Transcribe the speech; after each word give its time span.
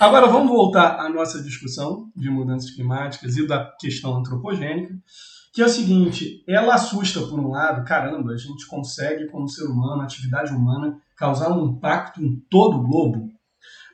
Agora 0.00 0.26
vamos 0.26 0.48
voltar 0.48 0.98
à 0.98 1.08
nossa 1.08 1.40
discussão 1.40 2.10
de 2.16 2.28
mudanças 2.28 2.70
climáticas 2.72 3.36
e 3.36 3.46
da 3.46 3.64
questão 3.78 4.16
antropogênica, 4.16 4.92
que 5.52 5.62
é 5.62 5.64
o 5.64 5.68
seguinte, 5.68 6.42
ela 6.48 6.74
assusta 6.74 7.20
por 7.20 7.38
um 7.38 7.50
lado, 7.50 7.84
caramba, 7.84 8.32
a 8.32 8.36
gente 8.36 8.66
consegue 8.66 9.28
como 9.28 9.48
ser 9.48 9.64
humano, 9.64 10.02
atividade 10.02 10.52
humana, 10.52 10.98
causar 11.16 11.52
um 11.52 11.66
impacto 11.66 12.20
em 12.20 12.40
todo 12.50 12.78
o 12.78 12.82
globo, 12.82 13.28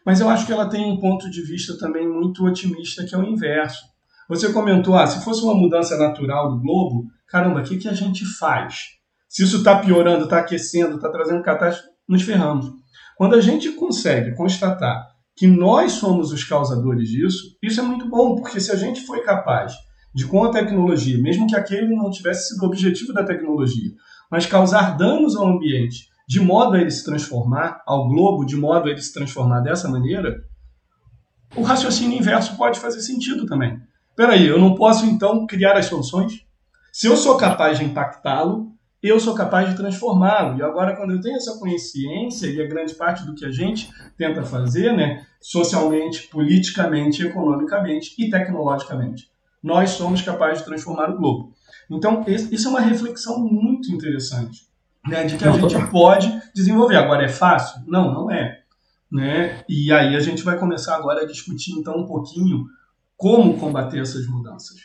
mas 0.04 0.20
eu 0.20 0.30
acho 0.30 0.46
que 0.46 0.52
ela 0.52 0.70
tem 0.70 0.90
um 0.90 0.98
ponto 0.98 1.28
de 1.30 1.42
vista 1.42 1.76
também 1.78 2.08
muito 2.08 2.46
otimista, 2.46 3.04
que 3.04 3.14
é 3.14 3.18
o 3.18 3.24
inverso. 3.24 3.84
Você 4.26 4.50
comentou, 4.52 4.96
ah, 4.96 5.06
se 5.06 5.22
fosse 5.22 5.42
uma 5.42 5.54
mudança 5.54 5.98
natural 5.98 6.50
do 6.50 6.62
globo, 6.62 7.08
caramba, 7.28 7.60
o 7.60 7.62
que, 7.62 7.76
que 7.76 7.88
a 7.88 7.92
gente 7.92 8.24
faz? 8.24 8.96
Se 9.28 9.42
isso 9.44 9.58
está 9.58 9.78
piorando, 9.78 10.24
está 10.24 10.38
aquecendo, 10.38 10.96
está 10.96 11.10
trazendo 11.10 11.42
catástrofe, 11.42 11.90
nos 12.08 12.22
ferramos. 12.22 12.72
Quando 13.16 13.34
a 13.34 13.40
gente 13.40 13.70
consegue 13.72 14.34
constatar 14.34 15.09
que 15.40 15.46
nós 15.46 15.92
somos 15.92 16.32
os 16.32 16.44
causadores 16.44 17.08
disso, 17.08 17.56
isso 17.62 17.80
é 17.80 17.82
muito 17.82 18.06
bom, 18.10 18.36
porque 18.36 18.60
se 18.60 18.70
a 18.70 18.76
gente 18.76 19.06
foi 19.06 19.22
capaz 19.22 19.72
de, 20.14 20.26
com 20.26 20.44
a 20.44 20.50
tecnologia, 20.50 21.16
mesmo 21.16 21.46
que 21.46 21.56
aquele 21.56 21.96
não 21.96 22.10
tivesse 22.10 22.48
sido 22.48 22.62
o 22.62 22.66
objetivo 22.66 23.14
da 23.14 23.24
tecnologia, 23.24 23.90
mas 24.30 24.44
causar 24.44 24.98
danos 24.98 25.34
ao 25.34 25.48
ambiente, 25.48 26.10
de 26.28 26.40
modo 26.40 26.76
a 26.76 26.80
ele 26.82 26.90
se 26.90 27.02
transformar, 27.02 27.82
ao 27.86 28.06
globo, 28.06 28.44
de 28.44 28.54
modo 28.54 28.86
a 28.86 28.90
ele 28.90 29.00
se 29.00 29.14
transformar 29.14 29.60
dessa 29.60 29.88
maneira, 29.88 30.44
o 31.56 31.62
raciocínio 31.62 32.18
inverso 32.18 32.54
pode 32.58 32.78
fazer 32.78 33.00
sentido 33.00 33.46
também. 33.46 33.80
Peraí, 34.14 34.46
eu 34.46 34.58
não 34.58 34.74
posso 34.74 35.06
então 35.06 35.46
criar 35.46 35.74
as 35.74 35.86
soluções? 35.86 36.44
Se 36.92 37.06
eu 37.06 37.16
sou 37.16 37.38
capaz 37.38 37.78
de 37.78 37.84
impactá-lo, 37.86 38.74
eu 39.02 39.18
sou 39.18 39.34
capaz 39.34 39.68
de 39.70 39.76
transformá-lo. 39.76 40.58
E 40.58 40.62
agora, 40.62 40.94
quando 40.96 41.12
eu 41.12 41.20
tenho 41.20 41.36
essa 41.36 41.58
consciência, 41.58 42.46
e 42.46 42.60
a 42.60 42.68
grande 42.68 42.94
parte 42.94 43.24
do 43.24 43.34
que 43.34 43.44
a 43.44 43.50
gente 43.50 43.90
tenta 44.16 44.42
fazer, 44.42 44.92
né, 44.92 45.26
socialmente, 45.40 46.28
politicamente, 46.28 47.26
economicamente 47.26 48.14
e 48.18 48.28
tecnologicamente, 48.28 49.30
nós 49.62 49.90
somos 49.90 50.20
capazes 50.22 50.58
de 50.58 50.66
transformar 50.66 51.10
o 51.10 51.16
globo. 51.16 51.54
Então, 51.90 52.24
isso 52.26 52.68
é 52.68 52.70
uma 52.70 52.80
reflexão 52.80 53.38
muito 53.40 53.90
interessante, 53.90 54.66
né, 55.06 55.24
de 55.24 55.36
que 55.36 55.44
a 55.44 55.52
gente 55.52 55.90
pode 55.90 56.30
desenvolver. 56.54 56.96
Agora, 56.96 57.24
é 57.24 57.28
fácil? 57.28 57.82
Não, 57.86 58.12
não 58.12 58.30
é. 58.30 58.60
Né? 59.10 59.64
E 59.68 59.92
aí 59.92 60.14
a 60.14 60.20
gente 60.20 60.42
vai 60.42 60.58
começar 60.58 60.94
agora 60.94 61.22
a 61.22 61.26
discutir, 61.26 61.72
então, 61.72 61.96
um 61.96 62.06
pouquinho 62.06 62.66
como 63.16 63.58
combater 63.58 64.00
essas 64.00 64.26
mudanças. 64.26 64.78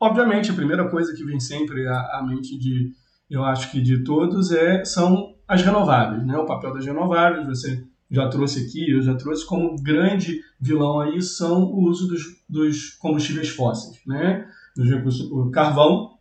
Obviamente, 0.00 0.50
a 0.50 0.54
primeira 0.54 0.90
coisa 0.90 1.14
que 1.14 1.24
vem 1.24 1.38
sempre 1.38 1.86
à, 1.86 2.18
à 2.18 2.26
mente 2.26 2.58
de, 2.58 2.92
eu 3.32 3.42
acho 3.42 3.70
que 3.70 3.80
de 3.80 4.04
todos, 4.04 4.52
é, 4.52 4.84
são 4.84 5.34
as 5.48 5.62
renováveis, 5.62 6.24
né? 6.26 6.36
O 6.36 6.44
papel 6.44 6.74
das 6.74 6.84
renováveis, 6.84 7.46
você 7.46 7.82
já 8.10 8.28
trouxe 8.28 8.66
aqui, 8.66 8.90
eu 8.90 9.00
já 9.00 9.14
trouxe 9.14 9.46
como 9.46 9.74
grande 9.82 10.42
vilão 10.60 11.00
aí 11.00 11.22
são 11.22 11.64
o 11.64 11.88
uso 11.88 12.06
dos, 12.06 12.22
dos 12.46 12.90
combustíveis 12.90 13.48
fósseis, 13.48 13.98
né? 14.06 14.46
Dos 14.76 14.86
recursos, 14.88 15.30
o 15.30 15.50
carvão, 15.50 16.18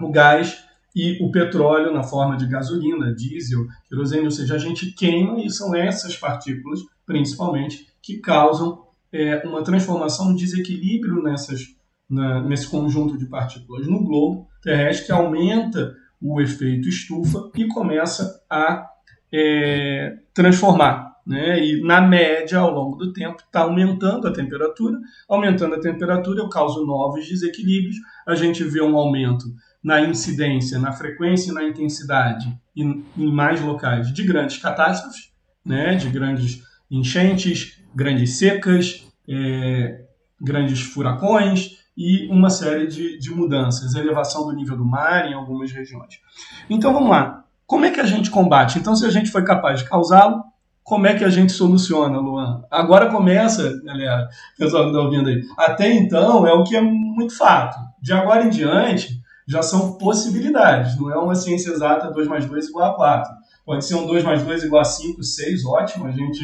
o 0.00 0.08
gás 0.08 0.64
e 0.94 1.18
o 1.20 1.32
petróleo 1.32 1.92
na 1.92 2.04
forma 2.04 2.36
de 2.36 2.46
gasolina, 2.46 3.12
diesel, 3.12 3.66
querosene, 3.88 4.24
ou 4.24 4.30
seja, 4.30 4.54
a 4.54 4.58
gente 4.58 4.92
queima 4.92 5.40
e 5.44 5.50
são 5.50 5.74
essas 5.74 6.16
partículas, 6.16 6.78
principalmente, 7.04 7.88
que 8.00 8.18
causam 8.18 8.86
é, 9.12 9.44
uma 9.44 9.64
transformação, 9.64 10.28
um 10.28 10.36
desequilíbrio 10.36 11.20
nessas, 11.24 11.74
na, 12.08 12.40
nesse 12.40 12.68
conjunto 12.68 13.18
de 13.18 13.26
partículas 13.26 13.88
no 13.88 14.04
globo 14.04 14.46
terrestre 14.62 15.06
que 15.06 15.12
aumenta 15.12 15.96
o 16.22 16.40
efeito 16.40 16.88
estufa 16.88 17.50
e 17.56 17.66
começa 17.66 18.42
a 18.48 18.86
é, 19.32 20.18
transformar. 20.32 21.12
Né? 21.26 21.64
E 21.64 21.82
na 21.82 22.00
média, 22.00 22.58
ao 22.58 22.70
longo 22.70 22.96
do 22.96 23.12
tempo, 23.12 23.42
está 23.42 23.60
aumentando 23.60 24.26
a 24.26 24.32
temperatura. 24.32 24.98
Aumentando 25.28 25.74
a 25.74 25.80
temperatura, 25.80 26.40
eu 26.40 26.48
causo 26.48 26.84
novos 26.84 27.26
desequilíbrios. 27.26 27.96
A 28.26 28.34
gente 28.34 28.62
vê 28.64 28.82
um 28.82 28.96
aumento 28.96 29.46
na 29.82 30.00
incidência, 30.00 30.78
na 30.78 30.92
frequência 30.92 31.50
e 31.50 31.54
na 31.54 31.64
intensidade 31.64 32.56
em, 32.76 33.04
em 33.16 33.32
mais 33.32 33.60
locais 33.60 34.12
de 34.12 34.22
grandes 34.22 34.58
catástrofes, 34.58 35.32
né? 35.64 35.94
de 35.94 36.08
grandes 36.08 36.62
enchentes, 36.90 37.80
grandes 37.94 38.38
secas, 38.38 39.06
é, 39.28 40.04
grandes 40.40 40.80
furacões, 40.80 41.81
e 41.96 42.26
uma 42.28 42.50
série 42.50 42.86
de, 42.86 43.18
de 43.18 43.30
mudanças, 43.30 43.94
elevação 43.94 44.46
do 44.46 44.52
nível 44.52 44.76
do 44.76 44.84
mar 44.84 45.26
em 45.26 45.34
algumas 45.34 45.70
regiões. 45.70 46.20
Então 46.68 46.92
vamos 46.92 47.10
lá. 47.10 47.44
Como 47.66 47.84
é 47.84 47.90
que 47.90 48.00
a 48.00 48.06
gente 48.06 48.30
combate? 48.30 48.78
Então, 48.78 48.94
se 48.94 49.06
a 49.06 49.10
gente 49.10 49.30
foi 49.30 49.44
capaz 49.44 49.80
de 49.80 49.88
causá-lo, 49.88 50.42
como 50.82 51.06
é 51.06 51.14
que 51.14 51.24
a 51.24 51.30
gente 51.30 51.52
soluciona, 51.52 52.18
Luan? 52.18 52.62
Agora 52.70 53.10
começa, 53.10 53.80
galera, 53.84 54.28
pessoal 54.58 54.84
que 54.84 54.90
está 54.90 55.00
ouvindo 55.00 55.28
aí. 55.28 55.40
Até 55.56 55.90
então 55.92 56.46
é 56.46 56.52
o 56.52 56.64
que 56.64 56.76
é 56.76 56.80
muito 56.80 57.36
fato. 57.36 57.78
De 58.00 58.12
agora 58.12 58.44
em 58.44 58.50
diante, 58.50 59.22
já 59.46 59.62
são 59.62 59.96
possibilidades. 59.96 60.98
Não 60.98 61.10
é 61.10 61.16
uma 61.16 61.34
ciência 61.34 61.70
exata 61.70 62.10
2 62.10 62.26
mais 62.26 62.46
2 62.46 62.68
igual 62.68 62.90
a 62.90 62.94
4. 62.94 63.32
Pode 63.64 63.84
ser 63.84 63.94
um 63.94 64.06
2 64.06 64.24
mais 64.24 64.42
2 64.42 64.64
igual 64.64 64.82
a 64.82 64.84
5, 64.84 65.22
6, 65.22 65.64
ótimo. 65.64 66.06
A 66.06 66.10
gente 66.10 66.42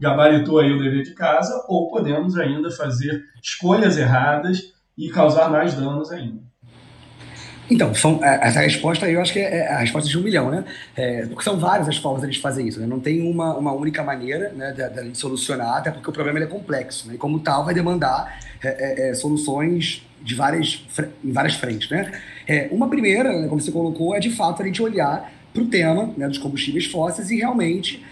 gabaritou 0.00 0.60
aí 0.60 0.72
o 0.72 0.78
dever 0.78 1.02
de 1.02 1.14
casa. 1.14 1.64
Ou 1.68 1.88
podemos 1.88 2.38
ainda 2.38 2.70
fazer 2.70 3.24
escolhas 3.42 3.98
erradas 3.98 4.72
e 4.96 5.08
causar 5.10 5.50
mais 5.50 5.74
danos 5.74 6.10
ainda. 6.10 6.50
Então, 7.70 7.94
são, 7.94 8.22
é, 8.22 8.48
essa 8.48 8.60
resposta 8.60 9.08
eu 9.08 9.20
acho 9.20 9.32
que 9.32 9.38
é, 9.38 9.58
é 9.58 9.68
a 9.68 9.78
resposta 9.78 10.08
de 10.08 10.18
um 10.18 10.22
milhão, 10.22 10.50
né? 10.50 10.64
É, 10.96 11.24
porque 11.26 11.44
são 11.44 11.56
várias 11.56 11.88
as 11.88 11.96
formas 11.96 12.28
de 12.28 12.40
fazer 12.40 12.64
isso, 12.64 12.80
né? 12.80 12.86
Não 12.86 12.98
tem 12.98 13.20
uma, 13.22 13.56
uma 13.56 13.72
única 13.72 14.02
maneira 14.02 14.50
né, 14.50 14.72
de, 14.72 15.10
de 15.10 15.16
solucionar, 15.16 15.76
até 15.76 15.90
porque 15.92 16.10
o 16.10 16.12
problema 16.12 16.40
é 16.40 16.46
complexo, 16.46 17.06
né? 17.06 17.14
E 17.14 17.18
como 17.18 17.38
tal, 17.38 17.64
vai 17.64 17.72
demandar 17.72 18.40
é, 18.62 18.68
é, 18.68 19.10
é 19.10 19.14
soluções 19.14 20.04
de 20.20 20.34
várias, 20.34 20.84
em 21.24 21.32
várias 21.32 21.54
frentes, 21.54 21.88
né? 21.88 22.12
uma 22.70 22.90
primeira, 22.90 23.32
né, 23.32 23.48
como 23.48 23.58
você 23.58 23.72
colocou, 23.72 24.14
é 24.14 24.20
de 24.20 24.28
fato 24.28 24.60
a 24.60 24.66
gente 24.66 24.82
olhar 24.82 25.32
para 25.50 25.62
o 25.62 25.66
tema 25.66 26.12
né, 26.14 26.28
dos 26.28 26.36
combustíveis 26.36 26.84
fósseis 26.84 27.30
e 27.30 27.36
realmente 27.36 28.04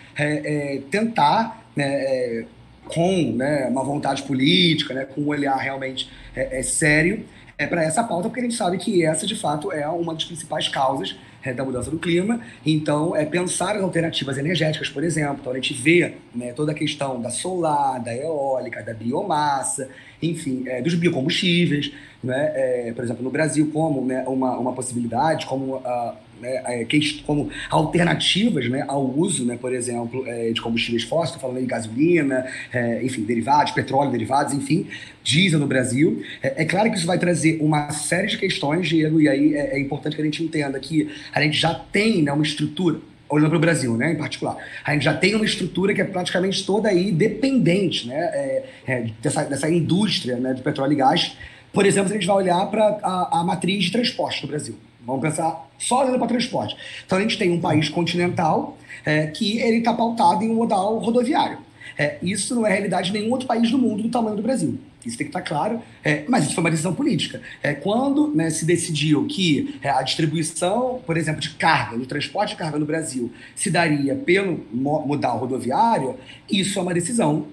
tentar 0.91 1.65
né, 1.77 2.47
com 2.89 3.33
né, 3.33 3.67
uma 3.71 3.85
vontade 3.85 4.23
política, 4.23 4.95
né, 4.95 5.05
com 5.05 5.23
um 5.23 5.29
olhar 5.29 5.57
realmente 5.57 6.11
é, 6.35 6.59
é 6.59 6.63
sério 6.63 7.25
é, 7.57 7.67
para 7.67 7.83
essa 7.83 8.05
pauta, 8.05 8.29
porque 8.29 8.41
a 8.41 8.45
gente 8.45 8.55
sabe 8.55 8.79
que 8.79 9.05
essa, 9.05 9.27
de 9.27 9.35
fato, 9.35 9.73
é 9.73 9.87
uma 9.89 10.15
das 10.15 10.25
principais 10.25 10.69
causas 10.69 11.17
é, 11.43 11.53
da 11.53 11.65
mudança 11.65 11.91
do 11.91 11.99
clima. 11.99 12.41
Então, 12.65 13.17
é 13.17 13.25
pensar 13.25 13.77
as 13.77 13.83
alternativas 13.83 14.39
energéticas, 14.39 14.89
por 14.89 15.03
exemplo. 15.03 15.39
Então, 15.41 15.53
a 15.53 15.55
gente 15.57 15.75
vê 15.75 16.15
né, 16.35 16.53
toda 16.53 16.73
a 16.73 16.75
questão 16.75 17.21
da 17.21 17.31
solar, 17.31 18.01
da 18.01 18.15
eólica, 18.15 18.83
da 18.83 18.95
biomassa, 18.95 19.89
enfim, 20.23 20.65
é, 20.67 20.81
dos 20.81 20.95
biocombustíveis, 20.95 21.93
né, 22.23 22.53
é, 22.55 22.93
por 22.95 23.05
exemplo, 23.05 23.23
no 23.23 23.31
Brasil, 23.31 23.71
como 23.73 24.05
né, 24.05 24.25
uma, 24.27 24.57
uma 24.57 24.73
possibilidade, 24.73 25.47
como 25.47 25.77
uh, 25.77 26.15
né, 26.41 26.63
é, 26.67 26.87
como 27.25 27.51
alternativas 27.71 28.69
né, 28.69 28.85
ao 28.87 29.05
uso, 29.05 29.45
né, 29.45 29.57
por 29.61 29.73
exemplo, 29.73 30.25
é, 30.27 30.51
de 30.51 30.61
combustíveis 30.61 31.05
fósseis, 31.05 31.35
estou 31.35 31.41
falando 31.41 31.61
de 31.61 31.67
gasolina, 31.67 32.47
é, 32.73 33.03
enfim, 33.03 33.23
derivados, 33.23 33.73
petróleo, 33.73 34.11
derivados, 34.11 34.55
enfim, 34.55 34.87
diesel 35.23 35.59
no 35.59 35.67
Brasil. 35.67 36.23
É, 36.43 36.65
claro 36.65 36.91
que 36.91 36.97
isso 36.97 37.07
vai 37.07 37.19
trazer 37.19 37.59
uma 37.61 37.91
série 37.91 38.29
de 38.29 38.39
questões, 38.39 38.89
Diego, 38.89 39.21
e 39.21 39.29
aí 39.29 39.55
é, 39.55 39.77
é 39.77 39.81
importante 39.81 40.17
que 40.17 40.23
a 40.23 40.25
gente 40.25 40.43
entenda 40.43 40.79
que 40.79 41.09
a 41.33 41.43
gente 41.43 41.57
já 41.57 41.75
tem 41.75 42.23
né, 42.23 42.33
uma 42.33 42.43
estrutura, 42.43 42.99
olhando 43.29 43.51
para 43.51 43.59
o 43.59 43.61
Brasil, 43.61 43.97
né, 43.97 44.13
em 44.13 44.17
particular, 44.17 44.57
a 44.85 44.93
gente 44.93 45.05
já 45.05 45.15
tem 45.15 45.35
uma 45.35 45.45
estrutura 45.45 45.93
que 45.93 46.01
é 46.01 46.05
praticamente 46.05 46.65
toda 46.65 46.89
aí 46.89 47.13
dependente 47.13 48.09
né, 48.09 48.17
é, 48.17 48.65
é, 48.87 49.11
dessa, 49.23 49.45
dessa 49.45 49.69
indústria 49.71 50.37
né, 50.37 50.55
de 50.55 50.63
petróleo 50.63 50.93
e 50.93 50.97
gás. 50.97 51.37
Por 51.73 51.85
exemplo, 51.85 52.09
se 52.09 52.15
a 52.15 52.19
gente 52.19 52.27
vai 52.27 52.37
olhar 52.37 52.67
para 52.67 52.99
a, 53.03 53.41
a 53.41 53.45
matriz 53.45 53.85
de 53.85 53.93
transporte 53.93 54.41
do 54.41 54.49
Brasil. 54.49 54.77
Vamos 55.09 55.23
pensar 55.23 55.67
só 55.79 56.03
olhando 56.03 56.19
para 56.19 56.27
transporte. 56.27 56.77
Então 57.07 57.17
a 57.17 57.21
gente 57.23 57.39
tem 57.39 57.51
um 57.51 57.59
país 57.59 57.89
continental 57.89 58.77
é, 59.07 59.27
que 59.29 59.59
ele 59.59 59.79
está 59.79 59.95
pautado 59.95 60.45
em 60.45 60.51
um 60.51 60.55
modal 60.57 60.99
rodoviário. 60.99 61.59
É, 61.97 62.19
isso 62.23 62.55
não 62.55 62.67
é 62.67 62.71
realidade 62.71 63.11
de 63.11 63.19
nenhum 63.19 63.33
outro 63.33 63.47
país 63.47 63.71
do 63.71 63.79
mundo 63.79 64.03
do 64.03 64.11
tamanho 64.11 64.37
do 64.37 64.43
Brasil. 64.43 64.79
Isso 65.07 65.17
tem 65.17 65.27
que 65.27 65.31
estar 65.31 65.41
tá 65.41 65.47
claro, 65.47 65.81
é, 66.05 66.25
mas 66.29 66.45
isso 66.45 66.55
foi 66.55 66.63
uma 66.63 66.71
decisão 66.71 66.95
política. 66.95 67.41
É, 67.63 67.73
quando 67.73 68.29
né, 68.35 68.51
se 68.51 68.67
decidiu 68.67 69.27
que 69.27 69.79
é, 69.81 69.89
a 69.89 70.03
distribuição, 70.03 71.01
por 71.07 71.17
exemplo, 71.17 71.41
de 71.41 71.51
carga, 71.51 71.97
no 71.97 72.05
transporte 72.05 72.51
de 72.51 72.57
carga 72.57 72.79
no 72.79 72.85
Brasil, 72.85 73.33
se 73.55 73.71
daria 73.71 74.15
pelo 74.15 74.67
modal 74.71 75.39
rodoviário, 75.39 76.17
isso 76.51 76.79
é 76.79 76.83
uma 76.83 76.93
decisão 76.93 77.47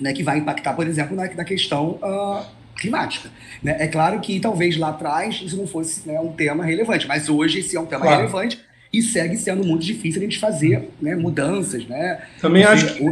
né, 0.00 0.12
que 0.12 0.24
vai 0.24 0.38
impactar, 0.38 0.74
por 0.74 0.86
exemplo, 0.86 1.14
na, 1.14 1.32
na 1.32 1.44
questão 1.44 2.00
uh, 2.02 2.57
climática. 2.78 3.30
Né? 3.62 3.76
É 3.78 3.86
claro 3.86 4.20
que 4.20 4.40
talvez 4.40 4.76
lá 4.76 4.90
atrás 4.90 5.40
isso 5.44 5.56
não 5.56 5.66
fosse 5.66 6.06
né, 6.08 6.18
um 6.20 6.32
tema 6.32 6.64
relevante, 6.64 7.06
mas 7.06 7.28
hoje 7.28 7.58
esse 7.58 7.76
é 7.76 7.80
um 7.80 7.86
tema 7.86 8.02
claro. 8.02 8.18
relevante 8.18 8.60
e 8.92 9.02
segue 9.02 9.36
sendo 9.36 9.64
muito 9.64 9.84
difícil 9.84 10.20
a 10.20 10.24
gente 10.24 10.38
fazer 10.38 10.88
né, 11.00 11.14
mudanças. 11.14 11.86
Né? 11.86 12.22
Também 12.40 12.64
acho 12.64 12.94
que... 12.94 13.04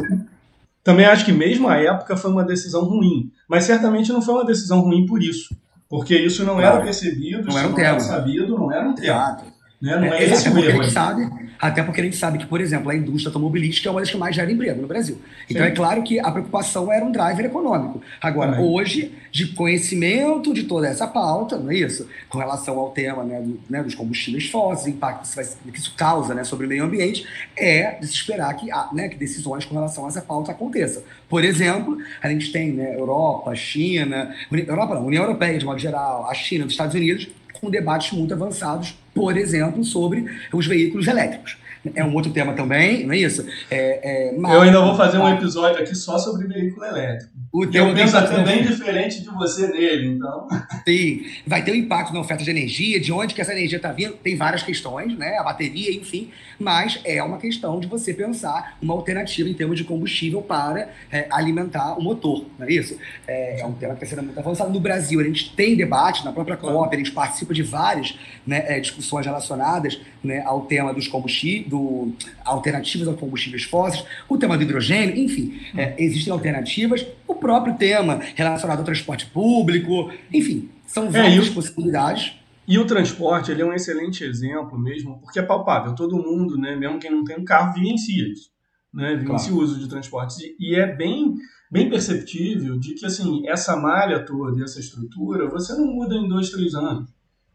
Também 0.82 1.04
acho 1.04 1.24
que 1.24 1.32
mesmo 1.32 1.66
a 1.66 1.76
época 1.78 2.16
foi 2.16 2.30
uma 2.30 2.44
decisão 2.44 2.84
ruim, 2.84 3.32
mas 3.48 3.64
certamente 3.64 4.12
não 4.12 4.22
foi 4.22 4.34
uma 4.34 4.44
decisão 4.44 4.82
ruim 4.82 5.04
por 5.04 5.20
isso, 5.20 5.52
porque 5.88 6.16
isso 6.16 6.44
não 6.44 6.54
claro. 6.54 6.76
era 6.76 6.84
percebido, 6.84 7.48
não 7.48 7.58
era 7.58 7.66
um 7.66 7.74
tema. 7.74 7.88
não 7.88 7.94
era 7.96 8.00
sabido, 8.00 8.56
não 8.56 8.72
era 8.72 8.88
um 8.88 8.94
tema. 8.94 9.06
Exato. 9.06 9.55
Né? 9.80 9.96
Não 9.96 10.04
é, 10.04 10.24
é 10.24 10.30
esse 10.30 10.48
o 10.48 10.58
erro. 10.58 10.84
Sabe, 10.90 11.28
até 11.58 11.82
porque 11.82 12.00
a 12.00 12.04
gente 12.04 12.16
sabe 12.16 12.38
que, 12.38 12.46
por 12.46 12.60
exemplo, 12.60 12.90
a 12.90 12.94
indústria 12.94 13.28
automobilística 13.28 13.88
é 13.88 13.90
uma 13.90 14.00
das 14.00 14.10
que 14.10 14.16
mais 14.16 14.34
gera 14.34 14.50
emprego 14.50 14.80
no 14.80 14.88
Brasil. 14.88 15.20
Então 15.48 15.62
Sim. 15.62 15.68
é 15.68 15.74
claro 15.74 16.02
que 16.02 16.18
a 16.18 16.30
preocupação 16.30 16.92
era 16.92 17.04
um 17.04 17.12
driver 17.12 17.44
econômico. 17.44 18.02
Agora, 18.20 18.60
hoje, 18.60 19.12
de 19.30 19.48
conhecimento 19.48 20.54
de 20.54 20.64
toda 20.64 20.88
essa 20.88 21.06
pauta, 21.06 21.58
não 21.58 21.70
é 21.70 21.76
isso? 21.76 22.08
Com 22.28 22.38
relação 22.38 22.78
ao 22.78 22.90
tema 22.90 23.22
né, 23.24 23.40
do, 23.40 23.60
né, 23.68 23.82
dos 23.82 23.94
combustíveis 23.94 24.48
fósseis, 24.48 24.94
impacto 24.94 25.20
que 25.20 25.26
isso, 25.26 25.36
vai, 25.36 25.72
que 25.72 25.78
isso 25.78 25.94
causa 25.94 26.34
né, 26.34 26.44
sobre 26.44 26.66
o 26.66 26.68
meio 26.68 26.84
ambiente, 26.84 27.26
é 27.56 27.98
de 28.00 28.06
se 28.06 28.14
esperar 28.14 28.54
que, 28.54 28.68
né, 28.94 29.08
que 29.08 29.16
decisões 29.16 29.64
com 29.64 29.74
relação 29.74 30.06
a 30.06 30.08
essa 30.08 30.22
pauta 30.22 30.52
aconteçam. 30.52 31.02
Por 31.28 31.44
exemplo, 31.44 31.98
a 32.22 32.28
gente 32.28 32.50
tem 32.52 32.72
né, 32.72 32.94
Europa, 32.94 33.54
China, 33.54 34.34
Europa 34.50 34.94
não, 34.94 35.06
União 35.06 35.22
Europeia 35.22 35.58
de 35.58 35.64
modo 35.64 35.78
geral, 35.78 36.28
a 36.28 36.34
China, 36.34 36.64
os 36.64 36.72
Estados 36.72 36.94
Unidos, 36.94 37.28
com 37.60 37.70
debates 37.70 38.12
muito 38.12 38.32
avançados, 38.32 38.96
por 39.16 39.38
exemplo, 39.38 39.82
sobre 39.82 40.26
os 40.52 40.66
veículos 40.66 41.08
elétricos 41.08 41.56
é 41.94 42.04
um 42.04 42.14
outro 42.14 42.30
tema 42.30 42.52
também, 42.54 43.06
não 43.06 43.12
é 43.12 43.18
isso? 43.18 43.46
É, 43.70 44.30
é, 44.30 44.32
mas, 44.36 44.54
eu 44.54 44.60
ainda 44.62 44.80
vou 44.80 44.94
fazer 44.94 45.18
um 45.18 45.28
episódio 45.28 45.80
aqui 45.80 45.94
só 45.94 46.18
sobre 46.18 46.46
veículo 46.46 46.84
elétrico. 46.84 47.36
O 47.52 47.64
eu 47.64 47.94
penso 47.94 48.16
até 48.16 48.42
bem 48.42 48.62
diferente 48.62 49.22
de 49.22 49.28
você 49.30 49.68
nele, 49.68 50.08
então. 50.08 50.46
Sim, 50.86 51.24
vai 51.46 51.64
ter 51.64 51.72
um 51.72 51.74
impacto 51.74 52.12
na 52.12 52.20
oferta 52.20 52.44
de 52.44 52.50
energia, 52.50 53.00
de 53.00 53.12
onde 53.12 53.34
que 53.34 53.40
essa 53.40 53.52
energia 53.52 53.78
está 53.78 53.92
vindo, 53.92 54.12
tem 54.14 54.36
várias 54.36 54.62
questões, 54.62 55.16
né? 55.16 55.38
A 55.38 55.42
bateria, 55.42 55.90
enfim, 55.94 56.30
mas 56.58 57.00
é 57.04 57.22
uma 57.22 57.38
questão 57.38 57.80
de 57.80 57.86
você 57.86 58.12
pensar 58.12 58.76
uma 58.82 58.92
alternativa 58.92 59.48
em 59.48 59.54
termos 59.54 59.78
de 59.78 59.84
combustível 59.84 60.42
para 60.42 60.90
é, 61.10 61.26
alimentar 61.30 61.98
o 61.98 62.02
motor, 62.02 62.44
não 62.58 62.66
é 62.66 62.72
isso? 62.72 62.98
É, 63.26 63.60
é 63.60 63.66
um 63.66 63.72
tema 63.72 63.94
que 63.94 64.04
está 64.04 64.16
sendo 64.16 64.26
muito 64.26 64.38
avançado. 64.38 64.70
No 64.70 64.80
Brasil, 64.80 65.18
a 65.20 65.24
gente 65.24 65.54
tem 65.54 65.76
debate, 65.76 66.24
na 66.24 66.32
própria 66.32 66.56
COP, 66.56 66.94
a 66.94 66.98
gente 66.98 67.12
participa 67.12 67.54
de 67.54 67.62
várias 67.62 68.18
né, 68.46 68.64
é, 68.66 68.80
discussões 68.80 69.24
relacionadas 69.24 69.98
né, 70.26 70.42
ao 70.44 70.66
tema 70.66 70.92
dos 70.92 71.08
combustíveis, 71.08 71.68
do, 71.68 72.12
alternativas 72.44 73.08
aos 73.08 73.18
combustíveis 73.18 73.62
fósseis, 73.64 74.04
o 74.28 74.36
tema 74.36 74.56
do 74.56 74.62
hidrogênio, 74.64 75.16
enfim, 75.16 75.60
é, 75.76 75.94
existem 75.98 76.32
alternativas, 76.32 77.06
o 77.26 77.34
próprio 77.34 77.74
tema 77.74 78.20
relacionado 78.34 78.80
ao 78.80 78.84
transporte 78.84 79.26
público, 79.26 80.10
enfim, 80.32 80.68
são 80.86 81.06
é, 81.06 81.10
várias 81.10 81.48
possibilidades. 81.48 82.34
E 82.68 82.78
o 82.78 82.86
transporte 82.86 83.52
ele 83.52 83.62
é 83.62 83.64
um 83.64 83.72
excelente 83.72 84.24
exemplo 84.24 84.78
mesmo, 84.78 85.20
porque 85.20 85.38
é 85.38 85.42
palpável. 85.42 85.94
Todo 85.94 86.16
mundo, 86.16 86.58
né, 86.58 86.74
mesmo 86.74 86.98
quem 86.98 87.10
não 87.10 87.22
tem 87.22 87.38
um 87.38 87.44
carro, 87.44 87.74
vivencia 87.74 88.32
isso. 88.32 88.50
Né, 88.92 89.14
vivencia 89.14 89.50
claro. 89.50 89.56
o 89.56 89.62
uso 89.62 89.78
de 89.78 89.88
transportes. 89.88 90.38
E, 90.40 90.56
e, 90.58 90.74
é 90.74 90.86
bem, 90.92 91.34
bem 91.70 91.88
perceptível 91.88 92.78
de 92.78 92.94
que 92.94 93.06
assim, 93.06 93.46
essa 93.46 93.76
malha 93.76 94.24
toda, 94.24 94.64
essa 94.64 94.80
estrutura, 94.80 95.48
você 95.48 95.74
não 95.74 95.86
muda 95.86 96.16
em 96.16 96.28
dois, 96.28 96.50
três 96.50 96.74
anos. 96.74 97.08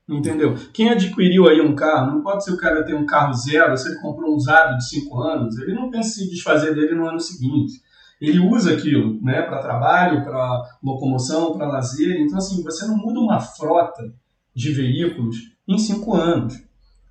Entendeu? 0.10 0.56
Quem 0.74 0.90
adquiriu 0.90 1.48
aí 1.48 1.62
um 1.62 1.76
carro, 1.76 2.12
não 2.12 2.22
pode 2.22 2.44
ser 2.44 2.52
o 2.52 2.58
cara 2.58 2.84
ter 2.84 2.94
um 2.94 3.06
carro 3.06 3.34
zero, 3.34 3.78
se 3.78 3.88
ele 3.88 4.02
comprou 4.02 4.32
um 4.32 4.36
usado 4.36 4.78
de 4.78 4.90
cinco 4.90 5.22
anos, 5.22 5.58
ele 5.58 5.74
não 5.74 5.90
pensa 5.90 6.10
em 6.10 6.26
se 6.26 6.30
desfazer 6.30 6.76
dele 6.76 6.96
no 6.96 7.08
ano 7.08 7.20
seguinte. 7.20 7.82
Ele 8.20 8.40
usa 8.40 8.74
aquilo 8.74 9.20
né, 9.22 9.42
para 9.42 9.64
trabalho, 9.64 10.24
para 10.24 10.62
locomoção, 10.84 11.54
para 11.54 11.68
lazer. 11.68 12.22
Então, 12.22 12.38
assim, 12.38 12.62
você 12.62 12.86
não 12.86 12.96
muda 12.96 13.20
uma 13.20 13.40
frota 13.40 14.14
de 14.56 14.72
veículos 14.72 15.38
em 15.68 15.78
cinco 15.80 16.16
anos. 16.16 16.62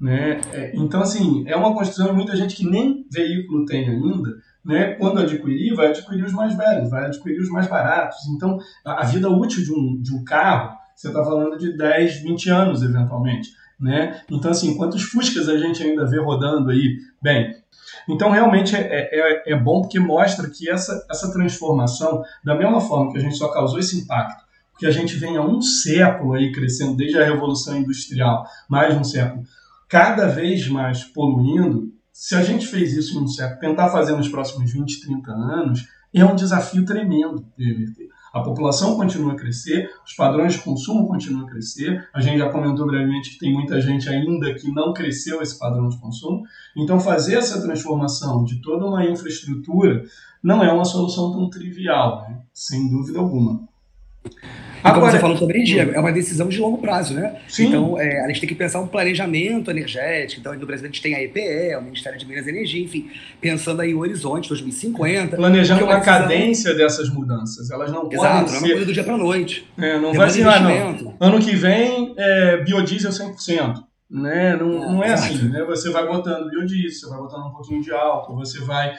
Né? 0.01 0.41
É, 0.53 0.73
então, 0.77 1.03
assim, 1.03 1.45
é 1.49 1.57
uma 1.57 1.75
construção 1.75 2.07
de 2.07 2.13
muita 2.13 2.37
gente 2.37 2.55
que 2.55 2.65
nem 2.65 3.05
veículo 3.11 3.65
tem 3.65 3.89
ainda. 3.89 4.31
Né? 4.65 4.95
Quando 4.95 5.19
adquirir, 5.19 5.75
vai 5.75 5.89
adquirir 5.89 6.25
os 6.25 6.33
mais 6.33 6.57
velhos, 6.57 6.89
vai 6.89 7.07
adquirir 7.07 7.41
os 7.41 7.51
mais 7.51 7.67
baratos. 7.67 8.19
Então, 8.35 8.59
a 8.85 9.05
vida 9.05 9.29
útil 9.29 9.65
de 9.65 9.73
um, 9.73 10.01
de 10.01 10.15
um 10.15 10.23
carro 10.23 10.80
você 11.01 11.09
está 11.09 11.25
falando 11.25 11.57
de 11.57 11.75
10, 11.75 12.21
20 12.21 12.51
anos, 12.51 12.83
eventualmente. 12.83 13.51
Né? 13.79 14.21
Então, 14.31 14.51
assim, 14.51 14.77
quantos 14.77 15.03
Fuscas 15.03 15.49
a 15.49 15.57
gente 15.57 15.83
ainda 15.83 16.05
vê 16.05 16.21
rodando 16.21 16.71
aí? 16.71 16.99
Bem, 17.23 17.57
então 18.07 18.31
realmente 18.31 18.77
é, 18.77 19.09
é, 19.11 19.53
é 19.53 19.57
bom 19.57 19.81
porque 19.81 19.99
mostra 19.99 20.51
que 20.51 20.69
essa, 20.69 21.07
essa 21.11 21.33
transformação, 21.33 22.23
da 22.45 22.55
mesma 22.55 22.83
forma 22.83 23.11
que 23.11 23.17
a 23.17 23.21
gente 23.23 23.37
só 23.37 23.49
causou 23.49 23.79
esse 23.79 23.99
impacto, 23.99 24.45
porque 24.73 24.85
a 24.85 24.91
gente 24.91 25.17
vem 25.17 25.39
há 25.39 25.43
um 25.43 25.63
século 25.63 26.35
aí 26.35 26.53
crescendo, 26.53 26.95
desde 26.95 27.19
a 27.19 27.25
Revolução 27.25 27.79
Industrial, 27.79 28.45
mais 28.69 28.95
um 28.95 29.03
século, 29.03 29.43
cada 29.89 30.27
vez 30.27 30.69
mais 30.69 31.03
poluindo, 31.05 31.91
se 32.13 32.35
a 32.35 32.43
gente 32.43 32.67
fez 32.67 32.93
isso 32.93 33.19
em 33.19 33.23
um 33.23 33.27
século, 33.27 33.61
tentar 33.61 33.89
fazer 33.89 34.15
nos 34.15 34.29
próximos 34.29 34.71
20, 34.71 35.01
30 35.07 35.31
anos, 35.33 35.89
é 36.13 36.25
um 36.25 36.35
desafio 36.35 36.85
tremendo. 36.85 37.47
A 38.33 38.41
população 38.41 38.97
continua 38.97 39.33
a 39.33 39.37
crescer, 39.37 39.91
os 40.07 40.13
padrões 40.15 40.55
de 40.55 40.61
consumo 40.61 41.07
continuam 41.09 41.47
a 41.47 41.51
crescer. 41.51 42.09
A 42.15 42.21
gente 42.21 42.39
já 42.39 42.49
comentou 42.49 42.87
brevemente 42.87 43.31
que 43.31 43.39
tem 43.39 43.53
muita 43.53 43.81
gente 43.81 44.09
ainda 44.09 44.55
que 44.55 44.71
não 44.71 44.93
cresceu 44.93 45.43
esse 45.43 45.59
padrão 45.59 45.89
de 45.89 45.99
consumo. 45.99 46.43
Então, 46.77 47.01
fazer 47.01 47.35
essa 47.35 47.61
transformação 47.61 48.45
de 48.45 48.61
toda 48.61 48.87
uma 48.87 49.05
infraestrutura 49.05 50.05
não 50.43 50.63
é 50.63 50.73
uma 50.73 50.85
solução 50.85 51.33
tão 51.33 51.51
trivial, 51.51 52.23
né? 52.29 52.41
sem 52.55 52.89
dúvida 52.89 53.19
alguma. 53.19 53.69
Agora, 54.83 55.01
como 55.01 55.11
você 55.11 55.19
falou 55.19 55.37
sobre 55.37 55.57
energia, 55.57 55.91
é 55.95 55.99
uma 56.01 56.13
decisão 56.13 56.49
de 56.49 56.59
longo 56.59 56.79
prazo, 56.79 57.15
né? 57.15 57.37
Sim. 57.49 57.69
Então, 57.69 58.01
é, 58.01 58.25
a 58.25 58.29
gente 58.29 58.41
tem 58.41 58.49
que 58.49 58.55
pensar 58.55 58.81
um 58.81 58.87
planejamento 58.87 59.71
energético. 59.71 60.41
Então, 60.41 60.55
no 60.55 60.67
Brasil, 60.67 60.85
a 60.85 60.89
gente 60.89 61.03
tem 61.03 61.15
a 61.15 61.23
EPE, 61.23 61.77
o 61.79 61.83
Ministério 61.83 62.19
de 62.19 62.27
Minas 62.27 62.47
e 62.47 62.51
Energia, 62.51 62.83
enfim, 62.83 63.11
pensando 63.41 63.81
aí 63.83 63.95
o 63.95 63.99
horizonte 63.99 64.49
2050. 64.49 65.37
Planejando 65.37 65.85
uma 65.85 65.97
decisão... 65.97 66.21
cadência 66.21 66.75
dessas 66.75 67.09
mudanças. 67.09 67.71
Elas 67.71 67.91
não 67.91 68.11
Exato, 68.11 68.45
podem 68.45 68.61
ser... 68.61 68.75
não 68.75 68.83
é 68.83 68.85
do 68.85 68.93
dia 68.93 69.05
para 69.05 69.17
noite. 69.17 69.67
É, 69.79 69.99
não 69.99 70.15
vai 70.15 70.31
ser, 70.31 70.47
ah, 70.47 70.61
não. 70.61 71.17
Ano 71.21 71.39
que 71.39 71.55
vem, 71.55 72.15
é, 72.17 72.57
biodiesel 72.59 73.11
100%. 73.11 73.85
Né? 74.11 74.57
Não, 74.57 74.83
é, 74.83 74.93
não 74.93 75.05
é 75.05 75.13
assim, 75.13 75.49
né? 75.49 75.63
Você 75.65 75.89
vai 75.91 76.05
botando 76.05 76.51
biodiesel, 76.51 77.09
você 77.09 77.09
vai 77.09 77.19
botando 77.19 77.47
um 77.47 77.53
pouquinho 77.53 77.81
de 77.81 77.93
álcool, 77.93 78.35
você 78.35 78.59
vai 78.61 78.93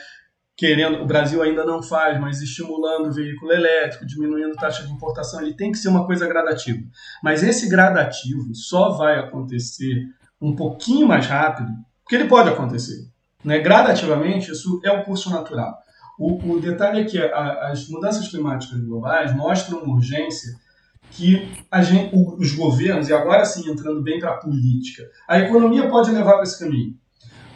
querendo, 0.61 1.01
o 1.01 1.07
Brasil 1.07 1.41
ainda 1.41 1.65
não 1.65 1.81
faz, 1.81 2.21
mas 2.21 2.39
estimulando 2.39 3.07
o 3.07 3.11
veículo 3.11 3.51
elétrico, 3.51 4.05
diminuindo 4.05 4.51
a 4.51 4.61
taxa 4.61 4.85
de 4.85 4.91
importação, 4.91 5.41
ele 5.41 5.55
tem 5.55 5.71
que 5.71 5.79
ser 5.79 5.89
uma 5.89 6.05
coisa 6.05 6.27
gradativa. 6.27 6.77
Mas 7.23 7.41
esse 7.41 7.67
gradativo 7.67 8.53
só 8.53 8.91
vai 8.91 9.17
acontecer 9.17 10.05
um 10.39 10.55
pouquinho 10.55 11.07
mais 11.07 11.25
rápido, 11.25 11.71
porque 12.03 12.13
ele 12.13 12.27
pode 12.27 12.49
acontecer. 12.49 13.09
Né? 13.43 13.57
Gradativamente, 13.57 14.51
isso 14.51 14.79
é 14.85 14.91
o 14.91 15.03
curso 15.03 15.31
natural. 15.31 15.75
O, 16.19 16.53
o 16.53 16.61
detalhe 16.61 17.01
é 17.01 17.05
que 17.05 17.17
a, 17.17 17.69
as 17.71 17.89
mudanças 17.89 18.27
climáticas 18.27 18.79
globais 18.81 19.35
mostram 19.35 19.79
uma 19.79 19.95
urgência 19.95 20.53
que 21.09 21.51
gente, 21.81 22.15
os 22.15 22.53
governos, 22.53 23.09
e 23.09 23.13
agora 23.15 23.45
sim 23.45 23.67
entrando 23.67 24.03
bem 24.03 24.19
para 24.19 24.29
a 24.29 24.37
política, 24.37 25.09
a 25.27 25.39
economia 25.39 25.89
pode 25.89 26.11
levar 26.11 26.33
para 26.33 26.43
esse 26.43 26.59
caminho. 26.59 26.93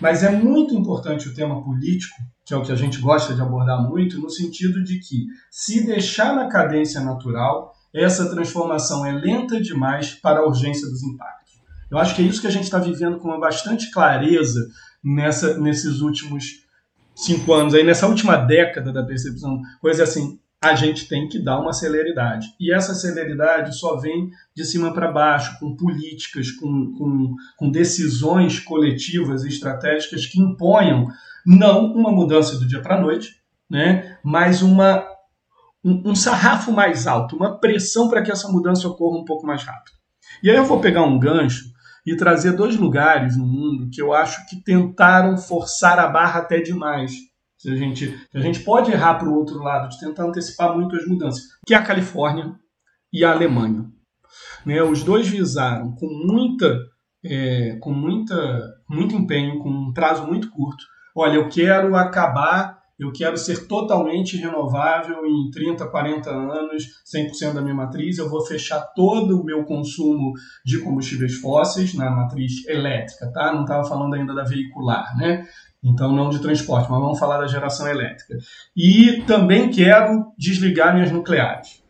Mas 0.02 0.24
é 0.24 0.32
muito 0.32 0.74
importante 0.74 1.30
o 1.30 1.36
tema 1.36 1.64
político 1.64 2.16
que 2.46 2.54
é 2.54 2.58
o 2.58 2.62
que 2.62 2.72
a 2.72 2.76
gente 2.76 3.00
gosta 3.00 3.34
de 3.34 3.42
abordar 3.42 3.82
muito, 3.82 4.20
no 4.20 4.30
sentido 4.30 4.84
de 4.84 5.00
que, 5.00 5.26
se 5.50 5.86
deixar 5.86 6.36
na 6.36 6.48
cadência 6.48 7.02
natural, 7.02 7.74
essa 7.92 8.30
transformação 8.30 9.06
é 9.06 9.12
lenta 9.12 9.60
demais 9.60 10.12
para 10.12 10.40
a 10.40 10.46
urgência 10.46 10.88
dos 10.88 11.02
impactos. 11.02 11.56
Eu 11.90 11.98
acho 11.98 12.16
que 12.16 12.22
é 12.22 12.26
isso 12.26 12.42
que 12.42 12.48
a 12.48 12.52
gente 12.52 12.66
está 12.66 12.78
vivendo 12.78 13.18
com 13.18 13.40
bastante 13.40 13.90
clareza 13.90 14.68
nessa, 15.04 15.58
nesses 15.58 16.02
últimos 16.02 16.64
cinco 17.16 17.54
anos, 17.54 17.74
aí 17.74 17.84
nessa 17.84 18.08
última 18.08 18.36
década 18.36 18.92
da 18.92 19.04
percepção. 19.04 19.62
Coisa 19.82 20.04
assim, 20.04 20.40
a 20.62 20.76
gente 20.76 21.08
tem 21.08 21.28
que 21.28 21.40
dar 21.40 21.60
uma 21.60 21.74
celeridade. 21.74 22.48
E 22.60 22.74
essa 22.74 22.94
celeridade 22.94 23.78
só 23.78 23.98
vem 23.98 24.30
de 24.56 24.66
cima 24.66 24.94
para 24.94 25.12
baixo, 25.12 25.58
com 25.60 25.76
políticas, 25.76 26.52
com, 26.52 26.94
com, 26.98 27.36
com 27.58 27.72
decisões 27.72 28.60
coletivas 28.60 29.46
e 29.46 29.50
estratégicas 29.50 30.26
que 30.26 30.40
imponham 30.40 31.08
não 31.46 31.94
uma 31.94 32.12
mudança 32.12 32.58
do 32.58 32.68
dia 32.68 32.82
para 32.82 32.98
a 32.98 33.02
noite, 33.02 33.30
né? 33.70 34.18
mas 34.24 34.62
uma, 34.62 35.06
um, 35.84 36.12
um 36.12 36.16
sarrafo 36.16 36.72
mais 36.72 37.08
alto, 37.08 37.36
uma 37.36 37.60
pressão 37.60 38.10
para 38.10 38.22
que 38.22 38.32
essa 38.32 38.48
mudança 38.48 38.88
ocorra 38.88 39.20
um 39.20 39.26
pouco 39.26 39.46
mais 39.46 39.64
rápido. 39.64 39.96
E 40.42 40.50
aí 40.50 40.56
eu 40.56 40.66
vou 40.66 40.80
pegar 40.80 41.04
um 41.04 41.20
gancho 41.20 41.66
e 42.06 42.16
trazer 42.16 42.54
dois 42.54 42.76
lugares 42.76 43.36
no 43.38 43.46
mundo 43.46 43.90
que 43.92 44.02
eu 44.02 44.14
acho 44.14 44.46
que 44.48 44.64
tentaram 44.64 45.38
forçar 45.38 45.98
a 46.00 46.08
barra 46.08 46.42
até 46.42 46.60
demais. 46.60 47.14
Se 47.58 47.72
a 47.72 47.76
gente, 47.76 48.20
a 48.34 48.40
gente 48.40 48.60
pode 48.60 48.92
errar 48.92 49.16
para 49.16 49.28
o 49.28 49.34
outro 49.34 49.60
lado, 49.60 49.90
de 49.90 50.00
tentar 50.00 50.26
antecipar 50.26 50.76
muito 50.76 50.96
as 50.96 51.08
mudanças, 51.08 51.42
que 51.66 51.74
é 51.74 51.78
a 51.78 51.84
Califórnia 51.84 52.54
e 53.12 53.24
a 53.24 53.32
Alemanha. 53.32 53.90
Né, 54.66 54.84
os 54.84 55.04
dois 55.04 55.28
visaram 55.28 55.96
com 55.96 56.08
muita, 56.08 56.78
é, 57.24 57.78
com 57.78 57.92
muita, 57.92 58.36
muito 58.90 59.16
empenho, 59.16 59.60
com 59.60 59.70
um 59.70 59.94
prazo 59.94 60.28
muito 60.28 60.52
curto, 60.52 60.84
olha, 61.16 61.36
eu 61.36 61.48
quero 61.48 61.96
acabar, 61.96 62.84
eu 63.00 63.12
quero 63.12 63.38
ser 63.38 63.68
totalmente 63.68 64.36
renovável 64.36 65.26
em 65.26 65.50
30, 65.50 65.88
40 65.88 66.30
anos, 66.30 66.84
100% 67.06 67.54
da 67.54 67.62
minha 67.62 67.74
matriz, 67.74 68.18
eu 68.18 68.30
vou 68.30 68.46
fechar 68.46 68.82
todo 68.94 69.40
o 69.40 69.44
meu 69.44 69.64
consumo 69.64 70.34
de 70.66 70.80
combustíveis 70.80 71.36
fósseis 71.36 71.94
na 71.94 72.12
matriz 72.12 72.66
elétrica, 72.68 73.32
tá? 73.32 73.54
Não 73.54 73.62
estava 73.62 73.88
falando 73.88 74.14
ainda 74.14 74.34
da 74.34 74.44
veicular, 74.44 75.16
né? 75.18 75.48
Então, 75.84 76.12
não 76.12 76.30
de 76.30 76.40
transporte, 76.40 76.90
mas 76.90 77.00
vamos 77.00 77.20
falar 77.20 77.38
da 77.38 77.48
geração 77.48 77.88
elétrica. 77.88 78.38
E 78.76 79.22
também 79.28 79.70
quero 79.70 80.34
desligar 80.38 80.96
minhas 80.96 81.12
nucleares, 81.12 81.84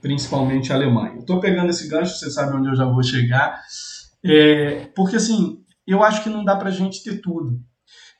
principalmente 0.00 0.72
a 0.72 0.74
Alemanha. 0.74 1.18
Estou 1.18 1.38
pegando 1.38 1.70
esse 1.70 1.88
gancho, 1.88 2.16
você 2.16 2.30
sabe 2.30 2.56
onde 2.56 2.68
eu 2.68 2.74
já 2.74 2.84
vou 2.84 3.02
chegar, 3.04 3.62
é, 4.24 4.88
porque 4.96 5.16
assim, 5.16 5.62
eu 5.86 6.02
acho 6.02 6.24
que 6.24 6.28
não 6.28 6.44
dá 6.44 6.56
para 6.56 6.70
a 6.70 6.72
gente 6.72 7.04
ter 7.04 7.20
tudo. 7.20 7.60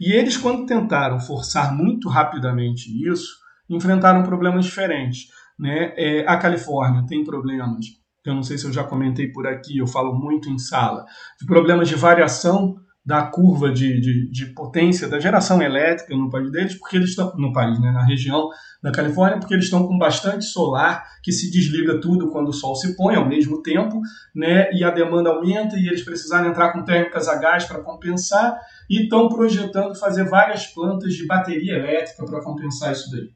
E 0.00 0.12
eles, 0.12 0.37
quando 0.37 0.67
tentaram 0.67 1.19
forçar 1.19 1.75
muito 1.75 2.09
rapidamente 2.09 2.91
isso, 3.09 3.38
enfrentaram 3.69 4.23
problemas 4.23 4.65
diferentes. 4.65 5.29
Né? 5.59 5.93
É, 5.97 6.26
a 6.29 6.37
Califórnia 6.37 7.07
tem 7.07 7.25
problemas, 7.25 7.87
eu 8.25 8.35
não 8.35 8.43
sei 8.43 8.59
se 8.59 8.67
eu 8.67 8.73
já 8.73 8.85
comentei 8.85 9.29
por 9.29 9.47
aqui, 9.47 9.79
eu 9.79 9.87
falo 9.87 10.15
muito 10.15 10.50
em 10.50 10.59
sala, 10.59 11.07
de 11.41 11.47
problemas 11.47 11.88
de 11.88 11.95
variação 11.95 12.76
da 13.06 13.22
curva 13.22 13.70
de, 13.70 14.00
de, 14.00 14.28
de, 14.28 14.46
potência 14.46 15.06
da 15.06 15.20
geração 15.20 15.62
elétrica 15.62 16.12
no 16.16 16.28
país 16.28 16.50
deles, 16.50 16.75
porque 16.75 16.96
eles 16.96 17.10
estão 17.10 17.32
no 17.36 17.52
país, 17.52 17.80
né, 17.80 17.92
na 17.92 18.04
região 18.04 18.48
da 18.82 18.90
Califórnia, 18.90 19.38
porque 19.38 19.54
eles 19.54 19.66
estão 19.66 19.86
com 19.86 19.96
bastante 19.96 20.44
solar 20.44 21.04
que 21.22 21.30
se 21.30 21.48
desliga 21.48 22.00
tudo 22.00 22.32
quando 22.32 22.48
o 22.48 22.52
sol 22.52 22.75
se 22.75 22.96
põe 22.96 23.14
ao 23.14 23.28
mesmo 23.28 23.62
tempo, 23.62 24.00
né, 24.34 24.68
e 24.72 24.82
a 24.82 24.90
demanda 24.90 25.30
aumenta 25.30 25.76
e 25.76 25.86
eles 25.86 26.02
precisaram 26.02 26.48
entrar 26.48 26.72
com 26.72 26.82
térmicas 26.82 27.28
a 27.28 27.36
gás 27.36 27.64
para 27.64 27.80
compensar 27.80 28.58
e 28.90 29.04
estão 29.04 29.28
projetando 29.28 29.94
fazer 29.94 30.25
várias 30.25 30.66
plantas 30.66 31.14
de 31.14 31.25
bateria 31.26 31.76
elétrica 31.76 32.25
para 32.25 32.42
compensar 32.42 32.90
isso 32.90 33.08
daí. 33.12 33.28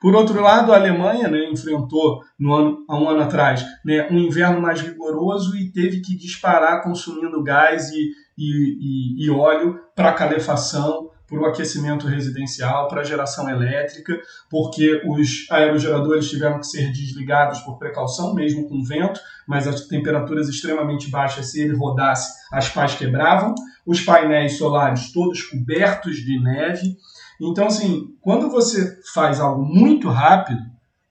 Por 0.00 0.14
outro 0.14 0.40
lado, 0.40 0.72
a 0.72 0.76
Alemanha 0.76 1.28
né, 1.28 1.50
enfrentou 1.50 2.20
no 2.38 2.54
ano, 2.54 2.84
há 2.88 2.96
um 2.96 3.08
ano 3.08 3.22
atrás 3.22 3.66
né, 3.84 4.06
um 4.10 4.18
inverno 4.18 4.60
mais 4.60 4.80
rigoroso 4.80 5.56
e 5.56 5.72
teve 5.72 6.00
que 6.00 6.16
disparar 6.16 6.84
consumindo 6.84 7.42
gás 7.42 7.90
e, 7.90 8.10
e, 8.38 9.18
e, 9.20 9.26
e 9.26 9.30
óleo 9.30 9.80
para 9.96 10.12
calefação, 10.12 11.10
para 11.26 11.40
o 11.40 11.46
aquecimento 11.46 12.06
residencial, 12.06 12.88
para 12.88 13.04
geração 13.04 13.50
elétrica, 13.50 14.18
porque 14.48 15.02
os 15.06 15.46
aerogeradores 15.50 16.30
tiveram 16.30 16.58
que 16.58 16.66
ser 16.66 16.90
desligados 16.90 17.60
por 17.60 17.78
precaução, 17.78 18.32
mesmo 18.32 18.66
com 18.66 18.82
vento, 18.82 19.20
mas 19.46 19.66
as 19.66 19.86
temperaturas 19.86 20.48
extremamente 20.48 21.10
baixas, 21.10 21.50
se 21.50 21.60
ele 21.60 21.76
rodasse, 21.76 22.32
as 22.50 22.70
pás 22.70 22.94
quebravam, 22.94 23.54
os 23.84 24.00
painéis 24.00 24.56
solares 24.56 25.12
todos 25.12 25.42
cobertos 25.42 26.16
de 26.16 26.40
neve. 26.40 26.96
Então, 27.40 27.66
assim, 27.66 28.14
quando 28.22 28.48
você 28.48 28.98
faz 29.12 29.38
algo 29.38 29.62
muito 29.62 30.08
rápido, 30.08 30.60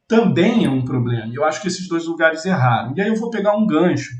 também 0.07 0.65
é 0.65 0.69
um 0.69 0.83
problema. 0.83 1.31
Eu 1.31 1.43
acho 1.43 1.61
que 1.61 1.67
esses 1.67 1.87
dois 1.87 2.05
lugares 2.05 2.43
erraram. 2.45 2.93
E 2.95 3.01
aí 3.01 3.09
eu 3.09 3.15
vou 3.15 3.29
pegar 3.29 3.55
um 3.55 3.67
gancho 3.67 4.15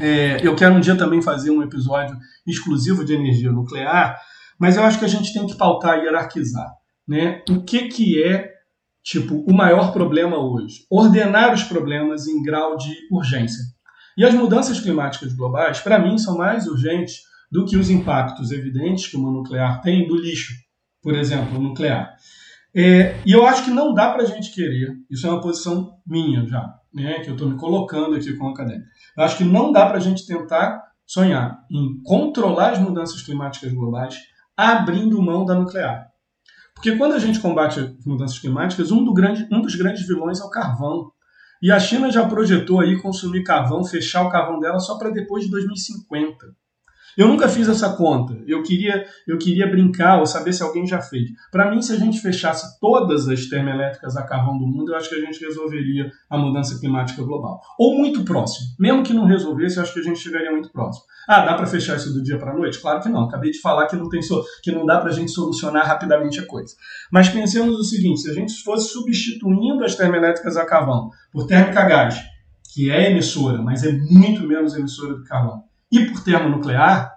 é, 0.00 0.38
eu 0.46 0.54
quero 0.54 0.74
um 0.74 0.80
dia 0.80 0.96
também 0.96 1.22
fazer 1.22 1.50
um 1.50 1.62
episódio 1.62 2.16
exclusivo 2.46 3.04
de 3.04 3.14
energia 3.14 3.50
nuclear, 3.52 4.20
mas 4.58 4.76
eu 4.76 4.84
acho 4.84 4.98
que 4.98 5.04
a 5.04 5.08
gente 5.08 5.32
tem 5.32 5.46
que 5.46 5.56
pautar 5.56 5.98
e 5.98 6.02
hierarquizar. 6.02 6.70
Né? 7.06 7.42
O 7.50 7.62
que, 7.62 7.88
que 7.88 8.22
é 8.22 8.50
tipo 9.02 9.44
o 9.46 9.54
maior 9.54 9.92
problema 9.92 10.38
hoje? 10.38 10.86
Ordenar 10.90 11.52
os 11.52 11.62
problemas 11.62 12.26
em 12.26 12.42
grau 12.42 12.76
de 12.76 12.94
urgência. 13.10 13.62
E 14.16 14.24
as 14.24 14.32
mudanças 14.32 14.80
climáticas 14.80 15.32
globais, 15.34 15.80
para 15.80 15.98
mim, 15.98 16.16
são 16.18 16.38
mais 16.38 16.66
urgentes 16.66 17.16
do 17.50 17.64
que 17.64 17.76
os 17.76 17.90
impactos 17.90 18.52
evidentes 18.52 19.08
que 19.08 19.16
uma 19.16 19.30
nuclear 19.30 19.80
tem 19.80 20.06
do 20.06 20.16
lixo, 20.16 20.54
por 21.02 21.14
exemplo, 21.14 21.60
nuclear. 21.60 22.14
É, 22.76 23.20
e 23.24 23.32
eu 23.32 23.46
acho 23.46 23.64
que 23.64 23.70
não 23.70 23.94
dá 23.94 24.10
para 24.10 24.22
a 24.22 24.26
gente 24.26 24.52
querer, 24.52 24.96
isso 25.08 25.26
é 25.26 25.30
uma 25.30 25.40
posição 25.40 25.96
minha 26.04 26.44
já, 26.44 26.74
né, 26.92 27.20
que 27.20 27.28
eu 27.28 27.34
estou 27.34 27.48
me 27.48 27.56
colocando 27.56 28.16
aqui 28.16 28.36
como 28.36 28.50
acadêmico. 28.50 28.88
Eu 29.16 29.24
acho 29.24 29.36
que 29.36 29.44
não 29.44 29.70
dá 29.70 29.86
para 29.86 29.98
a 29.98 30.00
gente 30.00 30.26
tentar 30.26 30.82
sonhar 31.06 31.60
em 31.70 32.02
controlar 32.02 32.70
as 32.70 32.78
mudanças 32.80 33.22
climáticas 33.22 33.72
globais 33.72 34.16
abrindo 34.56 35.22
mão 35.22 35.44
da 35.44 35.54
nuclear. 35.54 36.08
Porque 36.74 36.96
quando 36.96 37.14
a 37.14 37.18
gente 37.18 37.40
combate 37.40 37.78
as 37.78 38.04
mudanças 38.04 38.38
climáticas, 38.38 38.90
um, 38.90 39.04
do 39.04 39.14
grande, 39.14 39.46
um 39.50 39.60
dos 39.60 39.74
grandes 39.76 40.06
vilões 40.06 40.40
é 40.40 40.44
o 40.44 40.50
carvão. 40.50 41.12
E 41.62 41.70
a 41.70 41.78
China 41.78 42.10
já 42.10 42.26
projetou 42.26 42.80
aí 42.80 43.00
consumir 43.00 43.44
carvão, 43.44 43.84
fechar 43.84 44.22
o 44.22 44.28
carvão 44.28 44.58
dela 44.58 44.78
só 44.80 44.98
para 44.98 45.10
depois 45.10 45.44
de 45.44 45.50
2050. 45.50 46.54
Eu 47.16 47.28
nunca 47.28 47.48
fiz 47.48 47.68
essa 47.68 47.90
conta. 47.90 48.36
Eu 48.46 48.62
queria, 48.62 49.06
eu 49.26 49.38
queria 49.38 49.68
brincar 49.68 50.18
ou 50.18 50.26
saber 50.26 50.52
se 50.52 50.62
alguém 50.62 50.86
já 50.86 51.00
fez. 51.00 51.30
Para 51.50 51.70
mim, 51.70 51.80
se 51.80 51.92
a 51.92 51.96
gente 51.96 52.20
fechasse 52.20 52.78
todas 52.80 53.28
as 53.28 53.46
termoelétricas 53.46 54.16
a 54.16 54.22
carvão 54.22 54.58
do 54.58 54.66
mundo, 54.66 54.92
eu 54.92 54.96
acho 54.96 55.08
que 55.08 55.14
a 55.14 55.20
gente 55.20 55.40
resolveria 55.40 56.10
a 56.28 56.36
mudança 56.36 56.78
climática 56.78 57.22
global. 57.22 57.60
Ou 57.78 57.96
muito 57.96 58.24
próximo. 58.24 58.68
Mesmo 58.78 59.02
que 59.02 59.12
não 59.12 59.26
resolvesse, 59.26 59.76
eu 59.76 59.82
acho 59.82 59.94
que 59.94 60.00
a 60.00 60.02
gente 60.04 60.18
chegaria 60.18 60.50
muito 60.50 60.70
próximo. 60.72 61.04
Ah, 61.28 61.44
dá 61.44 61.54
para 61.54 61.66
fechar 61.66 61.96
isso 61.96 62.12
do 62.12 62.22
dia 62.22 62.38
para 62.38 62.52
a 62.52 62.54
noite? 62.54 62.80
Claro 62.80 63.00
que 63.00 63.08
não. 63.08 63.24
Acabei 63.24 63.50
de 63.50 63.60
falar 63.60 63.86
que 63.86 63.96
não 63.96 64.08
tem 64.08 64.20
so 64.20 64.44
que 64.62 64.72
não 64.72 64.84
dá 64.84 65.00
para 65.00 65.10
a 65.10 65.12
gente 65.12 65.30
solucionar 65.30 65.86
rapidamente 65.86 66.40
a 66.40 66.46
coisa. 66.46 66.74
Mas 67.10 67.28
pensemos 67.28 67.78
o 67.78 67.84
seguinte: 67.84 68.20
se 68.20 68.30
a 68.30 68.34
gente 68.34 68.62
fosse 68.62 68.92
substituindo 68.92 69.84
as 69.84 69.94
termoelétricas 69.94 70.56
a 70.56 70.66
carvão 70.66 71.10
por 71.32 71.46
térmica 71.46 71.80
a 71.80 71.88
gás, 71.88 72.22
que 72.74 72.90
é 72.90 73.10
emissora, 73.10 73.62
mas 73.62 73.84
é 73.84 73.92
muito 73.92 74.46
menos 74.46 74.76
emissora 74.76 75.14
do 75.14 75.24
carvão 75.24 75.62
e 75.94 76.10
por 76.10 76.22
termonuclear, 76.22 77.14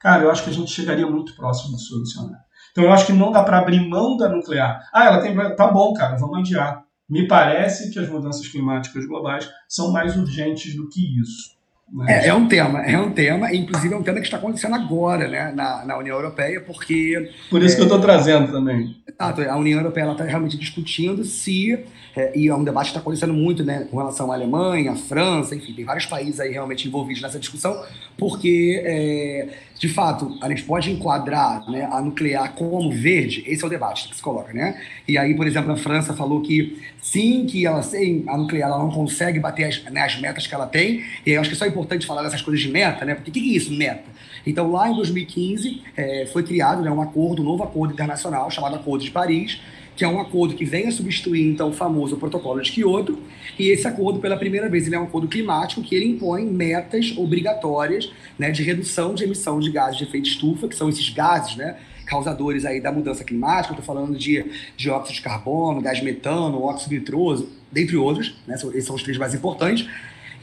cara, 0.00 0.24
eu 0.24 0.30
acho 0.30 0.42
que 0.42 0.50
a 0.50 0.52
gente 0.52 0.70
chegaria 0.70 1.06
muito 1.06 1.36
próximo 1.36 1.76
de 1.76 1.84
solucionar. 1.84 2.40
Então 2.72 2.84
eu 2.84 2.92
acho 2.92 3.06
que 3.06 3.12
não 3.12 3.30
dá 3.30 3.42
para 3.42 3.58
abrir 3.58 3.80
mão 3.80 4.16
da 4.16 4.28
nuclear. 4.28 4.88
Ah, 4.92 5.06
ela 5.06 5.20
tem. 5.20 5.34
Tá 5.56 5.68
bom, 5.68 5.92
cara, 5.92 6.16
vamos 6.16 6.38
adiar. 6.38 6.84
Me 7.08 7.26
parece 7.26 7.90
que 7.90 7.98
as 7.98 8.08
mudanças 8.08 8.46
climáticas 8.48 9.06
globais 9.06 9.48
são 9.68 9.92
mais 9.92 10.16
urgentes 10.16 10.76
do 10.76 10.88
que 10.88 11.20
isso. 11.20 11.57
Mas... 11.90 12.08
É, 12.08 12.28
é, 12.28 12.34
um 12.34 12.46
tema, 12.46 12.82
é 12.82 12.98
um 12.98 13.10
tema, 13.10 13.54
inclusive 13.54 13.94
é 13.94 13.96
um 13.96 14.02
tema 14.02 14.18
que 14.18 14.26
está 14.26 14.36
acontecendo 14.36 14.74
agora 14.74 15.26
né, 15.26 15.52
na, 15.54 15.84
na 15.84 15.98
União 15.98 16.16
Europeia, 16.16 16.60
porque. 16.60 17.30
Por 17.48 17.62
isso 17.62 17.74
é, 17.74 17.76
que 17.76 17.82
eu 17.82 17.86
estou 17.86 18.00
trazendo 18.00 18.52
também. 18.52 18.94
A 19.18 19.56
União 19.56 19.80
Europeia 19.80 20.12
está 20.12 20.24
realmente 20.24 20.56
discutindo 20.56 21.24
se, 21.24 21.78
é, 22.14 22.38
e 22.38 22.48
é 22.48 22.54
um 22.54 22.62
debate 22.62 22.84
que 22.84 22.90
está 22.90 23.00
acontecendo 23.00 23.32
muito 23.32 23.64
né, 23.64 23.86
com 23.90 23.96
relação 23.96 24.30
à 24.30 24.34
Alemanha, 24.34 24.92
à 24.92 24.96
França, 24.96 25.56
enfim, 25.56 25.72
tem 25.72 25.84
vários 25.84 26.06
países 26.06 26.38
aí 26.38 26.52
realmente 26.52 26.86
envolvidos 26.86 27.22
nessa 27.22 27.38
discussão, 27.38 27.82
porque, 28.16 28.80
é, 28.84 29.48
de 29.78 29.88
fato, 29.88 30.36
a 30.42 30.48
gente 30.48 30.62
pode 30.64 30.90
enquadrar 30.90 31.68
né, 31.70 31.88
a 31.90 32.00
nuclear 32.00 32.52
como 32.54 32.92
verde, 32.92 33.42
esse 33.46 33.64
é 33.64 33.66
o 33.66 33.70
debate 33.70 34.08
que 34.08 34.16
se 34.16 34.22
coloca, 34.22 34.52
né? 34.52 34.80
E 35.06 35.16
aí, 35.16 35.34
por 35.34 35.46
exemplo, 35.46 35.72
a 35.72 35.76
França 35.76 36.12
falou 36.12 36.40
que 36.40 36.78
sim, 37.00 37.46
que 37.46 37.66
ela 37.66 37.82
sem 37.82 38.24
a 38.28 38.36
nuclear 38.36 38.68
ela 38.68 38.78
não 38.78 38.90
consegue 38.90 39.40
bater 39.40 39.64
as, 39.64 39.82
né, 39.84 40.02
as 40.02 40.20
metas 40.20 40.46
que 40.46 40.54
ela 40.54 40.66
tem, 40.66 41.02
e 41.24 41.30
eu 41.30 41.40
acho 41.40 41.50
que 41.50 41.56
é 41.56 41.58
só 41.58 41.66
importante 41.78 42.06
falar 42.06 42.22
dessas 42.22 42.42
coisas 42.42 42.60
de 42.60 42.68
meta, 42.70 43.04
né? 43.04 43.14
Porque 43.14 43.30
o 43.30 43.32
que, 43.32 43.40
que 43.40 43.50
é 43.50 43.56
isso, 43.56 43.72
meta? 43.72 44.04
Então, 44.46 44.70
lá 44.70 44.88
em 44.90 44.94
2015, 44.94 45.82
é, 45.96 46.26
foi 46.32 46.42
criado 46.42 46.82
né, 46.82 46.90
um 46.90 47.00
acordo, 47.00 47.42
um 47.42 47.44
novo 47.44 47.62
acordo 47.62 47.92
internacional 47.92 48.50
chamado 48.50 48.76
Acordo 48.76 49.04
de 49.04 49.10
Paris, 49.10 49.60
que 49.98 50.04
é 50.04 50.08
um 50.08 50.20
acordo 50.20 50.54
que 50.54 50.64
vem 50.64 50.86
a 50.86 50.92
substituir 50.92 51.42
então 51.48 51.70
o 51.70 51.72
famoso 51.72 52.16
protocolo 52.16 52.62
de 52.62 52.70
Kyoto, 52.70 53.18
e 53.58 53.70
esse 53.70 53.86
acordo 53.86 54.20
pela 54.20 54.36
primeira 54.36 54.68
vez 54.68 54.86
ele 54.86 54.94
é 54.94 55.00
um 55.00 55.04
acordo 55.04 55.26
climático 55.26 55.82
que 55.82 55.92
ele 55.92 56.06
impõe 56.06 56.44
metas 56.44 57.12
obrigatórias 57.16 58.08
né, 58.38 58.52
de 58.52 58.62
redução 58.62 59.12
de 59.12 59.24
emissão 59.24 59.58
de 59.58 59.72
gases 59.72 59.98
de 59.98 60.04
efeito 60.04 60.28
estufa, 60.28 60.68
que 60.68 60.76
são 60.76 60.88
esses 60.88 61.08
gases, 61.10 61.56
né, 61.56 61.76
causadores 62.06 62.64
aí 62.64 62.80
da 62.80 62.92
mudança 62.92 63.24
climática, 63.24 63.74
estou 63.74 63.84
falando 63.84 64.16
de 64.16 64.44
dióxido 64.76 65.16
de 65.16 65.20
carbono, 65.20 65.80
gás 65.80 66.00
metano, 66.00 66.62
óxido 66.62 66.94
nitroso, 66.94 67.48
dentre 67.70 67.96
outros, 67.96 68.36
né, 68.46 68.54
esses 68.54 68.84
são 68.84 68.94
os 68.94 69.02
três 69.02 69.18
mais 69.18 69.34
importantes, 69.34 69.88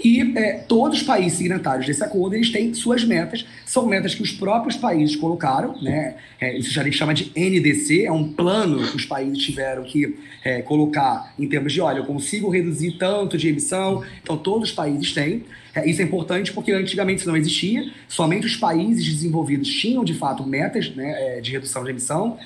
e 0.03 0.37
é, 0.37 0.53
todos 0.67 0.99
os 0.99 1.03
países 1.03 1.37
signatários 1.37 1.85
desse 1.85 2.03
acordo 2.03 2.35
eles 2.35 2.51
têm 2.51 2.73
suas 2.73 3.03
metas, 3.03 3.45
são 3.65 3.85
metas 3.85 4.13
que 4.13 4.21
os 4.21 4.31
próprios 4.31 4.75
países 4.75 5.15
colocaram, 5.15 5.81
né? 5.81 6.15
É, 6.39 6.57
isso 6.57 6.71
já 6.71 6.81
a 6.81 6.83
gente 6.83 6.97
chama 6.97 7.13
de 7.13 7.31
NDC, 7.35 8.03
é 8.03 8.11
um 8.11 8.31
plano 8.31 8.85
que 8.87 8.95
os 8.95 9.05
países 9.05 9.37
tiveram 9.37 9.83
que 9.83 10.17
é, 10.43 10.61
colocar 10.61 11.33
em 11.39 11.47
termos 11.47 11.71
de, 11.73 11.81
olha, 11.81 11.99
eu 11.99 12.05
consigo 12.05 12.49
reduzir 12.49 12.97
tanto 12.97 13.37
de 13.37 13.47
emissão, 13.47 14.03
então 14.21 14.37
todos 14.37 14.69
os 14.69 14.75
países 14.75 15.13
têm. 15.13 15.43
É, 15.73 15.89
isso 15.89 16.01
é 16.01 16.05
importante 16.05 16.53
porque 16.53 16.71
antigamente 16.71 17.19
isso 17.19 17.29
não 17.29 17.37
existia, 17.37 17.89
somente 18.07 18.45
os 18.45 18.55
países 18.55 19.05
desenvolvidos 19.05 19.69
tinham 19.69 20.03
de 20.03 20.13
fato 20.13 20.45
metas 20.45 20.93
né, 20.95 21.37
é, 21.37 21.41
de 21.41 21.51
redução 21.51 21.83
de 21.83 21.89
emissão, 21.89 22.37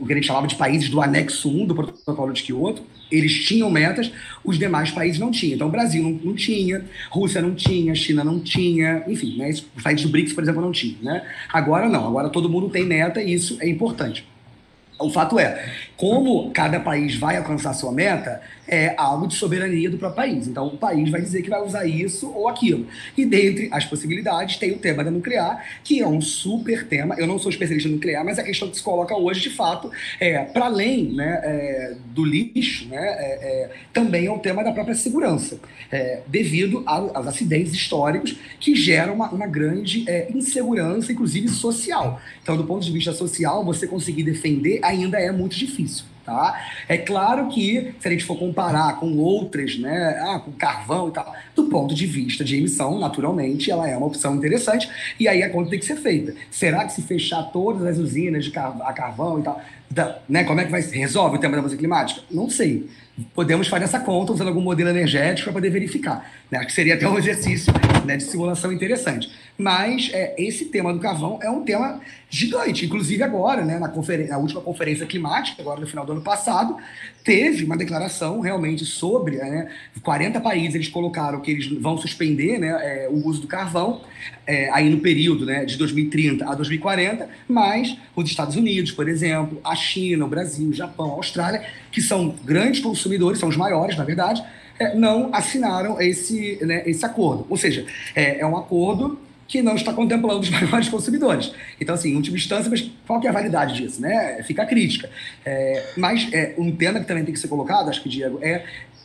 o 0.00 0.06
que 0.06 0.12
a 0.12 0.16
gente 0.16 0.26
chamava 0.26 0.46
de 0.46 0.54
países 0.54 0.88
do 0.88 1.00
anexo 1.00 1.48
1 1.50 1.66
do 1.66 1.74
protocolo 1.74 2.32
de 2.32 2.42
Kyoto 2.42 2.82
eles 3.10 3.44
tinham 3.44 3.68
metas, 3.70 4.12
os 4.44 4.58
demais 4.58 4.90
países 4.90 5.18
não 5.18 5.30
tinham. 5.30 5.56
Então, 5.56 5.66
o 5.66 5.70
Brasil 5.70 6.02
não, 6.02 6.12
não 6.12 6.34
tinha, 6.34 6.84
Rússia 7.10 7.42
não 7.42 7.54
tinha, 7.54 7.94
China 7.94 8.22
não 8.22 8.38
tinha, 8.38 9.02
enfim, 9.08 9.36
né? 9.36 9.50
os 9.50 9.82
países 9.82 10.04
do 10.04 10.12
BRICS, 10.12 10.32
por 10.32 10.42
exemplo, 10.42 10.62
não 10.62 10.72
tinham. 10.72 10.98
Né? 11.02 11.22
Agora 11.52 11.88
não, 11.88 12.06
agora 12.06 12.28
todo 12.28 12.48
mundo 12.48 12.68
tem 12.68 12.84
meta 12.84 13.20
e 13.20 13.34
isso 13.34 13.58
é 13.60 13.68
importante. 13.68 14.24
O 14.98 15.10
fato 15.10 15.38
é, 15.38 15.72
como 15.96 16.50
cada 16.50 16.78
país 16.78 17.16
vai 17.16 17.36
alcançar 17.36 17.72
sua 17.72 17.90
meta, 17.90 18.42
é 18.70 18.94
algo 18.96 19.26
de 19.26 19.34
soberania 19.34 19.90
do 19.90 19.98
próprio 19.98 20.16
país. 20.16 20.46
Então, 20.46 20.68
o 20.68 20.76
país 20.76 21.10
vai 21.10 21.20
dizer 21.20 21.42
que 21.42 21.50
vai 21.50 21.60
usar 21.60 21.84
isso 21.84 22.30
ou 22.32 22.48
aquilo. 22.48 22.86
E 23.16 23.26
dentre 23.26 23.68
as 23.72 23.84
possibilidades, 23.84 24.56
tem 24.56 24.70
o 24.70 24.78
tema 24.78 25.02
da 25.02 25.10
nuclear, 25.10 25.64
que 25.82 26.00
é 26.00 26.06
um 26.06 26.20
super 26.20 26.86
tema. 26.86 27.16
Eu 27.18 27.26
não 27.26 27.38
sou 27.38 27.50
especialista 27.50 27.88
em 27.88 27.92
nuclear, 27.92 28.24
mas 28.24 28.38
a 28.38 28.44
questão 28.44 28.70
que 28.70 28.76
se 28.76 28.82
coloca 28.82 29.16
hoje, 29.16 29.40
de 29.40 29.50
fato, 29.50 29.90
é, 30.20 30.44
para 30.44 30.66
além 30.66 31.12
né, 31.12 31.40
é, 31.42 31.94
do 32.06 32.24
lixo, 32.24 32.88
né, 32.88 32.96
é, 32.96 33.64
é 33.64 33.70
também 33.92 34.26
é 34.26 34.32
um 34.32 34.38
tema 34.38 34.62
da 34.62 34.72
própria 34.72 34.94
segurança, 34.94 35.58
é, 35.90 36.20
devido 36.28 36.84
aos 36.86 37.26
acidentes 37.26 37.72
históricos 37.72 38.36
que 38.60 38.74
geram 38.76 39.14
uma, 39.14 39.30
uma 39.30 39.46
grande 39.46 40.08
é, 40.08 40.30
insegurança, 40.32 41.12
inclusive 41.12 41.48
social. 41.48 42.20
Então, 42.42 42.56
do 42.56 42.64
ponto 42.64 42.84
de 42.84 42.92
vista 42.92 43.12
social, 43.12 43.64
você 43.64 43.86
conseguir 43.86 44.22
defender 44.22 44.78
ainda 44.82 45.18
é 45.18 45.32
muito 45.32 45.56
difícil. 45.56 46.09
Tá? 46.24 46.60
É 46.88 46.98
claro 46.98 47.48
que, 47.48 47.94
se 47.98 48.06
a 48.06 48.10
gente 48.10 48.24
for 48.24 48.36
comparar 48.36 49.00
com 49.00 49.16
outras, 49.16 49.78
né, 49.78 50.20
ah, 50.22 50.38
com 50.38 50.52
carvão 50.52 51.08
e 51.08 51.12
tal, 51.12 51.34
do 51.56 51.64
ponto 51.64 51.94
de 51.94 52.06
vista 52.06 52.44
de 52.44 52.56
emissão, 52.56 52.98
naturalmente, 52.98 53.70
ela 53.70 53.88
é 53.88 53.96
uma 53.96 54.06
opção 54.06 54.36
interessante, 54.36 54.88
e 55.18 55.26
aí 55.26 55.42
a 55.42 55.50
conta 55.50 55.70
tem 55.70 55.78
que 55.78 55.86
ser 55.86 55.96
feita. 55.96 56.34
Será 56.50 56.84
que 56.84 56.92
se 56.92 57.02
fechar 57.02 57.42
todas 57.44 57.86
as 57.86 57.98
usinas 57.98 58.44
de 58.44 58.50
car 58.50 58.76
a 58.82 58.92
carvão 58.92 59.40
e 59.40 59.42
tal, 59.42 59.60
né, 60.28 60.44
como 60.44 60.60
é 60.60 60.64
que 60.64 60.70
vai 60.70 60.82
resolve 60.82 61.36
o 61.36 61.40
tema 61.40 61.56
da 61.56 61.62
mudança 61.62 61.76
climática? 61.76 62.22
Não 62.30 62.48
sei 62.48 62.88
podemos 63.34 63.68
fazer 63.68 63.84
essa 63.84 64.00
conta 64.00 64.32
usando 64.32 64.48
algum 64.48 64.60
modelo 64.60 64.88
energético 64.90 65.44
para 65.44 65.54
poder 65.54 65.70
verificar. 65.70 66.30
Né? 66.50 66.58
Acho 66.58 66.68
que 66.68 66.72
seria 66.72 66.94
até 66.94 67.08
um 67.08 67.18
exercício 67.18 67.72
né, 68.04 68.16
de 68.16 68.24
simulação 68.24 68.72
interessante. 68.72 69.30
Mas 69.56 70.10
é, 70.12 70.34
esse 70.38 70.66
tema 70.66 70.92
do 70.92 70.98
carvão 70.98 71.38
é 71.42 71.50
um 71.50 71.62
tema 71.62 72.00
gigante. 72.30 72.86
Inclusive 72.86 73.22
agora, 73.22 73.64
né, 73.64 73.78
na, 73.78 73.88
na, 73.88 74.38
última 74.38 74.60
conferência 74.60 75.04
climática, 75.04 75.60
agora 75.60 75.80
no 75.80 75.86
final 75.86 76.06
do 76.06 76.12
ano 76.12 76.22
passado, 76.22 76.76
teve 77.22 77.64
uma 77.64 77.76
declaração 77.76 78.40
realmente 78.40 78.84
sobre 78.86 79.36
né, 79.36 79.68
40 80.02 80.40
países 80.40 80.74
eles 80.74 80.88
colocaram 80.88 81.40
que 81.40 81.50
eles 81.50 81.66
vão 81.80 81.98
suspender 81.98 82.58
né, 82.58 82.68
é, 82.68 83.08
o 83.10 83.26
uso 83.26 83.42
do 83.42 83.46
carvão 83.46 84.00
é, 84.46 84.70
aí 84.70 84.88
no 84.88 85.00
período 85.00 85.44
né, 85.44 85.64
de 85.64 85.76
2030 85.76 86.48
a 86.48 86.54
2040, 86.54 87.28
mas 87.46 87.98
os 88.16 88.30
Estados 88.30 88.56
Unidos, 88.56 88.92
por 88.92 89.08
exemplo, 89.08 89.60
a 89.62 89.74
China, 89.74 90.24
o 90.24 90.28
Brasil, 90.28 90.68
o 90.68 90.72
Japão, 90.72 91.10
a 91.10 91.14
Austrália, 91.14 91.66
que 91.92 92.00
são 92.00 92.34
grandes 92.44 92.80
consumidores, 92.80 93.38
são 93.38 93.48
os 93.48 93.56
maiores, 93.56 93.96
na 93.96 94.04
verdade, 94.04 94.42
é, 94.42 94.69
não 94.94 95.30
assinaram 95.32 96.00
esse, 96.00 96.58
né, 96.64 96.82
esse 96.86 97.04
acordo. 97.04 97.46
Ou 97.48 97.56
seja, 97.56 97.84
é, 98.14 98.40
é 98.40 98.46
um 98.46 98.56
acordo 98.56 99.18
que 99.46 99.60
não 99.62 99.74
está 99.74 99.92
contemplando 99.92 100.40
os 100.40 100.48
maiores 100.50 100.88
consumidores. 100.88 101.52
Então, 101.80 101.94
assim, 101.94 102.10
em 102.12 102.16
última 102.16 102.36
instância, 102.36 102.70
mas 102.70 102.88
qual 103.06 103.20
que 103.20 103.26
é 103.26 103.30
a 103.30 103.32
validade 103.32 103.74
disso? 103.74 104.00
Né? 104.00 104.42
Fica 104.44 104.62
a 104.62 104.66
crítica. 104.66 105.10
É, 105.44 105.82
mas 105.96 106.32
é, 106.32 106.54
um 106.56 106.70
tema 106.70 107.00
que 107.00 107.06
também 107.06 107.24
tem 107.24 107.34
que 107.34 107.40
ser 107.40 107.48
colocado, 107.48 107.90
acho 107.90 108.02
que, 108.02 108.08
Diego, 108.08 108.38
é, 108.40 108.64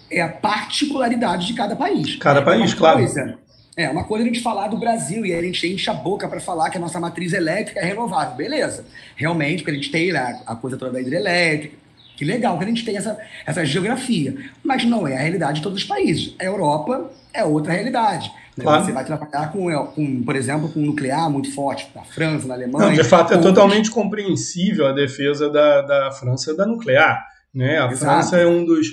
é 0.10 0.22
a 0.22 0.30
particularidade 0.30 1.48
de 1.48 1.54
cada 1.54 1.76
país. 1.76 2.16
Cada 2.18 2.42
país, 2.44 2.74
claro. 2.74 3.00
Coisa, 3.00 3.38
é, 3.76 3.90
uma 3.90 4.06
coisa 4.06 4.24
a 4.24 4.28
gente 4.28 4.42
falar 4.42 4.68
do 4.68 4.78
Brasil 4.78 5.26
e 5.26 5.34
a 5.34 5.42
gente 5.42 5.68
enche 5.68 5.90
a 5.90 5.94
boca 5.94 6.28
para 6.30 6.40
falar 6.40 6.70
que 6.70 6.78
a 6.78 6.80
nossa 6.80 7.00
matriz 7.00 7.34
elétrica 7.34 7.80
é 7.80 7.86
renovável. 7.86 8.36
Beleza. 8.36 8.86
Realmente, 9.16 9.64
porque 9.64 9.72
a 9.72 9.74
gente 9.74 9.92
tem 9.92 10.16
a, 10.16 10.42
a 10.46 10.56
coisa 10.56 10.78
toda 10.78 10.92
da 10.92 11.02
hidrelétrica, 11.02 11.76
que 12.16 12.26
legal 12.26 12.58
que 12.58 12.64
a 12.64 12.68
gente 12.68 12.86
tem 12.86 12.98
essa, 12.98 13.18
essa 13.46 13.66
geografia. 13.66 14.36
Mas 14.64 14.86
não 14.86 15.08
é 15.08 15.16
a 15.16 15.22
realidade 15.22 15.58
de 15.58 15.64
todos 15.64 15.82
os 15.82 15.88
países. 15.88 16.36
A 16.40 16.44
Europa 16.44 17.12
é 17.34 17.44
outra 17.44 17.74
realidade. 17.74 18.32
Né? 18.58 18.64
Claro. 18.64 18.86
Você 18.86 18.92
vai 18.92 19.06
trabalhar 19.06 19.52
com, 19.52 19.88
com, 19.88 20.24
por 20.24 20.36
exemplo, 20.36 20.70
com 20.70 20.80
um 20.80 20.86
nuclear 20.86 21.30
muito 21.30 21.54
forte 21.54 21.90
na 21.94 22.04
França, 22.04 22.48
na 22.48 22.54
Alemanha. 22.54 22.88
Não, 22.88 22.94
de 22.94 23.04
fato, 23.04 23.34
é 23.34 23.38
totalmente 23.38 23.92
compreensível 23.92 24.88
a 24.88 24.94
defesa 24.94 25.50
da, 25.50 25.82
da 25.82 26.12
França 26.12 26.56
da 26.56 26.66
nuclear. 26.66 27.22
Né? 27.54 27.80
A 27.80 27.92
Exato. 27.92 27.98
França 27.98 28.38
é 28.38 28.48
um 28.48 28.66
dos 28.66 28.88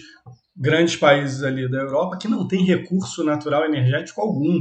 grandes 0.57 0.97
países 0.97 1.43
ali 1.43 1.71
da 1.71 1.79
Europa 1.79 2.19
que 2.19 2.29
não 2.29 2.47
tem 2.47 2.65
recurso 2.65 3.25
natural 3.25 3.65
energético 3.65 4.21
algum. 4.21 4.61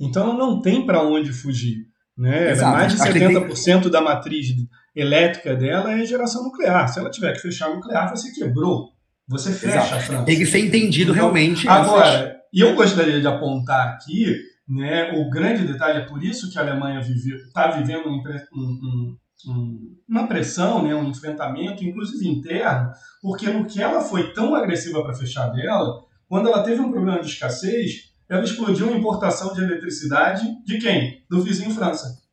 Então 0.00 0.24
ela 0.24 0.34
não 0.34 0.60
tem 0.60 0.84
para 0.84 1.02
onde 1.02 1.32
fugir. 1.32 1.86
Né? 2.16 2.52
Exato. 2.52 2.72
Mais 2.72 2.92
de 2.92 2.98
70% 2.98 3.82
tem... 3.82 3.90
da 3.90 4.00
matriz 4.00 4.46
elétrica 4.94 5.54
dela 5.54 5.92
é 5.92 6.04
geração 6.04 6.44
nuclear. 6.44 6.88
Se 6.88 6.98
ela 6.98 7.10
tiver 7.10 7.32
que 7.32 7.40
fechar 7.40 7.70
o 7.70 7.76
nuclear, 7.76 8.08
você 8.10 8.32
quebrou. 8.32 8.90
Você 9.28 9.52
fecha 9.52 9.78
Exato. 9.78 9.94
a 9.94 10.00
França. 10.00 10.24
Tem 10.24 10.38
que 10.38 10.46
ser 10.46 10.58
entendido 10.58 11.12
então, 11.12 11.24
realmente. 11.24 11.66
Agora, 11.68 12.36
e 12.52 12.60
eu 12.60 12.74
gostaria 12.74 13.20
de 13.20 13.26
apontar 13.26 13.88
aqui 13.88 14.36
né, 14.68 15.12
o 15.12 15.28
grande 15.28 15.66
detalhe, 15.66 15.98
é 15.98 16.06
por 16.06 16.22
isso 16.22 16.50
que 16.50 16.58
a 16.58 16.62
Alemanha 16.62 17.00
está 17.00 17.70
vivendo 17.72 18.08
um, 18.08 18.22
um, 18.54 19.16
um, 19.48 19.96
uma 20.08 20.26
pressão, 20.26 20.82
né, 20.82 20.94
um 20.94 21.08
enfrentamento, 21.08 21.84
inclusive 21.84 22.26
interno, 22.26 22.90
porque 23.20 23.48
no 23.48 23.66
que 23.66 23.82
ela 23.82 24.00
foi 24.00 24.32
tão 24.32 24.54
agressiva 24.54 25.02
para 25.02 25.14
fechar 25.14 25.48
dela, 25.48 26.02
quando 26.28 26.48
ela 26.48 26.62
teve 26.62 26.80
um 26.80 26.90
problema 26.90 27.20
de 27.20 27.28
escassez, 27.28 28.12
ela 28.28 28.42
explodiu 28.42 28.88
a 28.88 28.96
importação 28.96 29.52
de 29.52 29.62
eletricidade 29.62 30.46
de 30.64 30.78
quem? 30.78 31.24
Do 31.28 31.42
vizinho 31.42 31.70
França. 31.70 32.23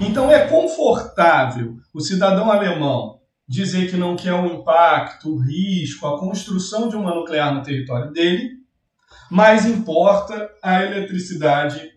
Então 0.00 0.30
é 0.30 0.46
confortável 0.46 1.76
o 1.92 2.00
cidadão 2.00 2.50
alemão 2.50 3.20
dizer 3.46 3.90
que 3.90 3.96
não 3.96 4.16
quer 4.16 4.34
o 4.34 4.46
impacto, 4.46 5.34
o 5.34 5.38
risco, 5.38 6.06
a 6.06 6.18
construção 6.18 6.88
de 6.88 6.96
uma 6.96 7.14
nuclear 7.14 7.54
no 7.54 7.62
território 7.62 8.10
dele, 8.10 8.50
mas 9.30 9.66
importa 9.66 10.50
a 10.62 10.82
eletricidade 10.82 11.90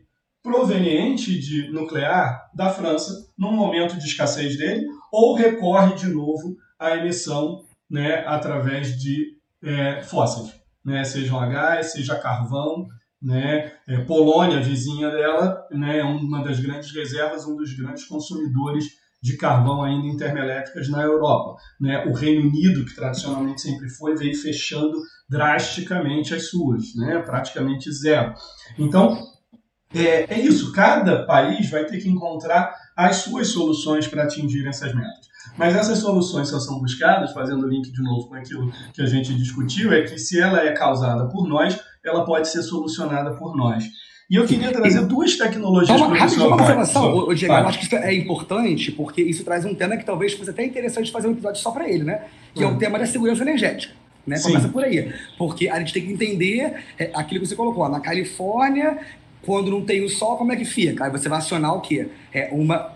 proveniente 0.43 1.39
de 1.39 1.71
nuclear 1.71 2.51
da 2.53 2.69
França 2.69 3.27
num 3.38 3.51
momento 3.51 3.97
de 3.97 4.05
escassez 4.05 4.58
dele, 4.58 4.86
ou 5.12 5.34
recorre 5.34 5.95
de 5.95 6.08
novo 6.08 6.55
à 6.77 6.97
emissão 6.97 7.63
né, 7.89 8.23
através 8.27 8.99
de 8.99 9.38
é, 9.63 10.01
fósseis, 10.03 10.53
né, 10.84 11.03
sejam 11.03 11.39
a 11.39 11.47
gás, 11.47 11.93
seja 11.93 12.19
carvão, 12.19 12.86
né? 13.21 13.71
É, 13.88 13.97
Polônia, 14.01 14.62
vizinha 14.62 15.10
dela, 15.10 15.65
né, 15.71 15.99
é 15.99 16.04
uma 16.04 16.43
das 16.43 16.60
grandes 16.60 16.93
reservas, 16.93 17.45
um 17.45 17.56
dos 17.56 17.73
grandes 17.73 18.06
consumidores 18.06 18.86
de 19.21 19.38
carvão 19.38 19.82
ainda 19.82 20.08
em 20.08 20.17
termoelétricas 20.17 20.88
na 20.88 21.01
Europa. 21.01 21.56
Né? 21.82 22.06
O 22.06 22.13
Reino 22.13 22.47
Unido, 22.47 22.86
que 22.86 22.93
tradicionalmente 22.93 23.62
sempre 23.62 23.89
foi, 23.89 24.15
veio 24.15 24.36
fechando 24.36 25.01
drasticamente 25.28 26.36
as 26.36 26.49
suas, 26.49 26.93
né? 26.95 27.19
praticamente 27.25 27.91
zero. 27.91 28.36
Então, 28.78 29.17
é, 29.93 30.32
é 30.32 30.39
isso, 30.39 30.71
cada 30.71 31.25
país 31.25 31.69
vai 31.71 31.86
ter 31.86 31.97
que 31.97 32.10
encontrar 32.10 32.71
as 32.95 33.17
suas 33.17 33.47
soluções 33.47 34.08
para 34.08 34.23
atingir 34.23 34.67
essas 34.67 34.93
metas. 34.93 35.25
Mas 35.58 35.75
essas 35.75 35.99
soluções 35.99 36.49
só 36.49 36.60
são 36.60 36.80
buscadas, 36.80 37.32
fazendo 37.32 37.67
link 37.67 37.91
de 37.91 38.04
novo 38.04 38.28
com 38.28 38.36
aquilo 38.36 38.71
que 38.93 39.01
a 39.01 39.06
gente 39.06 39.34
discutiu, 39.36 39.93
é 39.93 40.01
que 40.01 40.17
se 40.17 40.39
ela 40.39 40.60
é 40.60 40.71
causada 40.71 41.28
por 41.30 41.47
nós, 41.47 41.80
ela 42.05 42.25
pode 42.25 42.49
ser 42.49 42.61
solucionada 42.61 43.31
por 43.31 43.55
nós. 43.55 43.85
E 44.29 44.35
eu 44.35 44.45
queria 44.45 44.71
trazer 44.71 45.05
duas 45.05 45.37
tecnologias 45.37 46.01
para 46.01 46.09
o 46.09 46.13
Rapidinho, 46.13 46.47
uma 46.47 46.55
observação, 46.55 47.33
Diego, 47.35 47.53
eu 47.53 47.67
acho 47.67 47.77
que 47.77 47.85
isso 47.85 47.95
é 47.95 48.13
importante, 48.13 48.91
porque 48.91 49.21
isso 49.21 49.43
traz 49.43 49.65
um 49.65 49.75
tema 49.75 49.95
que 49.97 50.05
talvez 50.05 50.33
fosse 50.33 50.49
até 50.49 50.65
interessante 50.65 51.11
fazer 51.11 51.27
um 51.27 51.31
episódio 51.31 51.61
só 51.61 51.69
para 51.69 51.87
ele, 51.87 52.03
né? 52.03 52.23
Que 52.53 52.63
é 52.63 52.65
o 52.65 52.71
hum. 52.71 52.77
tema 52.77 52.97
da 52.97 53.05
segurança 53.05 53.43
energética. 53.43 53.93
Né? 54.25 54.39
Começa 54.39 54.67
por 54.67 54.83
aí. 54.83 55.13
Porque 55.37 55.69
a 55.69 55.77
gente 55.77 55.93
tem 55.93 56.03
que 56.03 56.11
entender 56.11 56.73
é, 56.97 57.11
aquilo 57.13 57.41
que 57.41 57.47
você 57.47 57.55
colocou. 57.55 57.87
Na 57.87 57.99
Califórnia, 57.99 58.97
quando 59.45 59.69
não 59.69 59.81
tem 59.81 60.03
o 60.03 60.09
sol, 60.09 60.37
como 60.37 60.51
é 60.51 60.55
que 60.55 60.65
fica? 60.65 61.05
Aí 61.05 61.11
você 61.11 61.29
vai 61.29 61.37
acionar 61.37 61.75
o 61.75 61.81
quê? 61.81 62.07
É 62.33 62.49
uma, 62.51 62.94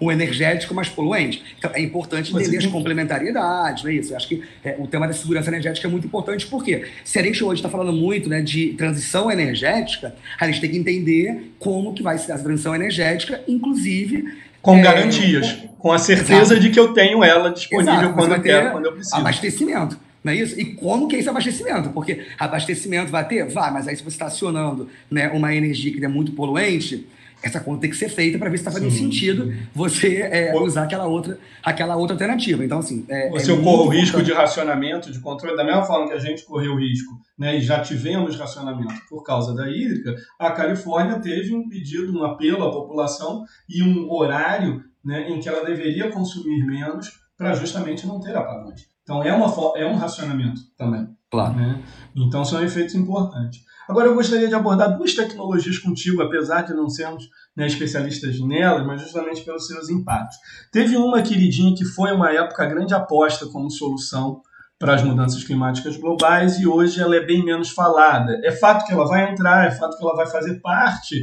um 0.00 0.10
energético 0.12 0.74
mais 0.74 0.88
poluente. 0.88 1.42
Então, 1.58 1.70
é 1.74 1.80
importante 1.80 2.34
entender 2.34 2.58
as 2.58 2.66
complementariedades, 2.66 3.82
não 3.82 3.90
é 3.90 3.94
isso? 3.94 4.12
Eu 4.12 4.16
acho 4.16 4.28
que 4.28 4.42
é, 4.64 4.76
o 4.78 4.86
tema 4.86 5.06
da 5.06 5.12
segurança 5.12 5.48
energética 5.50 5.86
é 5.86 5.90
muito 5.90 6.06
importante, 6.06 6.46
porque 6.46 6.86
se 7.04 7.18
a 7.18 7.22
gente 7.22 7.42
hoje 7.42 7.60
está 7.60 7.68
falando 7.68 7.92
muito 7.92 8.28
né, 8.28 8.40
de 8.40 8.74
transição 8.74 9.30
energética, 9.30 10.14
a 10.38 10.46
gente 10.46 10.60
tem 10.60 10.70
que 10.70 10.78
entender 10.78 11.52
como 11.58 11.92
que 11.92 12.02
vai 12.02 12.18
ser 12.18 12.32
a 12.32 12.38
transição 12.38 12.74
energética, 12.74 13.42
inclusive... 13.48 14.46
Com 14.62 14.78
é, 14.78 14.82
garantias, 14.82 15.52
com, 15.52 15.68
com 15.68 15.92
a 15.92 15.98
certeza 15.98 16.54
exato. 16.54 16.60
de 16.60 16.70
que 16.70 16.80
eu 16.80 16.92
tenho 16.92 17.22
ela 17.22 17.50
disponível 17.50 17.92
exato, 17.92 18.14
quando 18.14 18.34
eu 18.34 18.42
quero, 18.42 18.72
quando 18.72 18.86
eu 18.86 18.92
preciso. 18.92 19.14
Abastecimento. 19.14 19.96
Não 20.26 20.32
é 20.32 20.36
isso? 20.36 20.58
E 20.58 20.74
como 20.74 21.06
que 21.06 21.14
é 21.14 21.20
esse 21.20 21.28
abastecimento? 21.28 21.90
Porque 21.90 22.26
abastecimento 22.36 23.12
vai 23.12 23.28
ter? 23.28 23.48
Vai, 23.48 23.72
mas 23.72 23.86
aí 23.86 23.94
se 23.94 24.02
você 24.02 24.16
está 24.16 24.26
acionando 24.26 24.88
né, 25.08 25.28
uma 25.28 25.54
energia 25.54 25.92
que 25.92 26.04
é 26.04 26.08
muito 26.08 26.32
poluente, 26.32 27.06
essa 27.46 27.60
conta 27.60 27.82
tem 27.82 27.90
que 27.90 27.96
ser 27.96 28.08
feita 28.08 28.38
para 28.38 28.50
ver 28.50 28.58
se 28.58 28.62
está 28.62 28.72
fazendo 28.72 28.90
sim, 28.90 29.04
sentido 29.04 29.44
sim. 29.44 29.58
você 29.72 30.16
é, 30.22 30.56
usar 30.56 30.82
aquela 30.82 31.06
outra, 31.06 31.38
aquela 31.62 31.96
outra 31.96 32.14
alternativa. 32.14 32.64
Então, 32.64 32.80
assim. 32.80 33.04
É, 33.08 33.30
você 33.30 33.52
é 33.52 33.56
corre 33.56 33.82
o 33.82 33.88
risco 33.88 34.22
de 34.22 34.32
racionamento, 34.32 35.12
de 35.12 35.20
controle, 35.20 35.56
da 35.56 35.64
mesma 35.64 35.84
forma 35.84 36.08
que 36.08 36.14
a 36.14 36.18
gente 36.18 36.44
correu 36.44 36.72
o 36.72 36.78
risco, 36.78 37.14
né, 37.38 37.56
e 37.56 37.60
já 37.60 37.80
tivemos 37.80 38.36
racionamento 38.36 38.94
por 39.08 39.22
causa 39.22 39.54
da 39.54 39.70
hídrica, 39.70 40.16
a 40.38 40.50
Califórnia 40.50 41.20
teve 41.20 41.54
um 41.54 41.68
pedido, 41.68 42.18
um 42.18 42.24
apelo 42.24 42.64
à 42.64 42.70
população 42.72 43.44
e 43.68 43.82
um 43.82 44.10
horário 44.10 44.82
né, 45.04 45.30
em 45.30 45.38
que 45.38 45.48
ela 45.48 45.64
deveria 45.64 46.10
consumir 46.10 46.66
menos 46.66 47.12
para 47.38 47.54
justamente 47.54 48.06
não 48.06 48.18
ter 48.18 48.36
apagões. 48.36 48.88
Então, 49.02 49.22
é, 49.22 49.32
uma, 49.32 49.46
é 49.76 49.86
um 49.86 49.94
racionamento 49.94 50.60
também. 50.76 51.08
Claro. 51.30 51.54
Né? 51.54 51.80
Então, 52.16 52.44
são 52.44 52.62
efeitos 52.62 52.94
importantes. 52.96 53.64
Agora, 53.88 54.08
eu 54.08 54.14
gostaria 54.14 54.48
de 54.48 54.54
abordar 54.54 54.96
duas 54.96 55.14
tecnologias 55.14 55.78
contigo, 55.78 56.22
apesar 56.22 56.62
de 56.62 56.74
não 56.74 56.88
sermos 56.88 57.28
né, 57.56 57.66
especialistas 57.66 58.40
nelas, 58.40 58.84
mas 58.84 59.00
justamente 59.00 59.44
pelos 59.44 59.66
seus 59.66 59.88
impactos. 59.88 60.36
Teve 60.72 60.96
uma 60.96 61.22
queridinha 61.22 61.74
que 61.74 61.84
foi 61.84 62.12
uma 62.12 62.32
época 62.32 62.66
grande 62.66 62.94
aposta 62.94 63.46
como 63.46 63.70
solução 63.70 64.42
para 64.78 64.94
as 64.94 65.02
mudanças 65.02 65.42
climáticas 65.42 65.96
globais 65.96 66.58
e 66.58 66.66
hoje 66.66 67.00
ela 67.00 67.16
é 67.16 67.24
bem 67.24 67.44
menos 67.44 67.70
falada. 67.70 68.40
É 68.44 68.52
fato 68.52 68.84
que 68.84 68.92
ela 68.92 69.06
vai 69.06 69.30
entrar, 69.30 69.66
é 69.66 69.70
fato 69.70 69.96
que 69.96 70.04
ela 70.04 70.16
vai 70.16 70.26
fazer 70.26 70.60
parte 70.60 71.16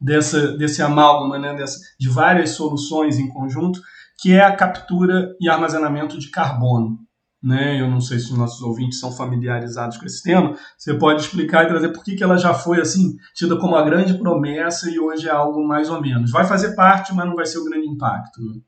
dessa, 0.00 0.56
desse 0.56 0.80
amálgama, 0.82 1.38
né, 1.38 1.54
dessa, 1.54 1.78
de 1.98 2.08
várias 2.08 2.50
soluções 2.50 3.18
em 3.18 3.28
conjunto, 3.28 3.80
que 4.20 4.32
é 4.32 4.44
a 4.44 4.54
captura 4.54 5.34
e 5.40 5.48
armazenamento 5.48 6.18
de 6.18 6.30
carbono 6.30 6.98
né? 7.42 7.80
Eu 7.80 7.88
não 7.90 8.00
sei 8.00 8.18
se 8.18 8.30
os 8.30 8.38
nossos 8.38 8.60
ouvintes 8.62 9.00
são 9.00 9.10
familiarizados 9.12 9.96
com 9.96 10.04
esse 10.04 10.22
tema. 10.22 10.56
Você 10.76 10.94
pode 10.94 11.22
explicar 11.22 11.64
e 11.64 11.68
trazer 11.68 11.88
por 11.88 12.04
que, 12.04 12.14
que 12.14 12.22
ela 12.22 12.36
já 12.36 12.52
foi 12.52 12.80
assim 12.80 13.16
tida 13.34 13.56
como 13.56 13.76
a 13.76 13.82
grande 13.82 14.14
promessa 14.14 14.90
e 14.90 14.98
hoje 14.98 15.28
é 15.28 15.32
algo 15.32 15.66
mais 15.66 15.88
ou 15.88 16.00
menos. 16.00 16.30
Vai 16.30 16.44
fazer 16.44 16.74
parte, 16.74 17.14
mas 17.14 17.26
não 17.26 17.34
vai 17.34 17.46
ser 17.46 17.58
o 17.58 17.64
grande 17.64 17.88
impacto. 17.88 18.40
Né? 18.42 18.60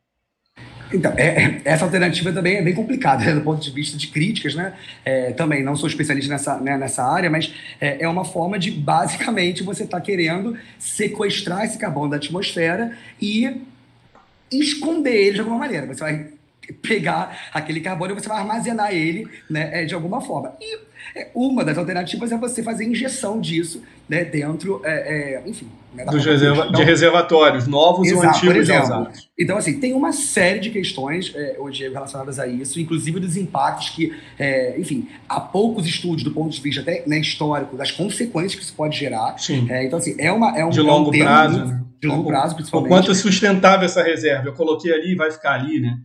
Então, 0.92 1.12
é, 1.16 1.26
é, 1.26 1.60
essa 1.64 1.84
alternativa 1.84 2.32
também 2.32 2.56
é 2.56 2.62
bem 2.62 2.74
complicada, 2.74 3.24
né, 3.24 3.34
do 3.34 3.40
ponto 3.40 3.62
de 3.62 3.70
vista 3.70 3.96
de 3.96 4.08
críticas, 4.08 4.54
né? 4.54 4.74
É, 5.04 5.32
também 5.32 5.62
não 5.62 5.74
sou 5.74 5.88
especialista 5.88 6.30
nessa, 6.30 6.58
né, 6.58 6.76
nessa 6.76 7.02
área, 7.02 7.30
mas 7.30 7.54
é, 7.80 8.04
é, 8.04 8.08
uma 8.08 8.24
forma 8.24 8.58
de, 8.58 8.70
basicamente, 8.70 9.62
você 9.62 9.84
estar 9.84 9.98
tá 9.98 10.02
querendo 10.02 10.56
sequestrar 10.78 11.64
esse 11.64 11.78
carbono 11.78 12.10
da 12.10 12.16
atmosfera 12.16 12.96
e 13.20 13.62
esconder 14.50 15.14
ele 15.14 15.34
de 15.34 15.40
alguma 15.40 15.58
maneira. 15.58 15.86
Você 15.86 16.00
vai 16.00 16.32
pegar 16.80 17.50
aquele 17.52 17.80
carbono 17.80 18.12
e 18.12 18.14
você 18.14 18.28
vai 18.28 18.38
armazenar 18.38 18.92
ele 18.92 19.28
né, 19.50 19.82
é, 19.82 19.84
de 19.84 19.94
alguma 19.94 20.20
forma. 20.20 20.54
E 20.60 20.78
é, 21.14 21.28
uma 21.34 21.64
das 21.64 21.76
alternativas 21.76 22.32
é 22.32 22.38
você 22.38 22.62
fazer 22.62 22.84
injeção 22.84 23.40
disso 23.40 23.82
né, 24.08 24.24
dentro, 24.24 24.80
é, 24.84 25.40
é, 25.44 25.48
enfim. 25.48 25.68
Né, 25.94 26.06
Dos 26.06 26.24
reserva 26.24 26.70
de 26.70 26.82
reservatórios 26.82 27.66
novos 27.66 28.08
exato, 28.08 28.26
ou 28.26 28.32
antigos 28.32 28.56
exemplo, 28.56 29.08
Então, 29.38 29.58
assim, 29.58 29.78
tem 29.78 29.92
uma 29.92 30.12
série 30.12 30.58
de 30.58 30.70
questões, 30.70 31.32
é, 31.34 31.56
hoje 31.58 31.86
relacionadas 31.88 32.38
a 32.38 32.46
isso, 32.46 32.80
inclusive 32.80 33.20
dos 33.20 33.36
impactos 33.36 33.90
que, 33.90 34.14
é, 34.38 34.78
enfim, 34.78 35.08
há 35.28 35.38
poucos 35.38 35.86
estudos 35.86 36.24
do 36.24 36.30
ponto 36.30 36.50
de 36.50 36.60
vista 36.62 36.80
até 36.80 37.02
né, 37.06 37.18
histórico 37.18 37.76
das 37.76 37.90
consequências 37.90 38.54
que 38.54 38.62
isso 38.62 38.74
pode 38.74 38.98
gerar. 38.98 39.36
Sim. 39.38 39.66
É, 39.70 39.84
então, 39.84 39.98
assim, 39.98 40.14
é, 40.18 40.32
uma, 40.32 40.56
é 40.56 40.64
um, 40.64 40.70
de 40.70 40.80
longo 40.80 41.14
é 41.14 41.18
um 41.18 41.24
prazo. 41.24 41.58
Muito, 41.58 41.72
né? 41.72 41.82
De 42.00 42.08
longo 42.08 42.26
prazo, 42.26 42.54
principalmente. 42.56 42.90
O 42.90 42.94
quanto 42.94 43.10
é 43.12 43.14
sustentável 43.14 43.84
essa 43.84 44.02
reserva. 44.02 44.48
Eu 44.48 44.54
coloquei 44.54 44.92
ali 44.92 45.12
e 45.12 45.14
vai 45.14 45.30
ficar 45.30 45.52
ali, 45.52 45.78
né? 45.78 45.98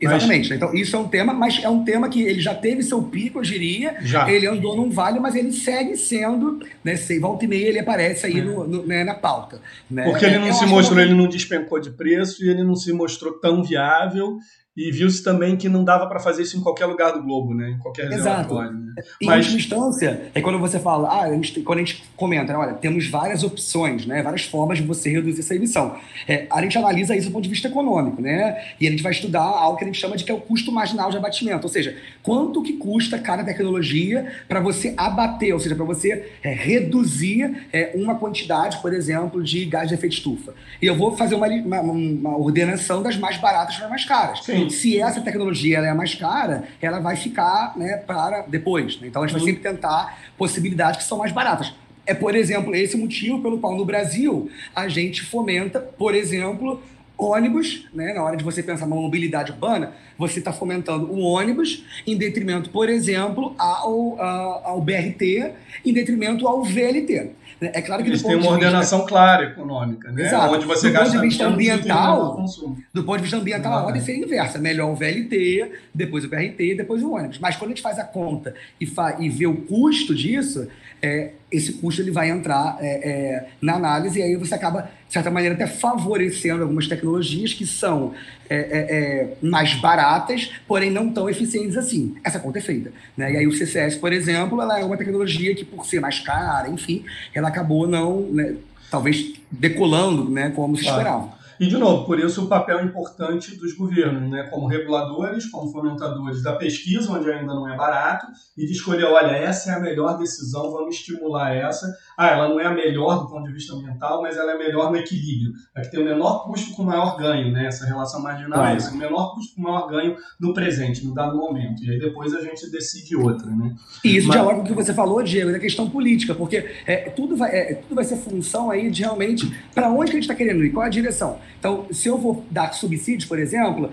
Exatamente. 0.00 0.48
Mas... 0.48 0.56
Então, 0.56 0.74
isso 0.74 0.96
é 0.96 0.98
um 0.98 1.08
tema, 1.08 1.32
mas 1.34 1.62
é 1.62 1.68
um 1.68 1.84
tema 1.84 2.08
que 2.08 2.22
ele 2.22 2.40
já 2.40 2.54
teve 2.54 2.82
seu 2.82 3.02
pico, 3.02 3.38
eu 3.38 3.42
diria. 3.42 3.96
Já. 4.02 4.30
Ele 4.30 4.46
andou 4.46 4.74
num 4.76 4.90
vale, 4.90 5.20
mas 5.20 5.34
ele 5.34 5.52
segue 5.52 5.96
sendo, 5.96 6.60
né? 6.82 6.94
Volta 7.20 7.44
e 7.44 7.48
meia 7.48 7.68
ele 7.68 7.78
aparece 7.78 8.26
aí 8.26 8.38
é. 8.38 8.42
no, 8.42 8.66
no, 8.66 8.86
né, 8.86 9.04
na 9.04 9.14
pauta. 9.14 9.60
Né? 9.90 10.04
Porque 10.04 10.24
ele 10.24 10.38
não 10.38 10.46
eu 10.46 10.54
se 10.54 10.66
mostrou, 10.66 10.96
que... 10.96 11.04
ele 11.04 11.14
não 11.14 11.28
despencou 11.28 11.78
de 11.78 11.90
preço 11.90 12.44
e 12.44 12.48
ele 12.48 12.64
não 12.64 12.74
se 12.74 12.92
mostrou 12.92 13.34
tão 13.34 13.62
viável 13.62 14.38
e 14.80 14.90
viu-se 14.90 15.22
também 15.22 15.56
que 15.56 15.68
não 15.68 15.84
dava 15.84 16.06
para 16.06 16.18
fazer 16.18 16.42
isso 16.42 16.56
em 16.56 16.62
qualquer 16.62 16.86
lugar 16.86 17.12
do 17.12 17.22
globo, 17.22 17.52
né? 17.52 17.72
Em 17.72 17.78
qualquer 17.78 18.08
reservatório. 18.08 18.72
Né? 18.72 18.94
Em 19.20 19.26
Mas... 19.26 19.44
última 19.44 19.60
instância, 19.60 20.30
é 20.34 20.40
quando 20.40 20.58
você 20.58 20.78
fala, 20.78 21.06
ah, 21.08 21.24
a 21.24 21.34
gente, 21.34 21.60
quando 21.60 21.80
a 21.80 21.84
gente 21.84 22.02
comenta, 22.16 22.54
né, 22.54 22.58
olha, 22.58 22.72
temos 22.72 23.06
várias 23.06 23.42
opções, 23.42 24.06
né? 24.06 24.22
Várias 24.22 24.44
formas 24.44 24.78
de 24.78 24.84
você 24.84 25.10
reduzir 25.10 25.40
essa 25.40 25.54
emissão. 25.54 25.96
É, 26.26 26.46
a 26.50 26.62
gente 26.62 26.78
analisa 26.78 27.14
isso 27.14 27.28
do 27.28 27.32
ponto 27.32 27.44
de 27.44 27.50
vista 27.50 27.68
econômico, 27.68 28.22
né? 28.22 28.64
E 28.80 28.88
a 28.88 28.90
gente 28.90 29.02
vai 29.02 29.12
estudar 29.12 29.42
algo 29.42 29.76
que 29.76 29.84
a 29.84 29.86
gente 29.86 30.00
chama 30.00 30.16
de 30.16 30.24
que 30.24 30.30
é 30.32 30.34
o 30.34 30.40
custo 30.40 30.72
marginal 30.72 31.10
de 31.10 31.18
abatimento, 31.18 31.66
ou 31.66 31.72
seja, 31.72 31.94
quanto 32.22 32.62
que 32.62 32.72
custa 32.74 33.18
cada 33.18 33.44
tecnologia 33.44 34.32
para 34.48 34.60
você 34.60 34.94
abater, 34.96 35.52
ou 35.52 35.60
seja, 35.60 35.74
para 35.74 35.84
você 35.84 36.30
é, 36.42 36.54
reduzir 36.54 37.66
é, 37.70 37.92
uma 37.94 38.14
quantidade, 38.14 38.78
por 38.80 38.94
exemplo, 38.94 39.44
de 39.44 39.66
gás 39.66 39.88
de 39.88 39.94
efeito 39.94 40.14
estufa. 40.14 40.54
E 40.80 40.86
eu 40.86 40.96
vou 40.96 41.14
fazer 41.14 41.34
uma, 41.34 41.48
uma, 41.48 41.80
uma 41.82 42.38
ordenação 42.38 43.02
das 43.02 43.18
mais 43.18 43.36
baratas 43.36 43.76
para 43.76 43.84
as 43.84 43.90
mais 43.90 44.04
caras. 44.06 44.42
Sim. 44.42 44.69
Se 44.70 45.00
essa 45.00 45.20
tecnologia 45.20 45.78
é 45.78 45.88
a 45.88 45.94
mais 45.94 46.14
cara, 46.14 46.64
ela 46.80 47.00
vai 47.00 47.16
ficar 47.16 47.76
né, 47.76 47.96
para 47.96 48.42
depois. 48.42 49.00
Né? 49.00 49.08
Então 49.08 49.22
a 49.22 49.26
gente 49.26 49.38
vai 49.38 49.46
sempre 49.46 49.62
tentar 49.62 50.18
possibilidades 50.38 51.02
que 51.02 51.08
são 51.08 51.18
mais 51.18 51.32
baratas. 51.32 51.72
É, 52.06 52.14
por 52.14 52.34
exemplo, 52.34 52.74
esse 52.74 52.96
motivo 52.96 53.40
pelo 53.40 53.58
qual 53.58 53.76
no 53.76 53.84
Brasil 53.84 54.50
a 54.74 54.88
gente 54.88 55.22
fomenta, 55.22 55.78
por 55.78 56.14
exemplo, 56.14 56.82
ônibus, 57.16 57.86
né? 57.92 58.14
na 58.14 58.22
hora 58.22 58.36
de 58.36 58.42
você 58.42 58.62
pensar 58.62 58.86
na 58.86 58.96
mobilidade 58.96 59.52
urbana, 59.52 59.92
você 60.18 60.38
está 60.38 60.52
fomentando 60.52 61.06
o 61.12 61.20
ônibus 61.20 61.84
em 62.06 62.16
detrimento, 62.16 62.70
por 62.70 62.88
exemplo, 62.88 63.54
ao, 63.58 64.20
ao 64.64 64.80
BRT, 64.80 65.52
em 65.84 65.92
detrimento 65.92 66.48
ao 66.48 66.64
VLT. 66.64 67.30
É 67.60 67.82
claro 67.82 68.02
que 68.02 68.08
Eles 68.08 68.22
têm 68.22 68.36
uma 68.36 68.50
ordenação 68.50 69.00
vista... 69.00 69.08
clara 69.12 69.44
econômica, 69.44 70.10
né? 70.10 70.26
Exato. 70.26 70.54
Onde 70.54 70.66
você 70.66 70.90
do 70.90 70.98
ponto 70.98 71.10
de 71.10 71.18
vista 71.18 71.46
ambiental, 71.46 72.44
do 72.92 73.04
ponto 73.04 73.16
de 73.16 73.22
vista 73.22 73.36
ambiental, 73.36 73.72
a 73.74 73.84
ordem 73.84 74.00
seria 74.00 74.24
inversa. 74.24 74.58
Melhor 74.58 74.90
o 74.90 74.94
VLT, 74.94 75.70
depois 75.94 76.24
o 76.24 76.28
BRT, 76.28 76.74
depois 76.76 77.02
o 77.02 77.12
ônibus. 77.12 77.38
Mas 77.38 77.56
quando 77.56 77.72
a 77.72 77.74
gente 77.74 77.82
faz 77.82 77.98
a 77.98 78.04
conta 78.04 78.54
e, 78.80 78.86
fa... 78.86 79.16
e 79.18 79.28
vê 79.28 79.46
o 79.46 79.56
custo 79.56 80.14
disso, 80.14 80.68
é, 81.02 81.32
esse 81.50 81.72
custo 81.74 82.00
ele 82.00 82.10
vai 82.10 82.30
entrar 82.30 82.76
é, 82.80 83.08
é, 83.08 83.48
na 83.60 83.74
análise 83.74 84.18
e 84.18 84.22
aí 84.22 84.36
você 84.36 84.54
acaba, 84.54 84.90
de 85.06 85.12
certa 85.12 85.30
maneira, 85.30 85.54
até 85.54 85.66
favorecendo 85.66 86.62
algumas 86.62 86.86
tecnologias 86.86 87.52
que 87.52 87.66
são 87.66 88.14
é, 88.48 88.56
é, 88.56 88.60
é, 88.62 89.36
mais 89.42 89.74
baratas, 89.74 90.52
porém 90.66 90.90
não 90.90 91.12
tão 91.12 91.28
eficientes 91.28 91.76
assim. 91.76 92.14
Essa 92.22 92.38
conta 92.38 92.58
é 92.58 92.62
feita. 92.62 92.92
Né? 93.16 93.32
E 93.32 93.36
aí 93.38 93.46
o 93.46 93.52
CCS, 93.52 93.96
por 93.96 94.12
exemplo, 94.12 94.60
ela 94.60 94.78
é 94.78 94.84
uma 94.84 94.96
tecnologia 94.96 95.54
que, 95.54 95.64
por 95.64 95.84
ser 95.84 96.00
mais 96.00 96.20
cara, 96.20 96.68
enfim, 96.68 97.04
ela 97.34 97.48
acabou 97.48 97.86
não, 97.88 98.22
né, 98.30 98.54
talvez 98.90 99.32
decolando 99.50 100.30
né, 100.30 100.50
como 100.50 100.76
se 100.76 100.84
esperava. 100.84 101.39
E, 101.60 101.66
de 101.66 101.76
novo, 101.76 102.06
por 102.06 102.18
isso 102.18 102.42
o 102.42 102.48
papel 102.48 102.82
importante 102.82 103.54
dos 103.54 103.74
governos, 103.74 104.30
né, 104.30 104.44
como 104.50 104.66
reguladores, 104.66 105.44
como 105.50 105.70
fomentadores 105.70 106.42
da 106.42 106.54
pesquisa, 106.54 107.12
onde 107.12 107.30
ainda 107.30 107.52
não 107.52 107.70
é 107.70 107.76
barato, 107.76 108.26
e 108.56 108.64
de 108.64 108.72
escolher, 108.72 109.04
olha, 109.04 109.32
essa 109.32 109.72
é 109.72 109.74
a 109.74 109.80
melhor 109.80 110.16
decisão, 110.16 110.72
vamos 110.72 110.96
estimular 110.96 111.54
essa. 111.54 111.86
Ah, 112.16 112.28
ela 112.28 112.48
não 112.48 112.58
é 112.58 112.64
a 112.64 112.72
melhor 112.72 113.20
do 113.20 113.28
ponto 113.28 113.44
de 113.46 113.52
vista 113.52 113.74
ambiental, 113.74 114.22
mas 114.22 114.38
ela 114.38 114.52
é 114.52 114.58
melhor 114.58 114.90
no 114.90 114.96
equilíbrio. 114.96 115.52
É 115.76 115.82
que 115.82 115.90
tem 115.90 116.00
o 116.00 116.04
menor 116.04 116.44
custo 116.44 116.74
com 116.74 116.82
o 116.82 116.86
maior 116.86 117.18
ganho, 117.18 117.52
né? 117.52 117.66
essa 117.66 117.84
relação 117.84 118.22
marginal 118.22 118.64
é 118.64 118.78
o 118.78 118.96
menor 118.96 119.34
custo 119.34 119.54
com 119.54 119.60
o 119.60 119.64
maior 119.64 119.86
ganho 119.86 120.16
no 120.40 120.54
presente, 120.54 121.04
no 121.04 121.12
dado 121.12 121.36
momento. 121.36 121.84
E 121.84 121.90
aí 121.90 121.98
depois 121.98 122.32
a 122.34 122.40
gente 122.40 122.70
decide 122.70 123.14
outra. 123.16 123.50
Né? 123.50 123.74
E 124.02 124.16
isso 124.16 124.28
mas... 124.28 124.36
dialoga 124.36 124.56
com 124.56 124.62
o 124.62 124.66
que 124.66 124.72
você 124.72 124.94
falou, 124.94 125.22
Diego, 125.22 125.52
da 125.52 125.58
questão 125.58 125.90
política, 125.90 126.34
porque 126.34 126.70
é, 126.86 127.10
tudo, 127.10 127.36
vai, 127.36 127.50
é, 127.50 127.74
tudo 127.74 127.96
vai 127.96 128.04
ser 128.04 128.16
função 128.16 128.70
aí 128.70 128.90
de 128.90 129.02
realmente 129.02 129.46
para 129.74 129.90
onde 129.90 130.10
que 130.10 130.16
a 130.16 130.20
gente 130.20 130.22
está 130.22 130.34
querendo 130.34 130.64
ir, 130.64 130.70
qual 130.70 130.84
é 130.84 130.86
a 130.86 130.90
direção. 130.90 131.38
Então, 131.58 131.86
se 131.90 132.08
eu 132.08 132.16
vou 132.18 132.44
dar 132.50 132.72
subsídios, 132.72 133.24
por 133.24 133.38
exemplo, 133.38 133.90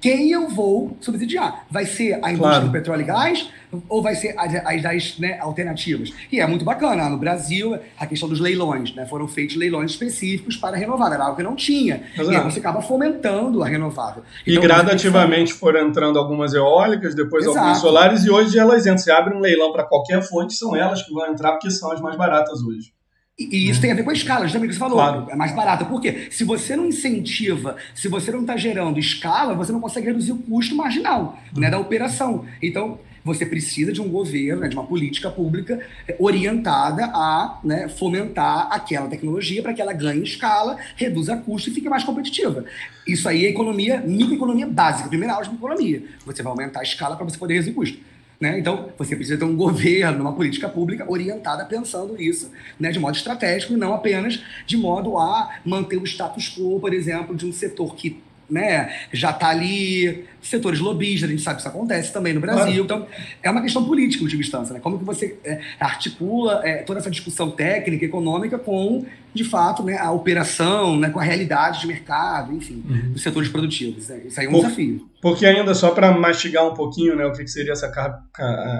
quem 0.00 0.30
eu 0.30 0.48
vou 0.48 0.96
subsidiar? 1.00 1.66
Vai 1.70 1.86
ser 1.86 2.14
a 2.22 2.30
indústria 2.30 2.38
claro. 2.38 2.66
do 2.66 2.72
petróleo 2.72 3.00
e 3.00 3.04
gás 3.04 3.48
ou 3.88 4.02
vai 4.02 4.14
ser 4.14 4.34
as, 4.38 4.54
as, 4.54 4.84
as 4.84 5.18
né, 5.18 5.38
alternativas? 5.40 6.12
E 6.30 6.38
é 6.38 6.46
muito 6.46 6.64
bacana. 6.64 7.08
No 7.08 7.16
Brasil, 7.16 7.76
a 7.98 8.06
questão 8.06 8.28
dos 8.28 8.38
leilões, 8.38 8.94
né? 8.94 9.06
Foram 9.06 9.26
feitos 9.26 9.56
leilões 9.56 9.90
específicos 9.92 10.56
para 10.56 10.76
renovável. 10.76 11.14
Era 11.14 11.24
algo 11.24 11.36
que 11.36 11.42
não 11.42 11.56
tinha. 11.56 12.02
Exato. 12.14 12.32
E 12.32 12.36
aí 12.36 12.44
você 12.44 12.60
acaba 12.60 12.82
fomentando 12.82 13.62
a 13.62 13.66
renovável. 13.66 14.22
Então, 14.46 14.62
e 14.62 14.66
gradativamente 14.66 15.52
foram 15.52 15.88
entrando 15.88 16.18
algumas 16.18 16.52
eólicas, 16.52 17.14
depois 17.14 17.44
Exato. 17.44 17.58
algumas 17.58 17.78
solares, 17.78 18.24
e 18.24 18.30
hoje 18.30 18.58
elas 18.58 18.82
entram. 18.82 18.98
Você 18.98 19.10
abre 19.10 19.34
um 19.34 19.40
leilão 19.40 19.72
para 19.72 19.84
qualquer 19.84 20.22
fonte, 20.22 20.54
são 20.54 20.76
elas 20.76 21.02
que 21.02 21.12
vão 21.12 21.26
entrar 21.26 21.52
porque 21.52 21.70
são 21.70 21.90
as 21.90 22.00
mais 22.00 22.16
baratas 22.16 22.62
hoje. 22.62 22.95
E, 23.38 23.68
isso 23.68 23.80
tem 23.80 23.92
a 23.92 23.94
ver 23.94 24.02
com 24.02 24.10
a 24.10 24.14
escala, 24.14 24.44
justamente 24.44 24.70
o 24.70 24.72
que 24.72 24.76
você 24.76 24.80
falou. 24.80 24.96
Claro. 24.96 25.30
É 25.30 25.36
mais 25.36 25.54
barato. 25.54 25.84
Por 25.84 26.00
quê? 26.00 26.28
Se 26.30 26.42
você 26.42 26.74
não 26.74 26.86
incentiva, 26.86 27.76
se 27.94 28.08
você 28.08 28.32
não 28.32 28.40
está 28.40 28.56
gerando 28.56 28.98
escala, 28.98 29.54
você 29.54 29.72
não 29.72 29.80
consegue 29.80 30.06
reduzir 30.06 30.32
o 30.32 30.38
custo 30.38 30.74
marginal 30.74 31.38
uhum. 31.54 31.60
né, 31.60 31.70
da 31.70 31.78
operação. 31.78 32.46
Então, 32.62 32.98
você 33.22 33.44
precisa 33.44 33.92
de 33.92 34.00
um 34.00 34.08
governo, 34.08 34.62
né, 34.62 34.68
de 34.68 34.76
uma 34.76 34.86
política 34.86 35.28
pública 35.28 35.80
é, 36.08 36.16
orientada 36.18 37.06
a 37.06 37.58
né, 37.62 37.88
fomentar 37.88 38.68
aquela 38.70 39.08
tecnologia 39.08 39.62
para 39.62 39.74
que 39.74 39.82
ela 39.82 39.92
ganhe 39.92 40.22
escala, 40.22 40.78
reduza 40.96 41.36
custo 41.36 41.68
e 41.68 41.74
fique 41.74 41.88
mais 41.90 42.04
competitiva. 42.04 42.64
Isso 43.06 43.28
aí 43.28 43.44
é 43.44 43.50
economia, 43.50 44.00
microeconomia 44.00 44.66
básica, 44.66 45.08
primeira 45.08 45.34
aula 45.34 45.44
de 45.44 45.54
economia. 45.54 46.04
Você 46.24 46.42
vai 46.42 46.52
aumentar 46.52 46.80
a 46.80 46.84
escala 46.84 47.16
para 47.16 47.24
você 47.24 47.36
poder 47.36 47.54
reduzir 47.54 47.72
custo. 47.72 47.98
Né? 48.40 48.58
Então, 48.58 48.90
você 48.98 49.16
precisa 49.16 49.38
ter 49.38 49.44
um 49.44 49.56
governo, 49.56 50.22
uma 50.22 50.34
política 50.34 50.68
pública 50.68 51.10
orientada 51.10 51.64
pensando 51.64 52.14
nisso 52.14 52.50
né, 52.78 52.90
de 52.90 52.98
modo 52.98 53.16
estratégico 53.16 53.72
e 53.72 53.76
não 53.76 53.94
apenas 53.94 54.42
de 54.66 54.76
modo 54.76 55.18
a 55.18 55.58
manter 55.64 55.96
o 55.96 56.04
status 56.04 56.54
quo, 56.54 56.78
por 56.78 56.92
exemplo, 56.92 57.34
de 57.34 57.46
um 57.46 57.52
setor 57.52 57.94
que 57.94 58.22
né, 58.48 58.94
já 59.12 59.30
está 59.30 59.48
ali, 59.48 60.24
setores 60.40 60.78
lobistas, 60.78 61.28
a 61.28 61.32
gente 61.32 61.42
sabe 61.42 61.56
que 61.56 61.62
isso 61.62 61.68
acontece 61.68 62.12
também 62.12 62.32
no 62.32 62.40
Brasil. 62.40 62.84
Claro. 62.86 63.02
Então, 63.02 63.06
é 63.42 63.50
uma 63.50 63.60
questão 63.60 63.84
política, 63.84 64.22
em 64.22 64.24
última 64.24 64.42
instância. 64.42 64.72
Né? 64.72 64.80
Como 64.80 64.98
que 64.98 65.04
você 65.04 65.36
é, 65.44 65.60
articula 65.80 66.60
é, 66.64 66.82
toda 66.82 67.00
essa 67.00 67.10
discussão 67.10 67.50
técnica, 67.50 68.04
econômica, 68.04 68.58
com, 68.58 69.04
de 69.34 69.44
fato, 69.44 69.82
né, 69.82 69.98
a 69.98 70.10
operação, 70.12 70.96
né, 70.98 71.10
com 71.10 71.18
a 71.18 71.22
realidade 71.22 71.80
de 71.80 71.86
mercado, 71.86 72.54
enfim, 72.54 72.82
uhum. 72.88 73.12
dos 73.12 73.22
setores 73.22 73.48
produtivos. 73.48 74.08
Né? 74.08 74.22
Isso 74.26 74.40
aí 74.40 74.46
é 74.46 74.48
um 74.48 74.52
Por, 74.52 74.62
desafio. 74.62 75.08
Porque 75.20 75.44
ainda 75.44 75.74
só 75.74 75.90
para 75.90 76.12
mastigar 76.12 76.66
um 76.66 76.74
pouquinho 76.74 77.16
né, 77.16 77.26
o 77.26 77.32
que 77.32 77.46
seria 77.48 77.72
essa 77.72 77.90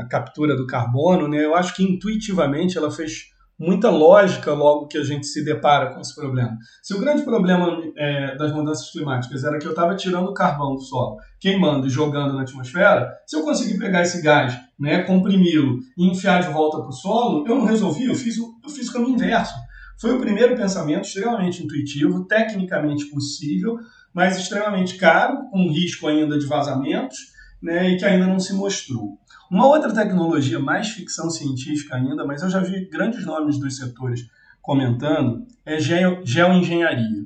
captura 0.08 0.56
do 0.56 0.66
carbono, 0.66 1.28
né, 1.28 1.44
eu 1.44 1.56
acho 1.56 1.74
que 1.74 1.82
intuitivamente 1.82 2.78
ela 2.78 2.90
fez 2.90 3.35
muita 3.58 3.90
lógica 3.90 4.52
logo 4.52 4.86
que 4.86 4.98
a 4.98 5.02
gente 5.02 5.26
se 5.26 5.44
depara 5.44 5.94
com 5.94 6.00
esse 6.00 6.14
problema. 6.14 6.56
Se 6.82 6.94
o 6.94 7.00
grande 7.00 7.22
problema 7.22 7.80
é, 7.96 8.36
das 8.36 8.52
mudanças 8.52 8.90
climáticas 8.90 9.44
era 9.44 9.58
que 9.58 9.66
eu 9.66 9.70
estava 9.70 9.96
tirando 9.96 10.28
o 10.28 10.34
carvão 10.34 10.74
do 10.74 10.80
solo, 10.80 11.16
queimando 11.40 11.86
e 11.86 11.90
jogando 11.90 12.34
na 12.34 12.42
atmosfera, 12.42 13.10
se 13.26 13.36
eu 13.36 13.42
conseguir 13.42 13.78
pegar 13.78 14.02
esse 14.02 14.20
gás, 14.20 14.58
né, 14.78 15.02
comprimi-lo 15.04 15.78
e 15.96 16.06
enfiar 16.06 16.42
de 16.42 16.52
volta 16.52 16.78
para 16.78 16.88
o 16.88 16.92
solo, 16.92 17.46
eu 17.46 17.56
não 17.56 17.64
resolvi, 17.64 18.04
eu 18.04 18.14
fiz, 18.14 18.36
eu 18.36 18.70
fiz 18.70 18.88
o 18.88 18.92
caminho 18.92 19.14
inverso. 19.14 19.54
Foi 19.98 20.14
o 20.14 20.20
primeiro 20.20 20.54
pensamento 20.54 21.06
extremamente 21.06 21.62
intuitivo, 21.62 22.26
tecnicamente 22.26 23.06
possível, 23.06 23.78
mas 24.12 24.38
extremamente 24.38 24.96
caro, 24.96 25.48
com 25.50 25.70
risco 25.70 26.06
ainda 26.06 26.38
de 26.38 26.46
vazamentos, 26.46 27.16
né, 27.62 27.90
e 27.90 27.96
que 27.96 28.04
ainda 28.04 28.26
não 28.26 28.38
se 28.38 28.52
mostrou. 28.52 29.18
Uma 29.50 29.66
outra 29.66 29.94
tecnologia, 29.94 30.58
mais 30.58 30.88
ficção 30.88 31.30
científica 31.30 31.96
ainda, 31.96 32.24
mas 32.24 32.42
eu 32.42 32.50
já 32.50 32.60
vi 32.60 32.88
grandes 32.88 33.24
nomes 33.24 33.58
dos 33.58 33.76
setores 33.76 34.26
comentando, 34.60 35.46
é 35.64 35.78
geoengenharia. 35.78 37.24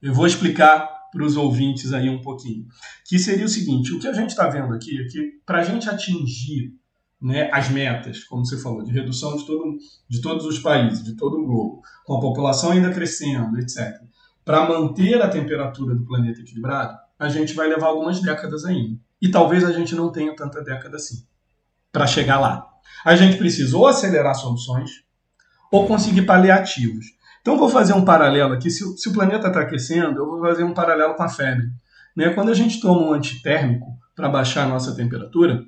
Eu 0.00 0.14
vou 0.14 0.26
explicar 0.26 0.88
para 1.12 1.22
os 1.22 1.36
ouvintes 1.36 1.92
aí 1.92 2.08
um 2.08 2.22
pouquinho. 2.22 2.66
Que 3.06 3.18
seria 3.18 3.44
o 3.44 3.48
seguinte: 3.48 3.92
o 3.92 3.98
que 3.98 4.08
a 4.08 4.12
gente 4.12 4.30
está 4.30 4.48
vendo 4.48 4.72
aqui 4.72 4.98
é 4.98 5.04
que 5.08 5.40
para 5.44 5.58
a 5.58 5.64
gente 5.64 5.88
atingir 5.88 6.72
né, 7.20 7.50
as 7.52 7.68
metas, 7.68 8.24
como 8.24 8.46
você 8.46 8.58
falou, 8.58 8.82
de 8.82 8.92
redução 8.92 9.36
de, 9.36 9.44
todo, 9.44 9.76
de 10.08 10.20
todos 10.22 10.46
os 10.46 10.58
países, 10.58 11.04
de 11.04 11.16
todo 11.16 11.36
o 11.36 11.44
globo, 11.44 11.82
com 12.04 12.16
a 12.16 12.20
população 12.20 12.70
ainda 12.70 12.90
crescendo, 12.92 13.58
etc., 13.58 14.00
para 14.44 14.66
manter 14.66 15.20
a 15.20 15.28
temperatura 15.28 15.94
do 15.94 16.06
planeta 16.06 16.40
equilibrado, 16.40 16.96
a 17.18 17.28
gente 17.28 17.52
vai 17.52 17.68
levar 17.68 17.88
algumas 17.88 18.20
décadas 18.22 18.64
ainda. 18.64 18.98
E 19.20 19.30
talvez 19.30 19.62
a 19.62 19.72
gente 19.72 19.94
não 19.94 20.10
tenha 20.10 20.34
tanta 20.34 20.62
década 20.62 20.96
assim 20.96 21.27
para 21.98 22.06
chegar 22.06 22.38
lá. 22.38 22.64
A 23.04 23.16
gente 23.16 23.36
precisa 23.36 23.76
ou 23.76 23.86
acelerar 23.86 24.34
soluções 24.36 25.02
ou 25.70 25.84
conseguir 25.84 26.22
paliativos. 26.22 27.06
Então 27.40 27.58
vou 27.58 27.68
fazer 27.68 27.92
um 27.92 28.04
paralelo 28.04 28.54
aqui. 28.54 28.70
Se, 28.70 28.96
se 28.96 29.08
o 29.08 29.12
planeta 29.12 29.48
está 29.48 29.60
aquecendo, 29.60 30.20
eu 30.20 30.26
vou 30.26 30.40
fazer 30.40 30.62
um 30.62 30.72
paralelo 30.72 31.14
com 31.14 31.22
a 31.24 31.28
febre. 31.28 31.66
Né? 32.16 32.30
Quando 32.30 32.50
a 32.50 32.54
gente 32.54 32.80
toma 32.80 33.02
um 33.02 33.12
antitérmico 33.12 33.86
para 34.14 34.28
baixar 34.28 34.64
a 34.64 34.68
nossa 34.68 34.94
temperatura, 34.94 35.64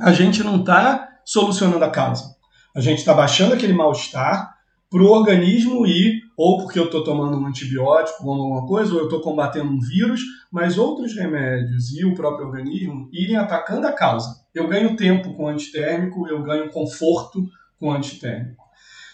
a 0.00 0.12
gente 0.12 0.42
não 0.42 0.60
está 0.60 1.08
solucionando 1.24 1.84
a 1.84 1.90
causa. 1.90 2.34
A 2.74 2.80
gente 2.80 2.98
está 2.98 3.14
baixando 3.14 3.54
aquele 3.54 3.72
mal-estar 3.72 4.52
para 4.90 5.02
o 5.02 5.10
organismo 5.10 5.86
ir, 5.86 6.22
ou 6.36 6.58
porque 6.58 6.78
eu 6.78 6.86
estou 6.86 7.04
tomando 7.04 7.38
um 7.38 7.46
antibiótico 7.46 8.26
ou 8.26 8.34
alguma 8.34 8.66
coisa, 8.66 8.92
ou 8.92 8.98
eu 8.98 9.04
estou 9.04 9.20
combatendo 9.20 9.70
um 9.70 9.80
vírus, 9.80 10.20
mas 10.50 10.76
outros 10.76 11.14
remédios 11.14 11.92
e 11.92 12.04
o 12.04 12.14
próprio 12.14 12.48
organismo 12.48 13.08
irem 13.12 13.36
atacando 13.36 13.86
a 13.86 13.92
causa. 13.92 14.41
Eu 14.54 14.68
ganho 14.68 14.96
tempo 14.96 15.34
com 15.34 15.48
antitérmico, 15.48 16.28
eu 16.28 16.42
ganho 16.42 16.70
conforto 16.70 17.48
com 17.78 17.92
antitérmico. 17.92 18.62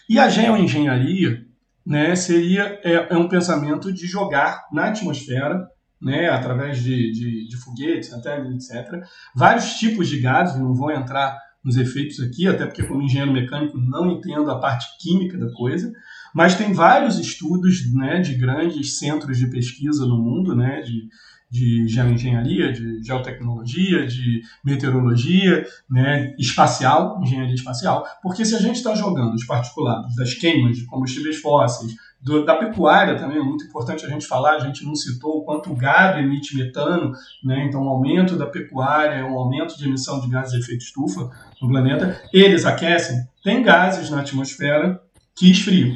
E 0.09 0.19
a 0.19 0.27
geoengenharia 0.27 1.45
né, 1.85 2.15
seria 2.15 2.79
é, 2.83 3.07
é 3.13 3.17
um 3.17 3.27
pensamento 3.27 3.91
de 3.91 4.05
jogar 4.05 4.67
na 4.71 4.87
atmosfera 4.87 5.67
né, 6.01 6.29
através 6.29 6.81
de, 6.81 7.11
de, 7.11 7.47
de 7.47 7.57
foguetes, 7.57 8.09
satélites, 8.09 8.69
etc. 8.69 9.03
Vários 9.35 9.73
tipos 9.73 10.07
de 10.07 10.19
gases, 10.19 10.59
não 10.59 10.73
vou 10.73 10.91
entrar 10.91 11.37
nos 11.63 11.77
efeitos 11.77 12.21
aqui, 12.21 12.47
até 12.47 12.65
porque 12.65 12.83
como 12.83 13.01
engenheiro 13.01 13.33
mecânico 13.33 13.77
não 13.77 14.09
entendo 14.09 14.49
a 14.49 14.59
parte 14.59 14.85
química 14.97 15.37
da 15.37 15.51
coisa, 15.51 15.91
mas 16.33 16.55
tem 16.55 16.71
vários 16.71 17.19
estudos 17.19 17.93
né, 17.93 18.19
de 18.19 18.35
grandes 18.35 18.97
centros 18.97 19.37
de 19.37 19.49
pesquisa 19.49 20.05
no 20.05 20.17
mundo, 20.17 20.55
né, 20.55 20.81
de, 20.81 21.09
de 21.49 21.87
geoengenharia, 21.87 22.71
de 22.71 23.03
geotecnologia, 23.03 24.05
de 24.05 24.41
meteorologia, 24.63 25.65
né, 25.89 26.35
espacial, 26.37 27.19
engenharia 27.21 27.55
espacial, 27.55 28.05
porque 28.21 28.45
se 28.45 28.55
a 28.55 28.59
gente 28.59 28.75
está 28.75 28.93
jogando 28.93 29.33
os 29.33 29.45
particulados 29.45 30.15
das 30.15 30.33
queimas 30.35 30.77
de 30.77 30.85
combustíveis 30.85 31.37
fósseis, 31.37 31.95
do, 32.21 32.45
da 32.45 32.55
pecuária 32.55 33.17
também 33.17 33.37
é 33.37 33.43
muito 33.43 33.65
importante 33.65 34.05
a 34.05 34.09
gente 34.09 34.27
falar, 34.27 34.55
a 34.55 34.59
gente 34.59 34.85
não 34.85 34.93
citou 34.93 35.37
o 35.37 35.43
quanto 35.43 35.71
o 35.71 35.75
gado 35.75 36.19
emite 36.19 36.55
metano, 36.55 37.13
né? 37.43 37.65
então 37.65 37.81
o 37.81 37.89
aumento 37.89 38.35
da 38.35 38.45
pecuária, 38.45 39.25
um 39.25 39.37
aumento 39.37 39.77
de 39.77 39.87
emissão 39.87 40.19
de 40.19 40.29
gases 40.29 40.51
de 40.51 40.59
efeito 40.59 40.83
estufa 40.83 41.29
no 41.61 41.69
planeta, 41.69 42.21
eles 42.33 42.65
aquecem, 42.65 43.17
tem 43.43 43.63
gases 43.63 44.09
na 44.09 44.19
atmosfera 44.19 45.01
que 45.35 45.49
esfriam, 45.49 45.95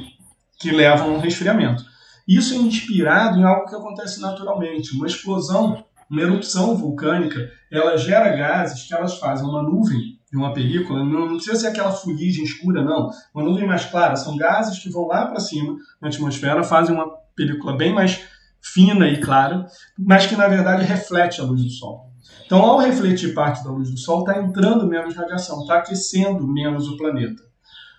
que 0.58 0.72
levam 0.72 1.10
a 1.10 1.18
um 1.18 1.20
resfriamento. 1.20 1.93
Isso 2.28 2.54
é 2.54 2.58
inspirado 2.58 3.40
em 3.40 3.44
algo 3.44 3.68
que 3.68 3.76
acontece 3.76 4.22
naturalmente, 4.22 4.96
uma 4.96 5.08
explosão, 5.08 5.84
uma 6.10 6.22
erupção 6.22 6.76
vulcânica, 6.76 7.52
ela 7.72 7.98
gera 7.98 8.36
gases 8.36 8.84
que 8.88 8.94
elas 8.94 9.18
fazem 9.18 9.48
uma 9.48 9.64
nuvem 9.64 10.20
de 10.32 10.38
uma 10.38 10.54
película, 10.54 11.04
não 11.04 11.36
precisa 11.36 11.56
ser 11.56 11.68
aquela 11.68 11.92
fuligem 11.92 12.44
escura, 12.44 12.84
não. 12.84 13.10
Uma 13.34 13.44
nuvem 13.44 13.68
mais 13.68 13.86
clara, 13.86 14.16
são 14.16 14.36
gases 14.38 14.80
que 14.80 14.90
vão 14.90 15.08
lá 15.08 15.28
para 15.28 15.40
cima 15.40 15.76
na 16.02 16.08
atmosfera, 16.08 16.64
fazem 16.64 16.96
uma 16.96 17.10
película 17.36 17.76
bem 17.78 17.94
mais 17.94 18.24
fina 18.62 19.08
e 19.08 19.20
clara, 19.20 19.68
mas 19.98 20.26
que 20.26 20.36
na 20.36 20.48
verdade 20.48 20.84
reflete 20.84 21.42
a 21.42 21.44
luz 21.44 21.64
do 21.64 21.70
Sol. 21.70 22.12
Então, 22.46 22.62
ao 22.62 22.80
refletir 22.80 23.34
parte 23.34 23.64
da 23.64 23.72
luz 23.72 23.92
do 23.92 23.98
Sol, 23.98 24.22
está 24.22 24.42
entrando 24.42 24.88
menos 24.88 25.16
radiação, 25.16 25.62
está 25.62 25.80
aquecendo 25.80 26.48
menos 26.48 26.88
o 26.88 26.98
planeta. 26.98 27.42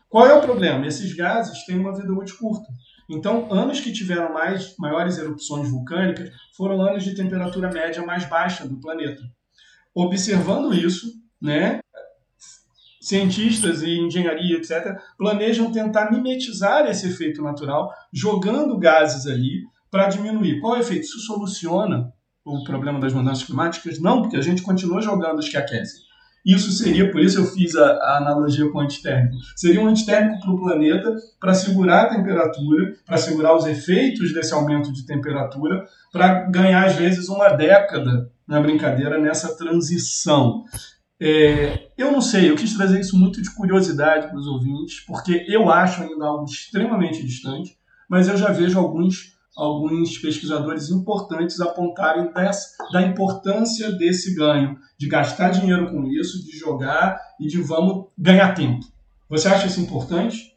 Qual 0.09 0.27
é 0.27 0.33
o 0.33 0.41
problema? 0.41 0.87
Esses 0.87 1.13
gases 1.15 1.65
têm 1.67 1.79
uma 1.79 1.95
vida 1.95 2.13
útil 2.13 2.37
curta. 2.39 2.67
Então, 3.09 3.53
anos 3.53 3.81
que 3.81 3.93
tiveram 3.93 4.33
mais 4.33 4.75
maiores 4.79 5.19
erupções 5.19 5.69
vulcânicas 5.69 6.31
foram 6.57 6.81
anos 6.81 7.05
de 7.05 7.15
temperatura 7.15 7.71
média 7.71 8.05
mais 8.05 8.25
baixa 8.25 8.67
do 8.67 8.81
planeta. 8.81 9.23
Observando 9.95 10.75
isso, 10.75 11.13
né, 11.41 11.81
cientistas 13.01 13.83
e 13.83 13.99
engenharia, 13.99 14.57
etc., 14.57 14.99
planejam 15.19 15.71
tentar 15.71 16.11
mimetizar 16.11 16.87
esse 16.87 17.07
efeito 17.07 17.43
natural, 17.43 17.93
jogando 18.13 18.79
gases 18.79 19.27
ali 19.27 19.63
para 19.91 20.09
diminuir. 20.09 20.59
Qual 20.61 20.75
é 20.75 20.79
o 20.79 20.81
efeito? 20.81 21.03
Isso 21.03 21.21
soluciona 21.21 22.13
o 22.45 22.65
problema 22.65 22.99
das 22.99 23.13
mudanças 23.13 23.45
climáticas? 23.45 24.01
Não, 24.01 24.23
porque 24.23 24.37
a 24.37 24.41
gente 24.41 24.63
continua 24.63 25.03
jogando 25.03 25.39
os 25.39 25.49
que 25.49 25.57
aquecem. 25.57 26.03
Isso 26.45 26.71
seria, 26.73 27.11
por 27.11 27.21
isso 27.21 27.41
eu 27.41 27.47
fiz 27.47 27.75
a, 27.75 27.87
a 27.87 28.17
analogia 28.19 28.71
com 28.71 28.79
o 28.79 28.81
antitérmico. 28.83 29.37
Seria 29.57 29.81
um 29.81 29.87
antitérmico 29.87 30.41
para 30.41 30.51
o 30.51 30.61
planeta 30.61 31.17
para 31.41 31.55
segurar 31.55 32.03
a 32.03 32.15
temperatura, 32.15 32.95
para 33.07 33.17
segurar 33.17 33.57
os 33.57 33.65
efeitos 33.65 34.35
desse 34.35 34.53
aumento 34.53 34.93
de 34.93 35.07
temperatura, 35.07 35.87
para 36.13 36.51
ganhar, 36.51 36.85
às 36.85 36.97
vezes, 36.97 37.29
uma 37.29 37.49
década 37.49 38.31
na 38.47 38.61
brincadeira 38.61 39.19
nessa 39.19 39.57
transição. 39.57 40.65
É, 41.21 41.89
eu 41.97 42.13
não 42.13 42.21
sei, 42.21 42.51
eu 42.51 42.57
quis 42.57 42.75
trazer 42.77 43.01
isso 43.01 43.17
muito 43.17 43.41
de 43.41 43.55
curiosidade 43.55 44.29
para 44.29 44.37
os 44.37 44.47
ouvintes, 44.47 45.01
porque 45.01 45.47
eu 45.49 45.71
acho 45.71 46.03
ainda 46.03 46.27
algo 46.27 46.45
extremamente 46.45 47.25
distante, 47.25 47.79
mas 48.09 48.29
eu 48.29 48.37
já 48.37 48.51
vejo 48.51 48.79
alguns, 48.79 49.35
alguns 49.57 50.19
pesquisadores 50.19 50.91
importantes 50.91 51.61
apontarem 51.61 52.33
dessa, 52.33 52.77
da 52.93 53.03
importância 53.03 53.93
desse 53.93 54.35
ganho, 54.35 54.77
de 54.99 55.07
gastar 55.07 55.51
dinheiro 55.51 55.91
com 55.91 56.05
isso, 56.05 56.45
de 56.45 56.59
jogar 56.59 57.21
e 57.41 57.47
de 57.47 57.61
vamos 57.63 58.07
ganhar 58.19 58.53
tempo. 58.55 58.85
Você 59.29 59.49
acha 59.49 59.67
isso 59.67 59.81
importante? 59.81 60.55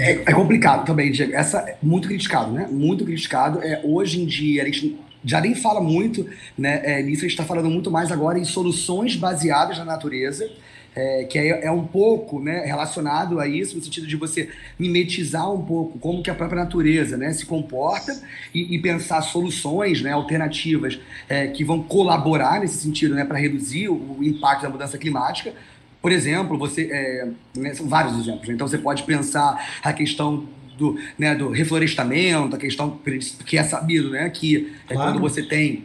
É, 0.00 0.30
é, 0.30 0.32
complicado 0.32 0.84
também, 0.84 1.10
Diego. 1.10 1.34
Essa 1.34 1.58
é 1.58 1.76
muito 1.82 2.08
criticado, 2.08 2.52
né? 2.52 2.68
Muito 2.70 3.04
criticado. 3.04 3.60
É, 3.62 3.80
hoje 3.84 4.20
em 4.20 4.26
dia, 4.26 4.62
a 4.62 4.66
gente 4.66 4.98
já 5.24 5.40
nem 5.40 5.54
fala 5.54 5.80
muito 5.80 6.28
né, 6.58 6.80
é, 6.84 7.02
nisso, 7.02 7.20
a 7.20 7.28
gente 7.28 7.32
está 7.32 7.44
falando 7.44 7.70
muito 7.70 7.90
mais 7.90 8.10
agora 8.10 8.38
em 8.38 8.44
soluções 8.44 9.14
baseadas 9.14 9.78
na 9.78 9.84
natureza, 9.84 10.50
é, 10.94 11.24
que 11.24 11.38
é, 11.38 11.66
é, 11.66 11.70
um 11.70 11.84
pouco 11.84 12.40
né, 12.40 12.64
relacionado 12.64 13.40
a 13.40 13.46
isso, 13.46 13.76
no 13.76 13.82
sentido 13.82 14.06
de 14.06 14.16
você 14.16 14.50
mimetizar 14.78 15.50
um 15.50 15.64
pouco 15.64 15.98
como 15.98 16.22
que 16.22 16.30
a 16.30 16.34
própria 16.34 16.62
natureza 16.62 17.16
né, 17.16 17.32
se 17.32 17.46
comporta 17.46 18.12
e, 18.54 18.74
e 18.74 18.78
pensar 18.78 19.22
soluções 19.22 20.02
né, 20.02 20.12
alternativas 20.12 21.00
é, 21.28 21.46
que 21.46 21.64
vão 21.64 21.82
colaborar 21.82 22.60
nesse 22.60 22.76
sentido 22.76 23.14
né, 23.14 23.24
para 23.24 23.38
reduzir 23.38 23.88
o, 23.88 24.18
o 24.18 24.24
impacto 24.24 24.62
da 24.62 24.70
mudança 24.70 24.98
climática. 24.98 25.52
Por 26.00 26.12
exemplo, 26.12 26.58
você. 26.58 26.88
É, 26.90 27.28
né, 27.56 27.74
são 27.74 27.88
vários 27.88 28.18
exemplos. 28.18 28.48
Né? 28.48 28.54
Então 28.54 28.66
você 28.66 28.78
pode 28.78 29.04
pensar 29.04 29.80
a 29.82 29.92
questão 29.92 30.46
do, 30.76 30.98
né, 31.18 31.34
do 31.34 31.50
reflorestamento, 31.50 32.56
a 32.56 32.58
questão 32.58 32.98
que 33.46 33.56
é 33.56 33.62
sabido, 33.62 34.10
né, 34.10 34.28
que 34.30 34.72
é 34.88 34.94
claro. 34.94 35.12
quando 35.12 35.20
você 35.20 35.42
tem 35.42 35.84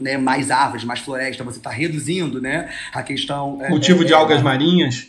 né, 0.00 0.16
mais 0.16 0.50
árvores, 0.50 0.84
mais 0.84 1.00
floresta, 1.00 1.44
você 1.44 1.58
está 1.58 1.70
reduzindo 1.70 2.40
né, 2.40 2.70
a 2.92 3.02
questão. 3.02 3.58
É, 3.62 3.68
cultivo 3.68 4.02
é, 4.02 4.06
de 4.06 4.14
algas 4.14 4.42
marinhas. 4.42 5.08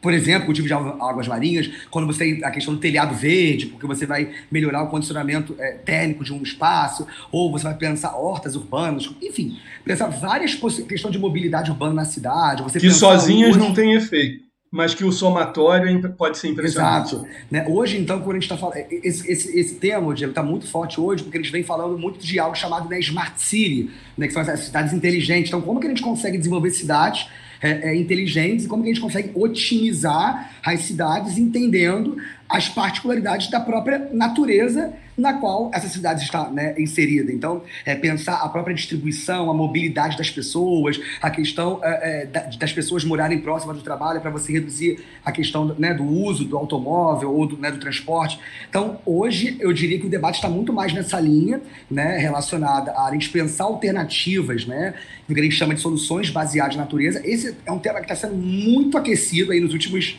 Por 0.00 0.12
exemplo, 0.12 0.46
cultivo 0.46 0.68
de 0.68 0.72
águas 0.72 1.26
marinhas, 1.26 1.68
quando 1.90 2.06
você 2.06 2.18
tem 2.20 2.44
a 2.44 2.50
questão 2.50 2.74
do 2.74 2.78
telhado 2.78 3.12
verde, 3.12 3.66
porque 3.66 3.86
você 3.86 4.06
vai 4.06 4.30
melhorar 4.50 4.84
o 4.84 4.88
condicionamento 4.88 5.56
é, 5.58 5.72
térmico 5.72 6.22
de 6.22 6.32
um 6.32 6.42
espaço, 6.42 7.06
ou 7.32 7.50
você 7.50 7.64
vai 7.64 7.74
pensar 7.74 8.14
hortas 8.14 8.54
urbanas, 8.54 9.10
enfim, 9.20 9.58
pensar 9.84 10.06
várias 10.06 10.54
questões 10.54 11.12
de 11.12 11.18
mobilidade 11.18 11.72
urbana 11.72 11.94
na 11.94 12.04
cidade. 12.04 12.62
Você 12.62 12.78
que 12.78 12.90
sozinhas 12.90 13.56
não 13.56 13.74
tem 13.74 13.94
efeito 13.94 14.45
mas 14.70 14.94
que 14.94 15.04
o 15.04 15.12
somatório 15.12 15.88
é 15.88 16.08
pode 16.08 16.38
ser 16.38 16.48
impressionante. 16.48 17.14
Exato. 17.14 17.28
Né? 17.50 17.66
Hoje, 17.68 17.98
então, 17.98 18.18
quando 18.20 18.32
a 18.32 18.34
gente 18.34 18.42
está 18.42 18.56
falando. 18.56 18.76
Esse, 18.90 19.30
esse, 19.30 19.58
esse 19.58 19.74
tema, 19.76 20.12
está 20.12 20.42
muito 20.42 20.66
forte 20.66 21.00
hoje, 21.00 21.22
porque 21.22 21.38
eles 21.38 21.50
vêm 21.50 21.62
falando 21.62 21.98
muito 21.98 22.18
de 22.18 22.38
algo 22.38 22.56
chamado 22.56 22.88
né, 22.88 22.98
Smart 23.00 23.40
City, 23.40 23.90
né, 24.16 24.26
que 24.26 24.32
são 24.32 24.42
as 24.42 24.60
cidades 24.60 24.92
inteligentes. 24.92 25.48
Então, 25.48 25.60
como 25.60 25.80
que 25.80 25.86
a 25.86 25.90
gente 25.90 26.02
consegue 26.02 26.36
desenvolver 26.36 26.70
cidades 26.70 27.28
é, 27.60 27.90
é, 27.90 27.96
inteligentes 27.96 28.66
e 28.66 28.68
como 28.68 28.82
que 28.82 28.90
a 28.90 28.92
gente 28.92 29.02
consegue 29.02 29.30
otimizar 29.34 30.52
as 30.62 30.80
cidades 30.80 31.38
entendendo 31.38 32.16
as 32.48 32.68
particularidades 32.68 33.50
da 33.50 33.60
própria 33.60 34.08
natureza 34.12 34.92
na 35.16 35.34
qual 35.34 35.70
essa 35.72 35.88
cidade 35.88 36.22
está 36.22 36.50
né, 36.50 36.74
inserida. 36.78 37.32
Então, 37.32 37.62
é, 37.84 37.94
pensar 37.94 38.36
a 38.36 38.48
própria 38.48 38.74
distribuição, 38.74 39.50
a 39.50 39.54
mobilidade 39.54 40.16
das 40.16 40.30
pessoas, 40.30 41.00
a 41.22 41.30
questão 41.30 41.80
é, 41.82 42.22
é, 42.22 42.56
das 42.56 42.72
pessoas 42.72 43.04
morarem 43.04 43.38
próximas 43.40 43.78
do 43.78 43.82
trabalho 43.82 44.20
para 44.20 44.30
você 44.30 44.52
reduzir 44.52 45.02
a 45.24 45.32
questão 45.32 45.74
né, 45.78 45.94
do 45.94 46.04
uso 46.04 46.44
do 46.44 46.56
automóvel 46.56 47.34
ou 47.34 47.46
do, 47.46 47.56
né, 47.56 47.70
do 47.70 47.78
transporte. 47.78 48.38
Então, 48.68 49.00
hoje, 49.06 49.56
eu 49.58 49.72
diria 49.72 49.98
que 49.98 50.06
o 50.06 50.10
debate 50.10 50.34
está 50.34 50.48
muito 50.48 50.72
mais 50.72 50.92
nessa 50.92 51.18
linha, 51.18 51.62
né, 51.90 52.18
relacionada 52.18 52.92
a 52.92 53.10
gente 53.12 53.30
pensar 53.30 53.64
alternativas, 53.64 54.66
né, 54.66 54.94
o 55.28 55.32
que 55.34 55.40
a 55.40 55.42
gente 55.42 55.56
chama 55.56 55.74
de 55.74 55.80
soluções 55.80 56.28
baseadas 56.28 56.76
na 56.76 56.82
natureza. 56.82 57.22
Esse 57.24 57.56
é 57.64 57.72
um 57.72 57.78
tema 57.78 58.00
que 58.00 58.12
está 58.12 58.14
sendo 58.14 58.36
muito 58.36 58.98
aquecido 58.98 59.52
aí 59.52 59.60
nos 59.60 59.72
últimos 59.72 60.18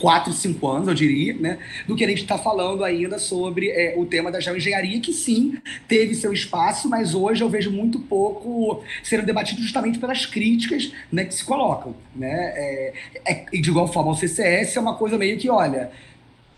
4, 0.00 0.32
5 0.32 0.66
anos, 0.68 0.88
eu 0.88 0.94
diria, 0.94 1.34
né, 1.34 1.58
do 1.86 1.94
que 1.94 2.04
a 2.04 2.08
gente 2.08 2.22
está 2.22 2.38
falando 2.38 2.82
ainda 2.82 3.18
sobre 3.18 3.70
é, 3.70 3.94
o 3.96 4.06
tema 4.06 4.30
da 4.30 4.40
geoengenharia, 4.40 5.00
que 5.00 5.12
sim, 5.12 5.58
teve 5.86 6.14
seu 6.14 6.32
espaço, 6.32 6.88
mas 6.88 7.14
hoje 7.14 7.42
eu 7.42 7.48
vejo 7.48 7.70
muito 7.70 8.00
pouco 8.00 8.82
sendo 9.02 9.24
debatido 9.24 9.60
justamente 9.60 9.98
pelas 9.98 10.26
críticas 10.26 10.92
né, 11.12 11.24
que 11.24 11.34
se 11.34 11.44
colocam. 11.44 11.94
Né? 12.14 12.32
É, 12.32 12.92
é, 13.24 13.34
de 13.50 13.70
igual 13.70 13.92
forma, 13.92 14.12
o 14.12 14.16
CCS 14.16 14.76
é 14.76 14.80
uma 14.80 14.96
coisa 14.96 15.18
meio 15.18 15.38
que, 15.38 15.48
olha, 15.50 15.90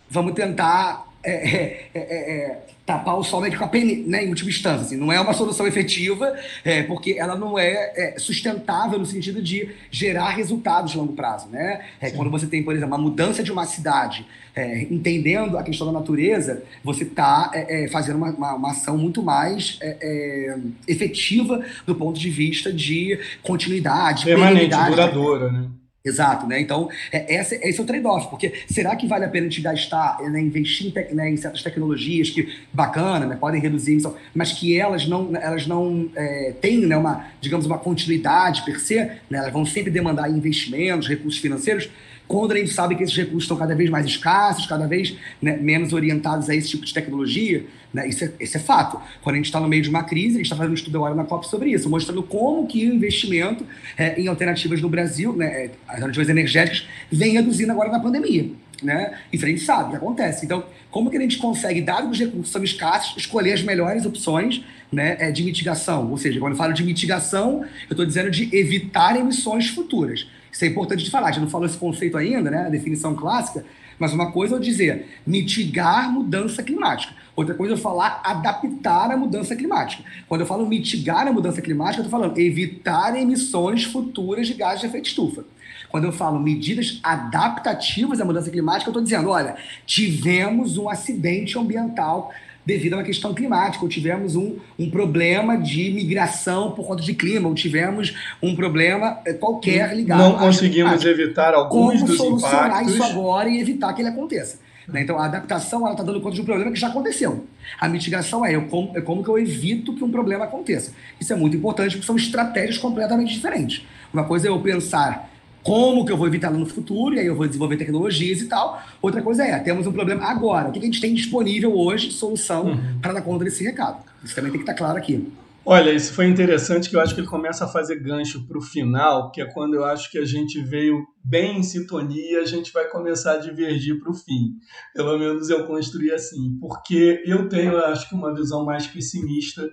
vamos 0.08 0.34
tentar 0.34 1.11
é, 1.24 1.32
é, 1.32 1.88
é, 1.94 2.00
é 2.00 2.58
tapar 2.84 3.16
o 3.16 3.22
sol 3.22 3.40
meio 3.40 3.56
com 3.56 3.64
a 3.64 3.68
pene, 3.68 4.04
né, 4.06 4.24
em 4.24 4.28
última 4.28 4.50
instância. 4.50 4.86
Assim, 4.86 4.96
não 4.96 5.12
é 5.12 5.20
uma 5.20 5.32
solução 5.32 5.66
efetiva, 5.66 6.36
é, 6.64 6.82
porque 6.82 7.16
ela 7.18 7.36
não 7.36 7.58
é, 7.58 7.92
é, 7.96 8.18
sustentável 8.18 8.98
no 8.98 9.06
sentido 9.06 9.40
de 9.40 9.68
gerar 9.90 10.30
resultados 10.30 10.92
de 10.92 10.98
longo 10.98 11.12
prazo. 11.12 11.48
Né? 11.48 11.80
É, 12.00 12.10
quando 12.10 12.30
você 12.30 12.46
tem, 12.46 12.62
por 12.62 12.74
exemplo, 12.74 12.94
uma 12.94 12.98
mudança 13.02 13.42
de 13.42 13.52
uma 13.52 13.64
cidade, 13.66 14.26
é, 14.54 14.82
entendendo 14.82 15.56
a 15.56 15.62
questão 15.62 15.86
da 15.86 15.92
natureza, 15.92 16.62
você 16.82 17.04
está 17.04 17.50
é, 17.54 17.84
é, 17.84 17.88
fazendo 17.88 18.16
uma, 18.16 18.30
uma, 18.30 18.54
uma, 18.54 18.70
ação 18.72 18.98
muito 18.98 19.22
mais 19.22 19.78
é, 19.80 20.56
efetiva 20.86 21.64
do 21.86 21.94
ponto 21.94 22.18
de 22.18 22.30
vista 22.30 22.72
de 22.72 23.18
continuidade, 23.42 24.24
permanente, 24.24 24.74
duradoura, 24.74 25.50
né? 25.50 25.68
Exato, 26.04 26.48
né? 26.48 26.60
Então, 26.60 26.88
é, 27.12 27.36
esse, 27.36 27.54
esse 27.62 27.78
é 27.78 27.82
o 27.82 27.86
trade-off, 27.86 28.28
porque 28.28 28.52
será 28.68 28.96
que 28.96 29.06
vale 29.06 29.24
a 29.24 29.28
pena 29.28 29.48
te 29.48 29.60
gastar, 29.60 30.18
né, 30.22 30.40
investir 30.40 30.88
em, 30.88 30.90
te, 30.90 31.14
né, 31.14 31.30
em, 31.30 31.36
certas 31.36 31.62
tecnologias 31.62 32.28
que, 32.28 32.48
bacana, 32.72 33.24
né, 33.24 33.36
podem 33.36 33.60
reduzir 33.60 33.92
emissão, 33.92 34.16
mas 34.34 34.52
que 34.52 34.76
elas 34.76 35.06
não, 35.06 35.30
elas 35.36 35.64
não 35.64 36.10
é, 36.16 36.54
têm 36.60 36.78
né, 36.86 36.96
uma, 36.96 37.26
digamos, 37.40 37.66
uma 37.66 37.78
continuidade 37.78 38.64
per 38.64 38.80
se, 38.80 38.96
né, 38.96 39.20
elas 39.30 39.52
vão 39.52 39.64
sempre 39.64 39.92
demandar 39.92 40.28
investimentos, 40.28 41.06
recursos 41.06 41.40
financeiros, 41.40 41.88
quando 42.32 42.52
a 42.52 42.56
gente 42.56 42.72
sabe 42.72 42.94
que 42.94 43.02
esses 43.02 43.14
recursos 43.14 43.42
estão 43.42 43.58
cada 43.58 43.74
vez 43.74 43.90
mais 43.90 44.06
escassos, 44.06 44.64
cada 44.64 44.86
vez 44.86 45.14
né, 45.40 45.58
menos 45.58 45.92
orientados 45.92 46.48
a 46.48 46.56
esse 46.56 46.70
tipo 46.70 46.82
de 46.82 46.94
tecnologia, 46.94 47.66
né, 47.92 48.08
isso, 48.08 48.24
é, 48.24 48.32
isso 48.40 48.56
é 48.56 48.60
fato. 48.60 48.98
Quando 49.20 49.34
a 49.34 49.36
gente 49.36 49.44
está 49.44 49.60
no 49.60 49.68
meio 49.68 49.82
de 49.82 49.90
uma 49.90 50.02
crise, 50.02 50.36
a 50.36 50.38
gente 50.38 50.46
está 50.46 50.56
fazendo 50.56 50.70
um 50.70 50.74
estudo 50.74 50.96
agora 50.96 51.14
na 51.14 51.24
COP 51.24 51.46
sobre 51.46 51.70
isso, 51.70 51.90
mostrando 51.90 52.22
como 52.22 52.66
que 52.66 52.88
o 52.88 52.94
investimento 52.94 53.66
é, 53.98 54.18
em 54.18 54.28
alternativas 54.28 54.80
no 54.80 54.88
Brasil, 54.88 55.36
né, 55.36 55.46
é, 55.46 55.70
as 55.86 55.96
alternativas 55.96 56.30
energéticas, 56.30 56.88
vem 57.10 57.34
reduzindo 57.34 57.70
agora 57.70 57.90
na 57.90 58.00
pandemia. 58.00 58.50
Né? 58.82 59.12
Isso 59.30 59.44
a 59.44 59.48
gente 59.48 59.60
sabe 59.60 59.90
que 59.90 59.96
acontece. 59.96 60.46
Então, 60.46 60.64
como 60.90 61.10
que 61.10 61.18
a 61.18 61.20
gente 61.20 61.36
consegue, 61.36 61.82
dado 61.82 62.06
que 62.06 62.12
os 62.12 62.18
recursos 62.18 62.50
são 62.50 62.64
escassos, 62.64 63.14
escolher 63.18 63.52
as 63.52 63.62
melhores 63.62 64.06
opções 64.06 64.64
né, 64.90 65.18
é, 65.20 65.30
de 65.30 65.44
mitigação? 65.44 66.10
Ou 66.10 66.16
seja, 66.16 66.40
quando 66.40 66.52
eu 66.52 66.58
falo 66.58 66.72
de 66.72 66.82
mitigação, 66.82 67.62
eu 67.90 67.92
estou 67.92 68.06
dizendo 68.06 68.30
de 68.30 68.48
evitar 68.56 69.20
emissões 69.20 69.68
futuras. 69.68 70.26
Isso 70.52 70.64
é 70.66 70.68
importante 70.68 71.02
de 71.02 71.10
falar. 71.10 71.28
A 71.28 71.32
gente 71.32 71.44
não 71.44 71.50
falou 71.50 71.66
esse 71.66 71.78
conceito 71.78 72.18
ainda, 72.18 72.50
né? 72.50 72.66
A 72.66 72.68
definição 72.68 73.14
clássica. 73.14 73.64
Mas 73.98 74.12
uma 74.12 74.30
coisa 74.30 74.54
é 74.54 74.56
eu 74.56 74.60
dizer 74.60 75.06
mitigar 75.26 76.12
mudança 76.12 76.62
climática. 76.62 77.14
Outra 77.34 77.54
coisa 77.54 77.72
é 77.72 77.76
eu 77.76 77.80
falar 77.80 78.20
adaptar 78.22 79.10
a 79.10 79.16
mudança 79.16 79.56
climática. 79.56 80.04
Quando 80.28 80.42
eu 80.42 80.46
falo 80.46 80.66
mitigar 80.66 81.26
a 81.26 81.32
mudança 81.32 81.62
climática, 81.62 82.02
eu 82.02 82.04
estou 82.04 82.20
falando 82.20 82.38
evitar 82.38 83.16
emissões 83.16 83.84
futuras 83.84 84.46
de 84.46 84.54
gases 84.54 84.80
de 84.80 84.86
efeito 84.88 85.06
estufa. 85.08 85.44
Quando 85.88 86.04
eu 86.04 86.12
falo 86.12 86.38
medidas 86.38 87.00
adaptativas 87.02 88.20
à 88.20 88.24
mudança 88.24 88.50
climática, 88.50 88.88
eu 88.88 88.92
estou 88.92 89.02
dizendo, 89.02 89.30
olha, 89.30 89.56
tivemos 89.86 90.76
um 90.76 90.88
acidente 90.88 91.58
ambiental 91.58 92.32
devido 92.64 92.94
a 92.94 92.96
uma 92.98 93.02
questão 93.02 93.34
climática, 93.34 93.84
ou 93.84 93.88
tivemos 93.88 94.36
um, 94.36 94.56
um 94.78 94.88
problema 94.90 95.56
de 95.56 95.90
migração 95.90 96.72
por 96.72 96.86
conta 96.86 97.02
de 97.02 97.14
clima, 97.14 97.48
ou 97.48 97.54
tivemos 97.54 98.14
um 98.42 98.54
problema 98.54 99.18
eh, 99.24 99.32
qualquer 99.32 99.94
ligado 99.96 100.18
Não 100.18 100.38
conseguimos 100.38 101.04
evitar 101.04 101.54
alguns 101.54 101.94
Como 101.94 102.06
dos 102.06 102.16
solucionar 102.16 102.66
impactos. 102.66 102.94
isso 102.94 103.02
agora 103.02 103.48
e 103.48 103.60
evitar 103.60 103.92
que 103.92 104.02
ele 104.02 104.08
aconteça. 104.08 104.58
Né? 104.86 105.02
Então, 105.02 105.18
a 105.18 105.26
adaptação 105.26 105.90
está 105.90 106.02
dando 106.02 106.20
conta 106.20 106.34
de 106.34 106.40
um 106.40 106.44
problema 106.44 106.70
que 106.70 106.78
já 106.78 106.88
aconteceu. 106.88 107.46
A 107.80 107.88
mitigação 107.88 108.44
é, 108.44 108.54
eu 108.54 108.66
como, 108.66 108.96
é 108.96 109.00
como 109.00 109.22
que 109.22 109.28
eu 109.28 109.38
evito 109.38 109.94
que 109.94 110.04
um 110.04 110.10
problema 110.10 110.44
aconteça. 110.44 110.92
Isso 111.20 111.32
é 111.32 111.36
muito 111.36 111.56
importante, 111.56 111.92
porque 111.92 112.06
são 112.06 112.16
estratégias 112.16 112.78
completamente 112.78 113.32
diferentes. 113.32 113.84
Uma 114.12 114.24
coisa 114.24 114.48
é 114.48 114.50
eu 114.50 114.60
pensar 114.60 115.31
como 115.62 116.04
que 116.04 116.12
eu 116.12 116.16
vou 116.16 116.26
evitar 116.26 116.50
no 116.50 116.66
futuro, 116.66 117.14
e 117.14 117.20
aí 117.20 117.26
eu 117.26 117.36
vou 117.36 117.46
desenvolver 117.46 117.76
tecnologias 117.76 118.40
e 118.40 118.46
tal. 118.46 118.82
Outra 119.00 119.22
coisa 119.22 119.44
é, 119.44 119.58
temos 119.60 119.86
um 119.86 119.92
problema 119.92 120.24
agora. 120.24 120.68
O 120.68 120.72
que 120.72 120.78
a 120.78 120.82
gente 120.82 121.00
tem 121.00 121.14
disponível 121.14 121.76
hoje, 121.76 122.10
solução, 122.10 122.66
uhum. 122.66 122.98
para 123.00 123.12
dar 123.12 123.22
conta 123.22 123.44
desse 123.44 123.62
recado? 123.62 124.02
Isso 124.24 124.34
também 124.34 124.50
tem 124.50 124.60
que 124.60 124.70
estar 124.70 124.74
claro 124.74 124.98
aqui. 124.98 125.32
Olha, 125.64 125.92
isso 125.92 126.12
foi 126.12 126.26
interessante 126.26 126.90
que 126.90 126.96
eu 126.96 127.00
acho 127.00 127.14
que 127.14 127.20
ele 127.20 127.28
começa 127.28 127.64
a 127.64 127.68
fazer 127.68 128.00
gancho 128.00 128.44
para 128.48 128.58
o 128.58 128.60
final, 128.60 129.30
que 129.30 129.40
é 129.40 129.44
quando 129.44 129.74
eu 129.74 129.84
acho 129.84 130.10
que 130.10 130.18
a 130.18 130.24
gente 130.24 130.60
veio 130.60 131.06
bem 131.22 131.58
em 131.58 131.62
sintonia, 131.62 132.40
a 132.40 132.44
gente 132.44 132.72
vai 132.72 132.88
começar 132.88 133.34
a 133.34 133.38
divergir 133.38 134.00
para 134.00 134.10
o 134.10 134.14
fim. 134.14 134.56
Pelo 134.92 135.16
menos 135.16 135.48
eu 135.48 135.64
construí 135.64 136.10
assim, 136.10 136.58
porque 136.60 137.22
eu 137.24 137.48
tenho, 137.48 137.76
acho 137.78 138.08
que, 138.08 138.14
uma 138.16 138.34
visão 138.34 138.64
mais 138.64 138.88
pessimista 138.88 139.70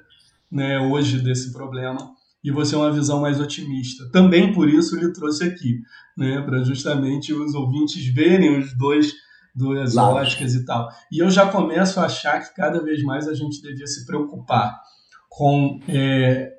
né, 0.52 0.80
hoje 0.80 1.23
desse 1.23 1.52
problema 1.52 2.19
e 2.43 2.52
você 2.52 2.75
é 2.75 2.78
uma 2.78 2.91
visão 2.91 3.21
mais 3.21 3.39
otimista. 3.39 4.10
Também 4.12 4.54
por 4.54 4.69
isso 4.69 4.95
ele 4.95 5.12
trouxe 5.12 5.43
aqui, 5.43 5.82
né, 6.17 6.41
para 6.41 6.63
justamente 6.63 7.34
os 7.34 7.54
ouvintes 7.54 8.06
verem 8.13 8.58
os 8.58 8.78
dois 8.78 9.13
duas 9.56 9.97
óticas 9.97 10.54
e 10.54 10.63
tal. 10.63 10.88
E 11.12 11.19
eu 11.19 11.30
já 11.30 11.47
começo 11.47 11.99
a 11.99 12.06
achar 12.06 12.39
que 12.39 12.56
cada 12.56 12.82
vez 12.82 13.04
mais 13.04 13.28
a 13.28 13.34
gente 13.34 13.62
devia 13.62 13.88
se 13.88 14.06
preocupar 14.06 14.80
com 15.28 15.80
é, 15.88 16.52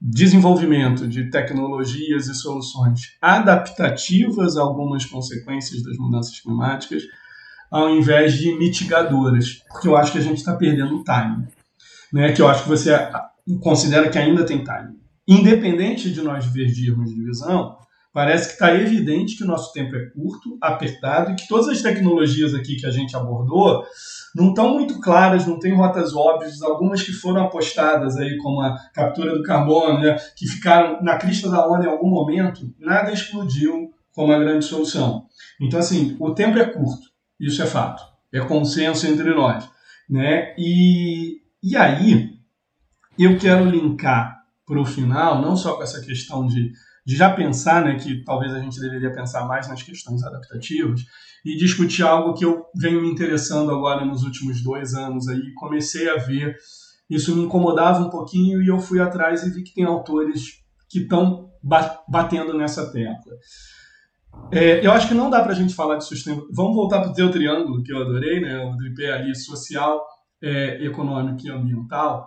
desenvolvimento 0.00 1.08
de 1.08 1.30
tecnologias 1.30 2.28
e 2.28 2.34
soluções 2.34 3.16
adaptativas 3.20 4.56
a 4.56 4.62
algumas 4.62 5.04
consequências 5.04 5.82
das 5.82 5.96
mudanças 5.96 6.38
climáticas, 6.38 7.02
ao 7.70 7.90
invés 7.90 8.34
de 8.34 8.54
mitigadoras, 8.56 9.62
porque 9.68 9.88
eu 9.88 9.96
acho 9.96 10.12
que 10.12 10.18
a 10.18 10.22
gente 10.22 10.38
está 10.38 10.54
perdendo 10.54 10.96
o 10.96 11.02
time, 11.02 11.48
né? 12.12 12.32
Que 12.32 12.40
eu 12.40 12.46
acho 12.46 12.62
que 12.62 12.68
você 12.68 12.92
considera 13.60 14.08
que 14.08 14.18
ainda 14.18 14.44
tem 14.46 14.62
time 14.62 15.03
independente 15.26 16.12
de 16.12 16.22
nós 16.22 16.44
divergirmos 16.44 17.14
de 17.14 17.22
visão, 17.22 17.76
parece 18.14 18.46
que 18.46 18.52
está 18.52 18.72
evidente 18.72 19.36
que 19.36 19.42
o 19.42 19.46
nosso 19.46 19.72
tempo 19.72 19.96
é 19.96 20.06
curto, 20.10 20.56
apertado 20.60 21.32
e 21.32 21.34
que 21.34 21.48
todas 21.48 21.68
as 21.68 21.82
tecnologias 21.82 22.54
aqui 22.54 22.76
que 22.76 22.86
a 22.86 22.90
gente 22.90 23.16
abordou 23.16 23.84
não 24.36 24.50
estão 24.50 24.72
muito 24.72 25.00
claras, 25.00 25.46
não 25.46 25.58
tem 25.58 25.74
rotas 25.74 26.14
óbvias, 26.14 26.62
algumas 26.62 27.02
que 27.02 27.12
foram 27.12 27.44
apostadas 27.44 28.16
aí 28.16 28.36
como 28.38 28.60
a 28.60 28.76
captura 28.94 29.36
do 29.36 29.42
carbono, 29.42 29.98
né, 29.98 30.16
que 30.36 30.46
ficaram 30.46 31.02
na 31.02 31.16
crista 31.16 31.50
da 31.50 31.66
onda 31.68 31.86
em 31.86 31.90
algum 31.90 32.08
momento, 32.08 32.72
nada 32.78 33.12
explodiu 33.12 33.92
como 34.12 34.32
a 34.32 34.38
grande 34.38 34.64
solução. 34.64 35.26
Então 35.60 35.80
assim, 35.80 36.16
o 36.20 36.32
tempo 36.32 36.56
é 36.56 36.64
curto, 36.64 37.08
isso 37.40 37.60
é 37.62 37.66
fato, 37.66 38.02
é 38.32 38.40
consenso 38.40 39.08
entre 39.08 39.34
nós, 39.34 39.68
né? 40.08 40.54
E 40.56 41.42
e 41.60 41.76
aí 41.76 42.34
eu 43.18 43.38
quero 43.38 43.64
linkar 43.64 44.43
para 44.66 44.80
o 44.80 44.84
final, 44.84 45.40
não 45.40 45.56
só 45.56 45.76
com 45.76 45.82
essa 45.82 46.00
questão 46.00 46.46
de, 46.46 46.72
de 47.04 47.16
já 47.16 47.30
pensar, 47.30 47.84
né, 47.84 47.96
que 47.96 48.24
talvez 48.24 48.52
a 48.52 48.60
gente 48.60 48.80
deveria 48.80 49.12
pensar 49.12 49.46
mais 49.46 49.68
nas 49.68 49.82
questões 49.82 50.22
adaptativas, 50.22 51.02
e 51.44 51.56
discutir 51.56 52.02
algo 52.02 52.32
que 52.32 52.44
eu 52.44 52.64
venho 52.74 53.02
me 53.02 53.10
interessando 53.10 53.70
agora 53.70 54.04
nos 54.04 54.22
últimos 54.22 54.62
dois 54.62 54.94
anos 54.94 55.28
aí, 55.28 55.52
comecei 55.54 56.08
a 56.08 56.16
ver, 56.16 56.56
isso 57.08 57.36
me 57.36 57.42
incomodava 57.42 58.00
um 58.00 58.08
pouquinho 58.08 58.62
e 58.62 58.68
eu 58.68 58.78
fui 58.78 59.00
atrás 59.00 59.42
e 59.42 59.50
vi 59.50 59.62
que 59.62 59.74
tem 59.74 59.84
autores 59.84 60.64
que 60.88 61.00
estão 61.00 61.50
batendo 62.08 62.56
nessa 62.56 62.90
tecla. 62.90 63.34
É, 64.50 64.84
eu 64.84 64.90
acho 64.90 65.06
que 65.06 65.14
não 65.14 65.30
dá 65.30 65.42
para 65.42 65.52
a 65.52 65.54
gente 65.54 65.74
falar 65.74 65.96
de 65.96 66.04
sustentabilidade. 66.04 66.56
Vamos 66.56 66.74
voltar 66.74 67.00
para 67.00 67.10
o 67.10 67.14
teu 67.14 67.30
triângulo, 67.30 67.82
que 67.82 67.92
eu 67.92 68.00
adorei, 68.00 68.40
né? 68.40 68.58
o 68.58 68.76
tripé 68.76 69.12
ali 69.12 69.34
social, 69.34 70.04
é, 70.42 70.84
econômico 70.84 71.46
e 71.46 71.50
ambiental 71.50 72.26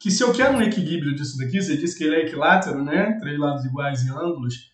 que 0.00 0.10
se 0.10 0.22
eu 0.22 0.32
quero 0.32 0.56
um 0.56 0.62
equilíbrio 0.62 1.14
disso 1.14 1.36
daqui, 1.36 1.60
você 1.60 1.76
disse 1.76 1.96
que 1.96 2.04
ele 2.04 2.16
é 2.16 2.20
equilátero, 2.22 2.82
né? 2.82 3.18
Três 3.20 3.38
lados 3.38 3.66
iguais 3.66 4.02
em 4.02 4.10
ângulos. 4.10 4.70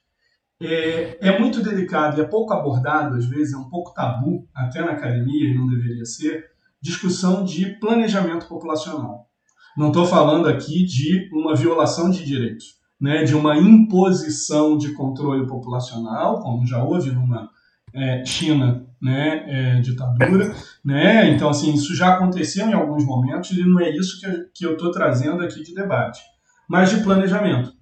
É, 0.63 1.19
é 1.21 1.39
muito 1.39 1.61
delicado 1.61 2.17
e 2.17 2.23
é 2.23 2.25
pouco 2.25 2.55
abordado, 2.55 3.17
às 3.17 3.27
vezes, 3.27 3.53
é 3.53 3.57
um 3.57 3.69
pouco 3.69 3.93
tabu, 3.93 4.49
até 4.55 4.81
na 4.81 4.93
academia, 4.93 5.51
e 5.51 5.55
não 5.55 5.67
deveria 5.67 6.05
ser, 6.05 6.47
discussão 6.81 7.45
de 7.45 7.67
planejamento 7.81 8.47
populacional. 8.47 9.29
Não 9.77 9.89
estou 9.89 10.07
falando 10.07 10.49
aqui 10.49 10.85
de 10.85 11.29
uma 11.33 11.57
violação 11.57 12.09
de 12.09 12.25
direitos, 12.25 12.77
né, 12.99 13.25
de 13.25 13.35
uma 13.35 13.59
imposição 13.59 14.79
de 14.79 14.93
controle 14.93 15.45
populacional, 15.47 16.41
como 16.41 16.65
já 16.65 16.83
houve 16.83 17.11
numa 17.11 17.51
é, 17.97 18.25
China 18.25 18.85
né, 19.01 19.45
é, 19.47 19.81
ditadura, 19.81 20.55
né? 20.85 21.29
Então 21.31 21.49
assim 21.49 21.73
isso 21.75 21.95
já 21.95 22.15
aconteceu 22.15 22.69
em 22.69 22.73
alguns 22.73 23.05
momentos 23.05 23.51
e 23.51 23.63
não 23.63 23.81
é 23.81 23.91
isso 23.91 24.21
que, 24.21 24.27
que 24.55 24.67
eu 24.67 24.73
estou 24.73 24.91
trazendo 24.91 25.43
aqui 25.43 25.63
de 25.63 25.75
debate, 25.75 26.21
mas 26.69 26.91
de 26.91 27.03
planejamento, 27.03 27.73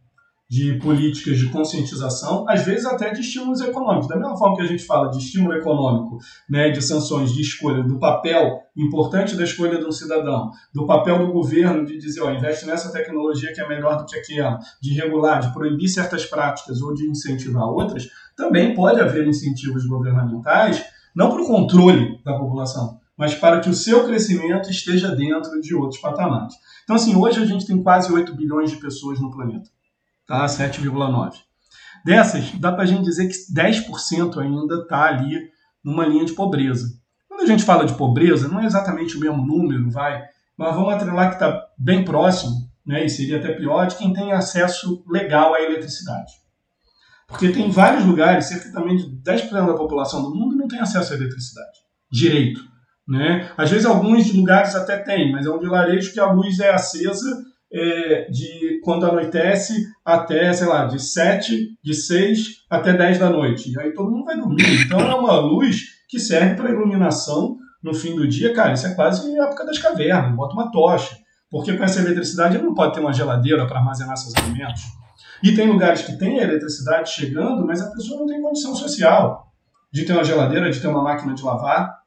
de 0.49 0.79
políticas 0.79 1.39
de 1.39 1.49
conscientização, 1.49 2.45
às 2.49 2.65
vezes 2.65 2.85
até 2.85 3.11
de 3.11 3.21
estímulos 3.21 3.61
econômicos. 3.61 4.09
Da 4.09 4.17
mesma 4.17 4.37
forma 4.37 4.57
que 4.57 4.63
a 4.63 4.67
gente 4.67 4.85
fala 4.85 5.11
de 5.11 5.19
estímulo 5.19 5.55
econômico, 5.55 6.19
né, 6.49 6.71
de 6.71 6.83
sanções, 6.83 7.33
de 7.33 7.41
escolha, 7.41 7.83
do 7.83 7.99
papel 7.99 8.61
importante 8.77 9.37
da 9.37 9.45
escolha 9.45 9.79
de 9.79 9.85
um 9.85 9.93
cidadão, 9.93 10.51
do 10.73 10.87
papel 10.87 11.19
do 11.19 11.33
governo 11.33 11.85
de 11.85 11.97
dizer, 11.97 12.21
ó, 12.21 12.31
investe 12.31 12.67
nessa 12.67 12.93
tecnologia 12.93 13.53
que 13.53 13.61
é 13.61 13.69
melhor 13.69 13.97
do 13.97 14.05
que 14.05 14.17
aquela, 14.17 14.59
de 14.83 14.93
regular, 14.95 15.41
de 15.41 15.53
proibir 15.53 15.89
certas 15.89 16.27
práticas 16.27 16.83
ou 16.83 16.93
de 16.93 17.09
incentivar 17.09 17.69
outras, 17.69 18.09
também 18.37 18.75
pode 18.75 19.01
haver 19.01 19.27
incentivos 19.27 19.87
governamentais 19.87 20.85
não 21.15 21.31
para 21.31 21.43
o 21.43 21.47
controle 21.47 22.21
da 22.25 22.37
população, 22.37 22.99
mas 23.17 23.35
para 23.35 23.61
que 23.61 23.71
o 23.71 23.75
seu 23.75 24.05
crescimento 24.05 24.69
esteja 24.69 25.15
dentro 25.15 25.61
de 25.61 25.75
outros 25.75 26.01
patamares. 26.01 26.55
Então, 26.83 26.97
assim, 26.97 27.15
hoje 27.15 27.41
a 27.41 27.47
gente 27.47 27.67
tem 27.67 27.81
quase 27.83 28.13
8 28.13 28.35
bilhões 28.35 28.71
de 28.71 28.77
pessoas 28.77 29.21
no 29.21 29.31
planeta, 29.31 29.71
tá? 30.27 30.45
7,9. 30.47 31.35
Dessas, 32.05 32.53
dá 32.53 32.71
para 32.71 32.83
a 32.83 32.87
gente 32.87 33.05
dizer 33.05 33.29
que 33.29 33.35
10% 33.55 34.39
ainda 34.39 34.83
está 34.83 35.05
ali 35.05 35.41
numa 35.83 36.07
linha 36.07 36.25
de 36.25 36.35
pobreza. 36.35 36.89
Quando 37.29 37.43
a 37.43 37.47
gente 37.47 37.65
fala 37.65 37.87
de 37.87 37.95
pobreza, 37.95 38.49
não 38.49 38.61
é 38.61 38.67
exatamente 38.67 39.17
o 39.17 39.21
mesmo 39.21 39.45
número, 39.45 39.91
vai, 39.91 40.23
mas 40.57 40.75
vamos 40.75 40.93
atrelar 40.93 41.29
que 41.29 41.35
está 41.35 41.67
bem 41.79 42.05
próximo, 42.05 42.71
né, 42.87 43.05
e 43.05 43.09
seria 43.09 43.39
até 43.39 43.53
pior, 43.53 43.87
de 43.87 43.97
quem 43.97 44.13
tem 44.13 44.33
acesso 44.33 45.03
legal 45.09 45.55
à 45.55 45.61
eletricidade. 45.63 46.33
Porque 47.27 47.49
tem 47.49 47.71
vários 47.71 48.05
lugares, 48.05 48.47
cerca 48.47 48.71
também 48.71 48.97
de 48.97 49.05
10% 49.23 49.51
da 49.51 49.75
população 49.75 50.23
do 50.23 50.35
mundo 50.35 50.57
não 50.57 50.69
tem 50.69 50.81
acesso 50.81 51.13
à 51.13 51.17
eletricidade. 51.17 51.79
Direito. 52.13 52.61
Né? 53.09 53.51
Às 53.57 53.71
vezes 53.71 53.87
alguns 53.87 54.33
lugares 54.33 54.75
até 54.75 54.99
têm, 54.99 55.33
mas 55.33 55.47
é 55.47 55.51
um 55.51 55.59
vilarejo 55.59 56.13
que 56.13 56.21
a 56.21 56.31
luz 56.31 56.59
é 56.61 56.73
acesa 56.73 57.45
é, 57.75 58.31
de 58.31 58.81
quando 58.85 59.05
anoitece 59.05 59.75
até, 60.05 60.53
sei 60.53 60.69
lá, 60.69 60.87
de 60.87 61.03
7, 61.03 61.77
de 61.83 61.93
6 61.93 62.65
até 62.71 62.93
10 62.93 63.19
da 63.19 63.29
noite. 63.29 63.73
E 63.73 63.81
aí 63.81 63.93
todo 63.93 64.13
mundo 64.13 64.25
vai 64.25 64.37
dormir. 64.37 64.85
Então 64.87 65.01
é 65.01 65.15
uma 65.15 65.41
luz 65.41 65.83
que 66.09 66.21
serve 66.21 66.55
para 66.55 66.71
iluminação 66.71 67.57
no 67.83 67.93
fim 67.93 68.15
do 68.15 68.29
dia. 68.29 68.55
Cara, 68.55 68.75
isso 68.75 68.87
é 68.87 68.95
quase 68.95 69.37
a 69.37 69.45
época 69.45 69.67
das 69.67 69.79
cavernas. 69.79 70.37
Bota 70.37 70.55
uma 70.55 70.71
tocha. 70.71 71.17
Porque 71.51 71.77
com 71.77 71.83
essa 71.83 72.01
eletricidade 72.01 72.57
ele 72.57 72.65
não 72.65 72.75
pode 72.75 72.95
ter 72.95 73.01
uma 73.01 73.13
geladeira 73.13 73.67
para 73.67 73.79
armazenar 73.79 74.17
seus 74.17 74.35
alimentos. 74.37 74.83
E 75.43 75.53
tem 75.53 75.69
lugares 75.69 76.03
que 76.03 76.17
tem 76.17 76.39
eletricidade 76.39 77.11
chegando, 77.11 77.67
mas 77.67 77.83
a 77.83 77.91
pessoa 77.91 78.21
não 78.21 78.27
tem 78.27 78.41
condição 78.41 78.75
social 78.75 79.53
de 79.93 80.05
ter 80.05 80.13
uma 80.13 80.25
geladeira, 80.25 80.71
de 80.71 80.81
ter 80.81 80.89
uma 80.89 81.03
máquina 81.03 81.35
de 81.35 81.43
lavar. 81.43 82.04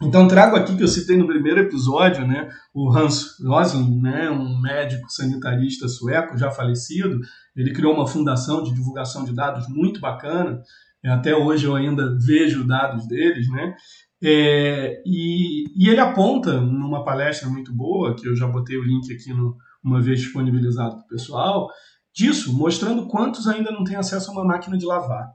Então 0.00 0.28
trago 0.28 0.54
aqui 0.54 0.76
que 0.76 0.82
eu 0.82 0.88
citei 0.88 1.16
no 1.16 1.26
primeiro 1.26 1.58
episódio, 1.58 2.24
né, 2.24 2.48
o 2.72 2.88
Hans 2.88 3.36
Rosling, 3.44 4.00
né, 4.00 4.30
um 4.30 4.60
médico 4.60 5.10
sanitarista 5.10 5.88
sueco 5.88 6.38
já 6.38 6.52
falecido, 6.52 7.18
ele 7.56 7.72
criou 7.72 7.94
uma 7.94 8.06
fundação 8.06 8.62
de 8.62 8.72
divulgação 8.72 9.24
de 9.24 9.34
dados 9.34 9.68
muito 9.68 10.00
bacana. 10.00 10.62
Até 11.04 11.34
hoje 11.34 11.64
eu 11.64 11.74
ainda 11.74 12.16
vejo 12.18 12.66
dados 12.66 13.06
deles, 13.06 13.48
né? 13.50 13.74
É, 14.22 15.00
e, 15.06 15.64
e, 15.76 15.88
ele 15.88 16.00
aponta 16.00 16.60
numa 16.60 17.04
palestra 17.04 17.48
muito 17.48 17.72
boa, 17.72 18.16
que 18.16 18.28
eu 18.28 18.34
já 18.34 18.48
botei 18.48 18.76
o 18.76 18.82
link 18.82 19.12
aqui 19.12 19.32
no, 19.32 19.56
uma 19.82 20.00
vez 20.00 20.20
disponibilizado 20.20 20.96
para 20.96 21.04
o 21.04 21.08
pessoal, 21.08 21.68
disso, 22.12 22.52
mostrando 22.52 23.06
quantos 23.06 23.46
ainda 23.46 23.70
não 23.70 23.84
têm 23.84 23.96
acesso 23.96 24.30
a 24.30 24.34
uma 24.34 24.44
máquina 24.44 24.76
de 24.76 24.84
lavar. 24.84 25.28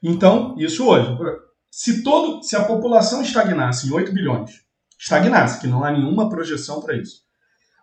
Então, 0.00 0.54
isso 0.58 0.86
hoje. 0.86 1.16
Se, 1.74 2.02
todo, 2.02 2.42
se 2.42 2.54
a 2.54 2.64
população 2.64 3.22
estagnasse 3.22 3.88
em 3.88 3.92
8 3.92 4.12
bilhões, 4.12 4.50
estagnasse, 5.00 5.58
que 5.58 5.66
não 5.66 5.82
há 5.82 5.90
nenhuma 5.90 6.28
projeção 6.28 6.82
para 6.82 6.94
isso, 6.94 7.22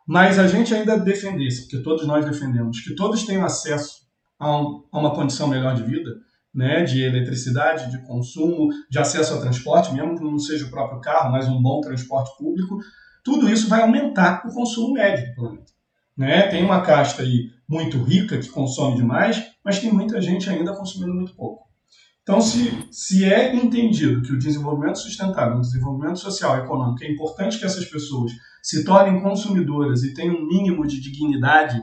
mas 0.08 0.38
a 0.38 0.48
gente 0.48 0.72
ainda 0.76 0.96
defendesse, 0.96 1.64
porque 1.64 1.82
todos 1.82 2.06
nós 2.06 2.24
defendemos, 2.24 2.82
que 2.82 2.94
todos 2.94 3.26
tenham 3.26 3.44
acesso 3.44 4.04
a, 4.38 4.56
um, 4.56 4.84
a 4.92 5.00
uma 5.00 5.16
condição 5.16 5.48
melhor 5.48 5.74
de 5.74 5.82
vida, 5.82 6.12
né, 6.54 6.84
de 6.84 7.02
eletricidade, 7.02 7.90
de 7.90 8.06
consumo, 8.06 8.70
de 8.92 9.00
acesso 9.00 9.34
a 9.34 9.42
transporte, 9.42 9.92
mesmo 9.92 10.16
que 10.16 10.24
não 10.24 10.38
seja 10.38 10.68
o 10.68 10.70
próprio 10.70 11.02
carro, 11.02 11.32
mas 11.32 11.48
um 11.48 11.60
bom 11.60 11.82
transporte 11.82 12.38
público, 12.38 12.78
tudo 13.24 13.50
isso 13.50 13.68
vai 13.68 13.82
aumentar 13.82 14.44
o 14.46 14.54
consumo 14.54 14.94
médio 14.94 15.30
do 15.30 15.34
planeta. 15.34 15.74
Né? 16.16 16.48
Tem 16.48 16.64
uma 16.64 16.82
casta 16.82 17.24
aí 17.24 17.50
muito 17.68 17.98
rica 18.04 18.38
que 18.38 18.50
consome 18.50 18.98
demais, 18.98 19.44
mas 19.66 19.80
tem 19.80 19.92
muita 19.92 20.22
gente 20.22 20.48
ainda 20.48 20.76
consumindo 20.76 21.16
muito 21.16 21.36
pouco. 21.36 21.69
Então, 22.30 22.42
se, 22.42 22.88
se 22.92 23.26
é 23.26 23.56
entendido 23.56 24.22
que 24.22 24.32
o 24.32 24.38
desenvolvimento 24.38 25.00
sustentável, 25.00 25.58
o 25.58 25.62
desenvolvimento 25.62 26.20
social 26.20 26.58
e 26.58 26.60
econômico, 26.60 27.04
é 27.04 27.12
importante 27.12 27.58
que 27.58 27.66
essas 27.66 27.86
pessoas 27.86 28.32
se 28.62 28.86
tornem 28.86 29.20
consumidoras 29.20 30.04
e 30.04 30.14
tenham 30.14 30.36
um 30.36 30.46
mínimo 30.46 30.86
de 30.86 31.02
dignidade 31.02 31.82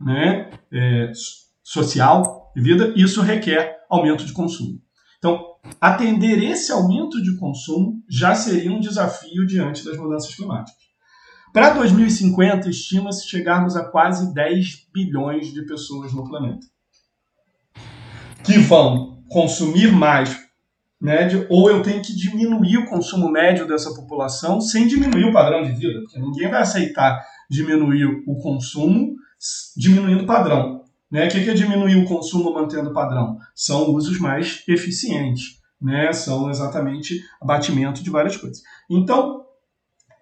né, 0.00 0.48
é, 0.72 1.10
social 1.60 2.52
de 2.54 2.62
vida, 2.62 2.94
isso 2.94 3.20
requer 3.20 3.80
aumento 3.90 4.24
de 4.24 4.32
consumo. 4.32 4.80
Então, 5.18 5.56
atender 5.80 6.40
esse 6.40 6.70
aumento 6.70 7.20
de 7.20 7.36
consumo 7.36 8.00
já 8.08 8.32
seria 8.36 8.70
um 8.70 8.78
desafio 8.78 9.44
diante 9.44 9.84
das 9.84 9.98
mudanças 9.98 10.32
climáticas. 10.32 10.84
Para 11.52 11.70
2050, 11.70 12.70
estima-se 12.70 13.28
chegarmos 13.28 13.74
a 13.74 13.82
quase 13.82 14.32
10 14.32 14.86
bilhões 14.94 15.52
de 15.52 15.62
pessoas 15.62 16.12
no 16.12 16.28
planeta. 16.28 16.64
Que 18.44 18.56
vão 18.56 19.09
consumir 19.30 19.92
mais 19.92 20.38
médio, 21.00 21.46
ou 21.48 21.70
eu 21.70 21.82
tenho 21.82 22.02
que 22.02 22.14
diminuir 22.14 22.76
o 22.78 22.86
consumo 22.86 23.30
médio 23.30 23.66
dessa 23.66 23.94
população 23.94 24.60
sem 24.60 24.86
diminuir 24.86 25.24
o 25.24 25.32
padrão 25.32 25.62
de 25.62 25.72
vida, 25.72 26.00
porque 26.00 26.18
ninguém 26.18 26.50
vai 26.50 26.60
aceitar 26.60 27.24
diminuir 27.48 28.04
o 28.26 28.36
consumo 28.36 29.14
diminuindo 29.76 30.24
o 30.24 30.26
padrão. 30.26 30.84
Né? 31.10 31.26
O 31.26 31.30
que 31.30 31.48
é 31.48 31.54
diminuir 31.54 31.96
o 31.96 32.04
consumo 32.04 32.52
mantendo 32.52 32.90
o 32.90 32.92
padrão? 32.92 33.38
São 33.54 33.90
usos 33.94 34.20
mais 34.20 34.62
eficientes, 34.68 35.58
né? 35.80 36.12
são 36.12 36.50
exatamente 36.50 37.22
abatimento 37.40 38.02
de 38.02 38.10
várias 38.10 38.36
coisas. 38.36 38.62
Então, 38.90 39.46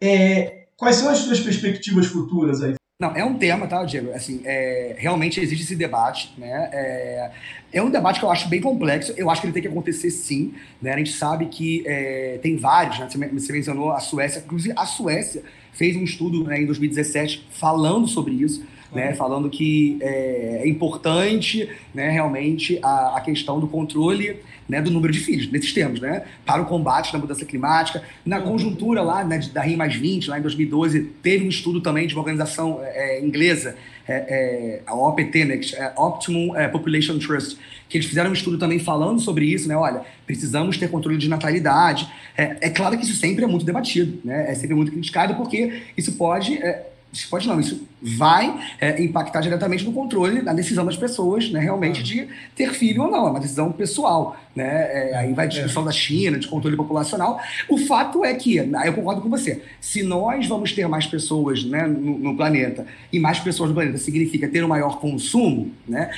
é, 0.00 0.58
Quais 0.78 0.94
são 0.94 1.10
as 1.10 1.18
suas 1.18 1.40
perspectivas 1.40 2.06
futuras 2.06 2.62
aí? 2.62 2.77
Não, 3.00 3.14
é 3.14 3.24
um 3.24 3.38
tema, 3.38 3.68
tá, 3.68 3.84
Diego? 3.84 4.10
Assim, 4.10 4.40
é, 4.44 4.96
realmente 4.98 5.38
existe 5.38 5.62
esse 5.62 5.76
debate, 5.76 6.34
né? 6.36 6.68
É, 6.72 7.30
é, 7.74 7.80
um 7.80 7.90
debate 7.90 8.18
que 8.18 8.24
eu 8.24 8.30
acho 8.30 8.48
bem 8.48 8.60
complexo. 8.60 9.14
Eu 9.16 9.30
acho 9.30 9.40
que 9.40 9.46
ele 9.46 9.52
tem 9.52 9.62
que 9.62 9.68
acontecer 9.68 10.10
sim. 10.10 10.52
Né? 10.82 10.92
A 10.92 10.98
gente 10.98 11.12
sabe 11.12 11.46
que 11.46 11.84
é, 11.86 12.40
tem 12.42 12.56
vários, 12.56 12.98
né? 12.98 13.08
Você 13.32 13.52
mencionou 13.52 13.92
a 13.92 14.00
Suécia, 14.00 14.42
inclusive 14.44 14.74
a 14.76 14.84
Suécia 14.84 15.44
fez 15.72 15.94
um 15.94 16.02
estudo 16.02 16.42
né, 16.42 16.60
em 16.60 16.66
2017 16.66 17.46
falando 17.52 18.08
sobre 18.08 18.34
isso 18.34 18.66
né, 18.92 19.14
falando 19.14 19.50
que 19.50 19.98
é, 20.00 20.62
é 20.62 20.68
importante 20.68 21.68
né, 21.94 22.10
realmente 22.10 22.78
a, 22.82 23.16
a, 23.16 23.20
questão 23.20 23.60
do 23.60 23.66
controle 23.66 24.36
né, 24.68 24.82
do 24.82 24.90
número 24.90 25.12
de 25.12 25.20
filhos, 25.20 25.50
nesses 25.50 25.72
termos, 25.72 26.00
né, 26.00 26.24
para 26.44 26.62
o 26.62 26.66
combate 26.66 27.12
da 27.12 27.18
mudança 27.18 27.44
climática. 27.44 28.02
Na 28.24 28.40
conjuntura 28.40 29.02
lá 29.02 29.24
né, 29.24 29.40
da 29.52 29.62
RIM 29.62 29.76
mais 29.76 29.94
20, 29.94 30.28
lá 30.28 30.38
em 30.38 30.42
2012, 30.42 31.00
teve 31.22 31.44
um 31.44 31.48
estudo 31.48 31.80
também 31.80 32.06
de 32.06 32.14
uma 32.14 32.20
organização 32.20 32.80
é, 32.82 33.20
inglesa, 33.22 33.76
é, 34.06 34.14
é 34.14 34.82
a 34.86 34.94
OPT, 34.94 35.44
né, 35.44 35.60
é 35.74 35.92
Optimum 35.96 36.56
é, 36.56 36.66
Population 36.68 37.18
Trust, 37.18 37.58
que 37.88 37.96
eles 37.96 38.06
fizeram 38.06 38.30
um 38.30 38.34
estudo 38.34 38.58
também 38.58 38.78
falando 38.78 39.20
sobre 39.20 39.46
isso, 39.46 39.66
né? 39.66 39.74
Olha, 39.74 40.02
precisamos 40.26 40.76
ter 40.76 40.90
controle 40.90 41.16
de 41.16 41.26
natalidade. 41.28 42.06
É, 42.36 42.56
é 42.60 42.70
claro 42.70 42.98
que 42.98 43.04
isso 43.04 43.14
sempre 43.14 43.44
é 43.44 43.46
muito 43.46 43.64
debatido, 43.64 44.20
né? 44.22 44.50
É 44.50 44.54
sempre 44.54 44.74
muito 44.74 44.92
criticado 44.92 45.34
porque 45.36 45.82
isso 45.96 46.12
pode 46.12 46.58
é, 46.58 46.86
isso 47.10 47.28
pode 47.30 47.48
não, 47.48 47.58
isso 47.58 47.87
vai 48.00 48.58
é, 48.80 49.02
impactar 49.02 49.40
diretamente 49.40 49.84
no 49.84 49.92
controle, 49.92 50.42
na 50.42 50.52
decisão 50.52 50.84
das 50.84 50.96
pessoas, 50.96 51.50
né, 51.50 51.60
realmente, 51.60 52.02
de 52.02 52.28
ter 52.54 52.72
filho 52.72 53.02
ou 53.02 53.10
não. 53.10 53.26
É 53.26 53.30
uma 53.30 53.40
decisão 53.40 53.72
pessoal. 53.72 54.36
Né? 54.54 54.66
É, 54.66 55.16
aí 55.16 55.32
vai 55.32 55.46
a 55.46 55.48
discussão 55.48 55.82
é. 55.82 55.86
da 55.86 55.92
China, 55.92 56.38
de 56.38 56.46
controle 56.46 56.76
populacional. 56.76 57.40
O 57.68 57.78
fato 57.78 58.24
é 58.24 58.34
que, 58.34 58.58
aí 58.58 58.88
eu 58.88 58.94
concordo 58.94 59.20
com 59.20 59.28
você, 59.28 59.62
se 59.80 60.02
nós 60.02 60.46
vamos 60.46 60.72
ter 60.72 60.86
mais 60.88 61.06
pessoas 61.06 61.64
né, 61.64 61.86
no, 61.86 62.18
no 62.18 62.36
planeta, 62.36 62.86
e 63.12 63.18
mais 63.18 63.38
pessoas 63.40 63.70
no 63.70 63.74
planeta 63.74 63.98
significa 63.98 64.48
ter 64.48 64.64
um 64.64 64.68
maior 64.68 65.00
consumo, 65.00 65.72
né, 65.86 66.10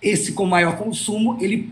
esse 0.00 0.32
com 0.32 0.44
maior 0.44 0.76
consumo, 0.76 1.38
ele 1.40 1.70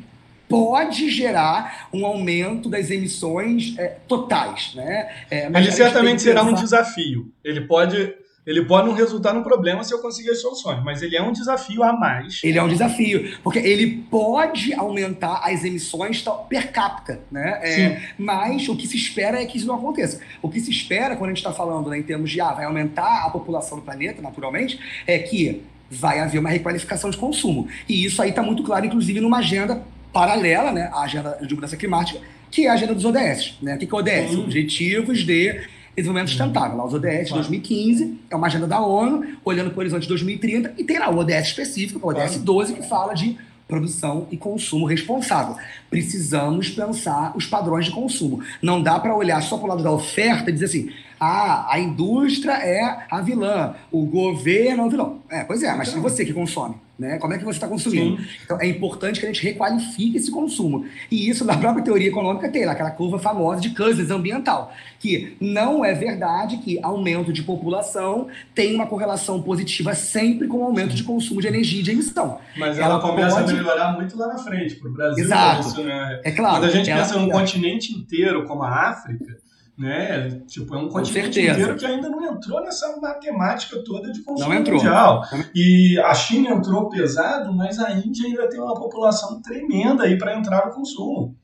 pode 0.48 1.09
gerar 1.11 1.88
um 1.92 2.05
aumento 2.05 2.68
das 2.68 2.90
emissões 2.90 3.74
é, 3.78 3.96
totais. 4.09 4.74
Né? 4.74 5.09
É, 5.30 5.46
ele 5.46 5.70
certamente 5.70 6.22
será 6.22 6.42
um 6.42 6.53
desafio. 6.53 7.32
Ele 7.44 7.61
pode 7.62 8.12
ele 8.47 8.64
pode 8.64 8.88
não 8.88 8.95
resultar 8.95 9.34
num 9.34 9.43
problema 9.43 9.84
se 9.84 9.93
eu 9.93 9.99
conseguir 9.99 10.30
as 10.30 10.41
soluções, 10.41 10.82
mas 10.82 11.03
ele 11.03 11.16
é 11.16 11.22
um 11.22 11.32
desafio 11.32 11.82
a 11.82 11.93
mais. 11.93 12.41
Ele 12.43 12.59
é 12.59 12.62
um 12.62 12.68
desafio, 12.68 13.36
porque 13.43 13.59
ele 13.59 14.05
pode 14.11 14.72
aumentar 14.72 15.43
as 15.45 15.62
emissões 15.62 16.24
per 16.49 16.72
capita, 16.72 17.20
né? 17.30 17.61
É, 17.62 18.03
mas 18.18 18.68
o 18.68 18.76
que 18.76 18.86
se 18.86 18.97
espera 18.97 19.41
é 19.41 19.47
que 19.47 19.59
isso 19.59 19.66
não 19.66 19.74
aconteça. 19.74 20.20
O 20.41 20.49
que 20.49 20.59
se 20.59 20.70
espera 20.70 21.16
quando 21.16 21.30
a 21.30 21.34
gente 21.34 21.45
está 21.45 21.53
falando 21.53 21.91
né, 21.91 21.99
em 21.99 22.03
termos 22.03 22.30
de 22.30 22.41
ah, 22.41 22.53
vai 22.53 22.64
aumentar 22.64 23.26
a 23.26 23.30
população 23.30 23.78
do 23.78 23.84
planeta, 23.84 24.22
naturalmente, 24.22 24.80
é 25.07 25.18
que 25.18 25.62
vai 25.91 26.20
haver 26.20 26.38
uma 26.38 26.51
requalificação 26.51 27.11
de 27.11 27.16
consumo. 27.16 27.68
E 27.88 28.05
isso 28.05 28.22
aí 28.22 28.30
está 28.30 28.43
muito 28.43 28.62
claro, 28.62 28.86
inclusive, 28.86 29.20
numa 29.20 29.38
agenda 29.38 29.82
paralela, 30.12 30.72
né, 30.72 30.91
à 30.93 31.03
agenda 31.03 31.38
de 31.43 31.55
mudança 31.55 31.76
climática, 31.76 32.20
que 32.51 32.66
é 32.66 32.70
a 32.70 32.72
agenda 32.72 32.95
dos 32.95 33.05
ODS. 33.05 33.59
Né? 33.61 33.74
O 33.74 33.78
que 33.78 33.84
é 33.84 33.97
ODS? 33.97 34.34
Hum. 34.34 34.41
Objetivos 34.41 35.20
de 35.24 35.61
Desenvolvimento 35.97 36.28
Sustentável, 36.28 36.76
lá 36.76 36.84
os 36.84 36.95
ODS 36.95 37.28
claro. 37.28 37.34
2015, 37.34 38.20
é 38.30 38.36
uma 38.36 38.47
agenda 38.47 38.66
da 38.66 38.80
ONU, 38.80 39.36
olhando 39.45 39.70
para 39.70 39.76
o 39.76 39.80
horizonte 39.80 40.09
2030, 40.09 40.74
e 40.78 40.84
tem 40.84 40.99
lá 40.99 41.11
o 41.11 41.18
ODS 41.18 41.49
específico, 41.49 42.01
o 42.03 42.11
ODS 42.11 42.38
12, 42.38 42.74
que 42.74 42.82
fala 42.88 43.12
de 43.14 43.36
produção 43.70 44.26
e 44.30 44.36
consumo 44.36 44.84
responsável. 44.84 45.57
Precisamos 45.88 46.68
pensar 46.68 47.32
os 47.36 47.47
padrões 47.47 47.86
de 47.86 47.93
consumo. 47.93 48.43
Não 48.61 48.82
dá 48.82 48.99
para 48.99 49.14
olhar 49.14 49.41
só 49.43 49.57
para 49.57 49.66
o 49.66 49.68
lado 49.68 49.82
da 49.82 49.93
oferta 49.93 50.51
e 50.51 50.53
dizer 50.53 50.64
assim: 50.66 50.91
ah, 51.18 51.72
a 51.72 51.78
indústria 51.78 52.53
é 52.53 53.07
a 53.09 53.20
vilã, 53.20 53.74
o 53.93 54.05
governo 54.05 54.82
é 54.82 54.86
o 54.86 54.91
vilão. 54.91 55.18
É, 55.30 55.45
pois 55.45 55.62
é, 55.62 55.74
mas 55.74 55.95
é 55.95 56.01
você 56.01 56.24
que 56.24 56.32
consome. 56.32 56.74
Né? 57.01 57.18
Como 57.18 57.32
é 57.32 57.38
que 57.38 57.44
você 57.44 57.57
está 57.57 57.66
consumindo? 57.66 58.18
Sim. 58.18 58.28
Então, 58.44 58.61
é 58.61 58.66
importante 58.66 59.18
que 59.18 59.24
a 59.24 59.28
gente 59.32 59.42
requalifique 59.42 60.18
esse 60.18 60.30
consumo. 60.30 60.84
E 61.11 61.30
isso, 61.30 61.46
na 61.46 61.57
própria 61.57 61.82
teoria 61.82 62.09
econômica, 62.09 62.46
tem 62.51 62.66
lá, 62.66 62.72
aquela 62.72 62.90
curva 62.90 63.18
famosa 63.18 63.59
de 63.59 63.70
Cousins 63.70 64.11
ambiental, 64.11 64.70
que 64.98 65.34
não 65.40 65.82
é 65.82 65.94
verdade 65.94 66.59
que 66.59 66.78
aumento 66.82 67.32
de 67.32 67.42
população 67.42 68.28
tem 68.55 68.74
uma 68.74 68.86
correlação 68.86 69.40
positiva 69.40 69.94
sempre 69.94 70.46
com 70.46 70.59
o 70.59 70.64
aumento 70.64 70.94
de 70.94 71.03
consumo 71.03 71.40
de 71.40 71.46
energia 71.46 71.80
e 71.80 71.82
de 71.82 71.90
emissão. 71.92 72.38
Mas 72.55 72.78
ela, 72.78 72.96
ela 72.96 73.01
começa 73.01 73.36
pode... 73.36 73.51
a 73.51 73.55
melhorar 73.55 73.92
muito 73.94 74.18
lá 74.18 74.26
na 74.26 74.38
frente, 74.38 74.74
para 74.74 74.90
o 74.90 74.92
Brasil. 74.92 75.24
Exato. 75.24 75.68
Isso, 75.68 75.82
né? 75.82 76.20
É 76.22 76.30
claro. 76.30 76.57
Quando 76.57 76.64
a 76.64 76.70
gente 76.70 76.92
pensa 76.92 77.18
num 77.18 77.30
continente 77.30 77.94
inteiro, 77.94 78.44
como 78.44 78.62
a 78.62 78.90
África, 78.90 79.38
né? 79.81 80.43
Tipo, 80.47 80.74
é 80.74 80.78
um 80.78 80.91
continente 80.91 81.41
inteiro 81.41 81.74
que 81.74 81.87
ainda 81.87 82.11
não 82.11 82.22
entrou 82.22 82.61
nessa 82.61 83.01
matemática 83.01 83.83
toda 83.83 84.12
de 84.12 84.22
consumo 84.22 84.53
mundial. 84.53 85.22
E 85.55 85.99
a 86.01 86.12
China 86.12 86.51
entrou 86.51 86.91
pesado, 86.91 87.51
mas 87.51 87.78
a 87.78 87.91
Índia 87.93 88.26
ainda 88.26 88.47
tem 88.47 88.61
uma 88.61 88.74
população 88.74 89.41
tremenda 89.41 90.05
aí 90.05 90.18
para 90.18 90.37
entrar 90.37 90.66
no 90.66 90.74
consumo. 90.74 91.35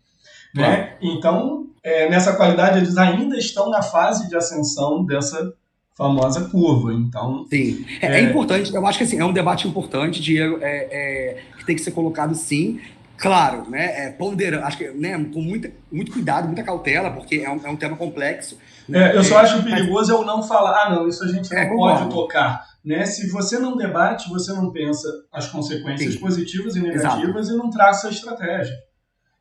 Né? 0.54 0.98
Então, 1.00 1.68
é, 1.82 2.10
nessa 2.10 2.36
qualidade, 2.36 2.78
eles 2.78 2.98
ainda 2.98 3.38
estão 3.38 3.70
na 3.70 3.80
fase 3.80 4.28
de 4.28 4.36
ascensão 4.36 5.02
dessa 5.06 5.54
famosa 5.96 6.46
curva. 6.50 6.92
Então, 6.92 7.46
sim, 7.48 7.86
é, 8.02 8.06
é, 8.06 8.20
é 8.20 8.20
importante. 8.20 8.72
Eu 8.74 8.86
acho 8.86 8.98
que 8.98 9.04
assim, 9.04 9.18
é 9.18 9.24
um 9.24 9.32
debate 9.32 9.66
importante, 9.66 10.20
Diego, 10.20 10.58
é, 10.60 10.88
é, 10.90 11.38
que 11.56 11.64
tem 11.64 11.74
que 11.74 11.80
ser 11.80 11.92
colocado 11.92 12.34
sim. 12.34 12.80
Claro, 13.18 13.68
né, 13.70 14.06
é, 14.06 14.10
ponderando, 14.10 14.64
acho 14.64 14.76
que 14.76 14.90
né, 14.90 15.12
com 15.32 15.40
muita, 15.40 15.70
muito 15.90 16.12
cuidado, 16.12 16.46
muita 16.46 16.62
cautela, 16.62 17.10
porque 17.10 17.36
é 17.36 17.50
um, 17.50 17.60
é 17.64 17.70
um 17.70 17.76
tema 17.76 17.96
complexo. 17.96 18.58
Né? 18.88 19.12
É, 19.12 19.16
eu 19.16 19.24
só 19.24 19.38
acho 19.38 19.62
perigoso 19.62 20.12
eu 20.12 20.24
não 20.24 20.42
falar, 20.42 20.84
ah, 20.84 20.90
não, 20.90 21.08
isso 21.08 21.24
a 21.24 21.28
gente 21.28 21.50
não 21.50 21.58
é, 21.58 21.66
pode 21.66 22.10
tocar. 22.10 22.62
Né? 22.84 23.04
Se 23.06 23.28
você 23.30 23.58
não 23.58 23.76
debate, 23.76 24.28
você 24.28 24.52
não 24.52 24.70
pensa 24.70 25.08
as 25.32 25.48
consequências 25.48 26.14
Sim. 26.14 26.20
positivas 26.20 26.76
e 26.76 26.80
negativas 26.80 27.46
Exato. 27.46 27.54
e 27.54 27.56
não 27.56 27.70
traça 27.70 28.08
a 28.08 28.10
estratégia. 28.10 28.74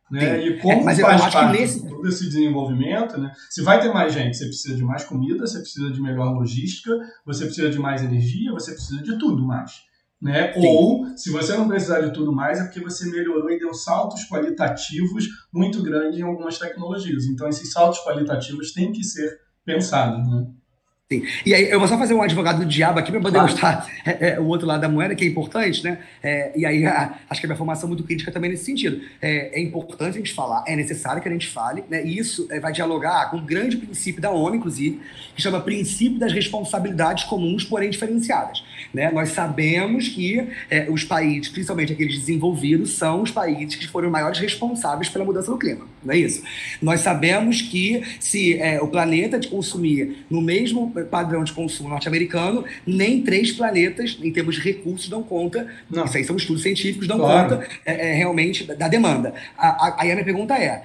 Né? 0.10 0.40
E 0.40 0.60
como 0.60 0.82
é, 0.82 0.84
mas 0.84 1.00
faz 1.00 1.34
parte 1.34 1.60
nesse... 1.60 1.82
de 1.82 1.90
todo 1.90 2.08
esse 2.08 2.26
desenvolvimento, 2.26 3.20
né? 3.20 3.32
se 3.50 3.62
vai 3.64 3.80
ter 3.80 3.92
mais 3.92 4.14
gente, 4.14 4.38
você 4.38 4.46
precisa 4.46 4.76
de 4.76 4.84
mais 4.84 5.04
comida, 5.04 5.46
você 5.46 5.60
precisa 5.60 5.92
de 5.92 6.00
melhor 6.00 6.32
logística, 6.34 6.92
você 7.26 7.46
precisa 7.46 7.70
de 7.70 7.80
mais 7.80 8.04
energia, 8.04 8.52
você 8.52 8.72
precisa 8.72 9.02
de 9.02 9.18
tudo 9.18 9.44
mais. 9.44 9.84
Né? 10.26 10.56
Ou, 10.56 11.16
se 11.16 11.30
você 11.30 11.56
não 11.56 11.68
precisar 11.68 12.02
de 12.02 12.12
tudo 12.12 12.34
mais, 12.34 12.60
é 12.60 12.64
porque 12.64 12.80
você 12.80 13.08
melhorou 13.12 13.48
e 13.52 13.60
deu 13.60 13.76
saltos 13.76 14.28
qualitativos 14.28 15.28
muito 15.54 15.84
grandes 15.84 16.18
em 16.18 16.24
algumas 16.24 16.58
tecnologias. 16.58 17.26
Então, 17.26 17.48
esses 17.48 17.72
saltos 17.72 18.04
qualitativos 18.04 18.74
têm 18.74 18.92
que 18.92 19.04
ser 19.04 19.40
pensados. 19.64 20.28
Né? 20.28 20.48
Sim. 21.12 21.24
E 21.46 21.54
aí, 21.54 21.70
eu 21.70 21.78
vou 21.78 21.88
só 21.88 21.96
fazer 22.00 22.16
um 22.16 22.22
advogado 22.24 22.58
do 22.58 22.66
diabo 22.66 22.98
aqui 22.98 23.12
para 23.12 23.22
poder 23.22 23.38
claro. 23.38 23.52
mostrar 23.52 23.88
é, 24.04 24.30
é, 24.30 24.40
o 24.40 24.48
outro 24.48 24.66
lado 24.66 24.82
da 24.82 24.90
moeda, 24.90 25.14
que 25.14 25.24
é 25.24 25.28
importante, 25.28 25.84
né? 25.84 26.00
É, 26.24 26.58
e 26.58 26.66
aí, 26.66 26.84
a, 26.84 27.20
acho 27.30 27.40
que 27.40 27.46
a 27.46 27.50
minha 27.50 27.58
formação 27.58 27.86
é 27.86 27.90
muito 27.90 28.04
crítica 28.04 28.32
também 28.32 28.50
nesse 28.50 28.66
sentido. 28.66 29.00
É, 29.22 29.60
é, 29.60 29.62
importante 29.62 30.16
a 30.16 30.18
gente 30.18 30.34
falar, 30.34 30.64
é 30.66 30.76
necessário 30.76 31.22
que 31.22 31.30
a 31.30 31.32
gente 31.32 31.46
fale, 31.46 31.84
né? 31.88 32.04
E 32.04 32.18
isso 32.18 32.48
é, 32.50 32.60
vai 32.60 32.74
dialogar 32.74 33.30
com 33.30 33.38
um 33.38 33.46
grande 33.46 33.78
princípio 33.78 34.20
da 34.20 34.32
ONU, 34.32 34.56
inclusive, 34.56 35.00
que 35.36 35.42
chama 35.44 35.62
Princípio 35.62 36.18
das 36.18 36.34
Responsabilidades 36.34 37.26
Comuns, 37.26 37.64
porém 37.64 37.92
diferenciadas. 37.92 38.64
Né? 38.96 39.12
Nós 39.12 39.30
sabemos 39.32 40.08
que 40.08 40.48
é, 40.70 40.90
os 40.90 41.04
países, 41.04 41.50
principalmente 41.50 41.92
aqueles 41.92 42.18
desenvolvidos, 42.18 42.94
são 42.94 43.24
os 43.24 43.30
países 43.30 43.76
que 43.76 43.88
foram 43.90 44.10
maiores 44.10 44.40
responsáveis 44.40 45.10
pela 45.10 45.26
mudança 45.26 45.52
do 45.52 45.58
clima, 45.58 45.86
não 46.02 46.14
é 46.14 46.18
isso? 46.18 46.42
Nós 46.82 47.02
sabemos 47.02 47.62
que 47.62 48.02
se 48.22 48.58
o 48.82 48.88
planeta 48.88 49.38
de 49.38 49.50
consumir 49.50 50.26
no 50.30 50.42
mesmo 50.42 50.92
padrão 51.12 51.44
de 51.44 51.52
consumo 51.52 51.90
norte-americano, 51.90 52.64
nem 52.88 53.22
três 53.22 53.52
planetas, 53.52 54.18
em 54.24 54.32
termos 54.32 54.56
de 54.56 54.62
recursos, 54.62 55.10
dão 55.10 55.22
conta. 55.22 55.68
Não. 55.90 56.06
Isso 56.06 56.16
aí 56.16 56.24
são 56.24 56.38
estudos 56.38 56.64
científicos, 56.64 57.06
dão 57.06 57.18
claro. 57.18 57.58
conta 57.58 57.68
é, 57.86 58.12
é, 58.12 58.14
realmente 58.14 58.64
da, 58.64 58.88
demanda. 58.88 59.34
aí 59.58 60.10
a 60.10 60.14
minha 60.14 60.24
pergunta 60.24 60.56
é: 60.56 60.84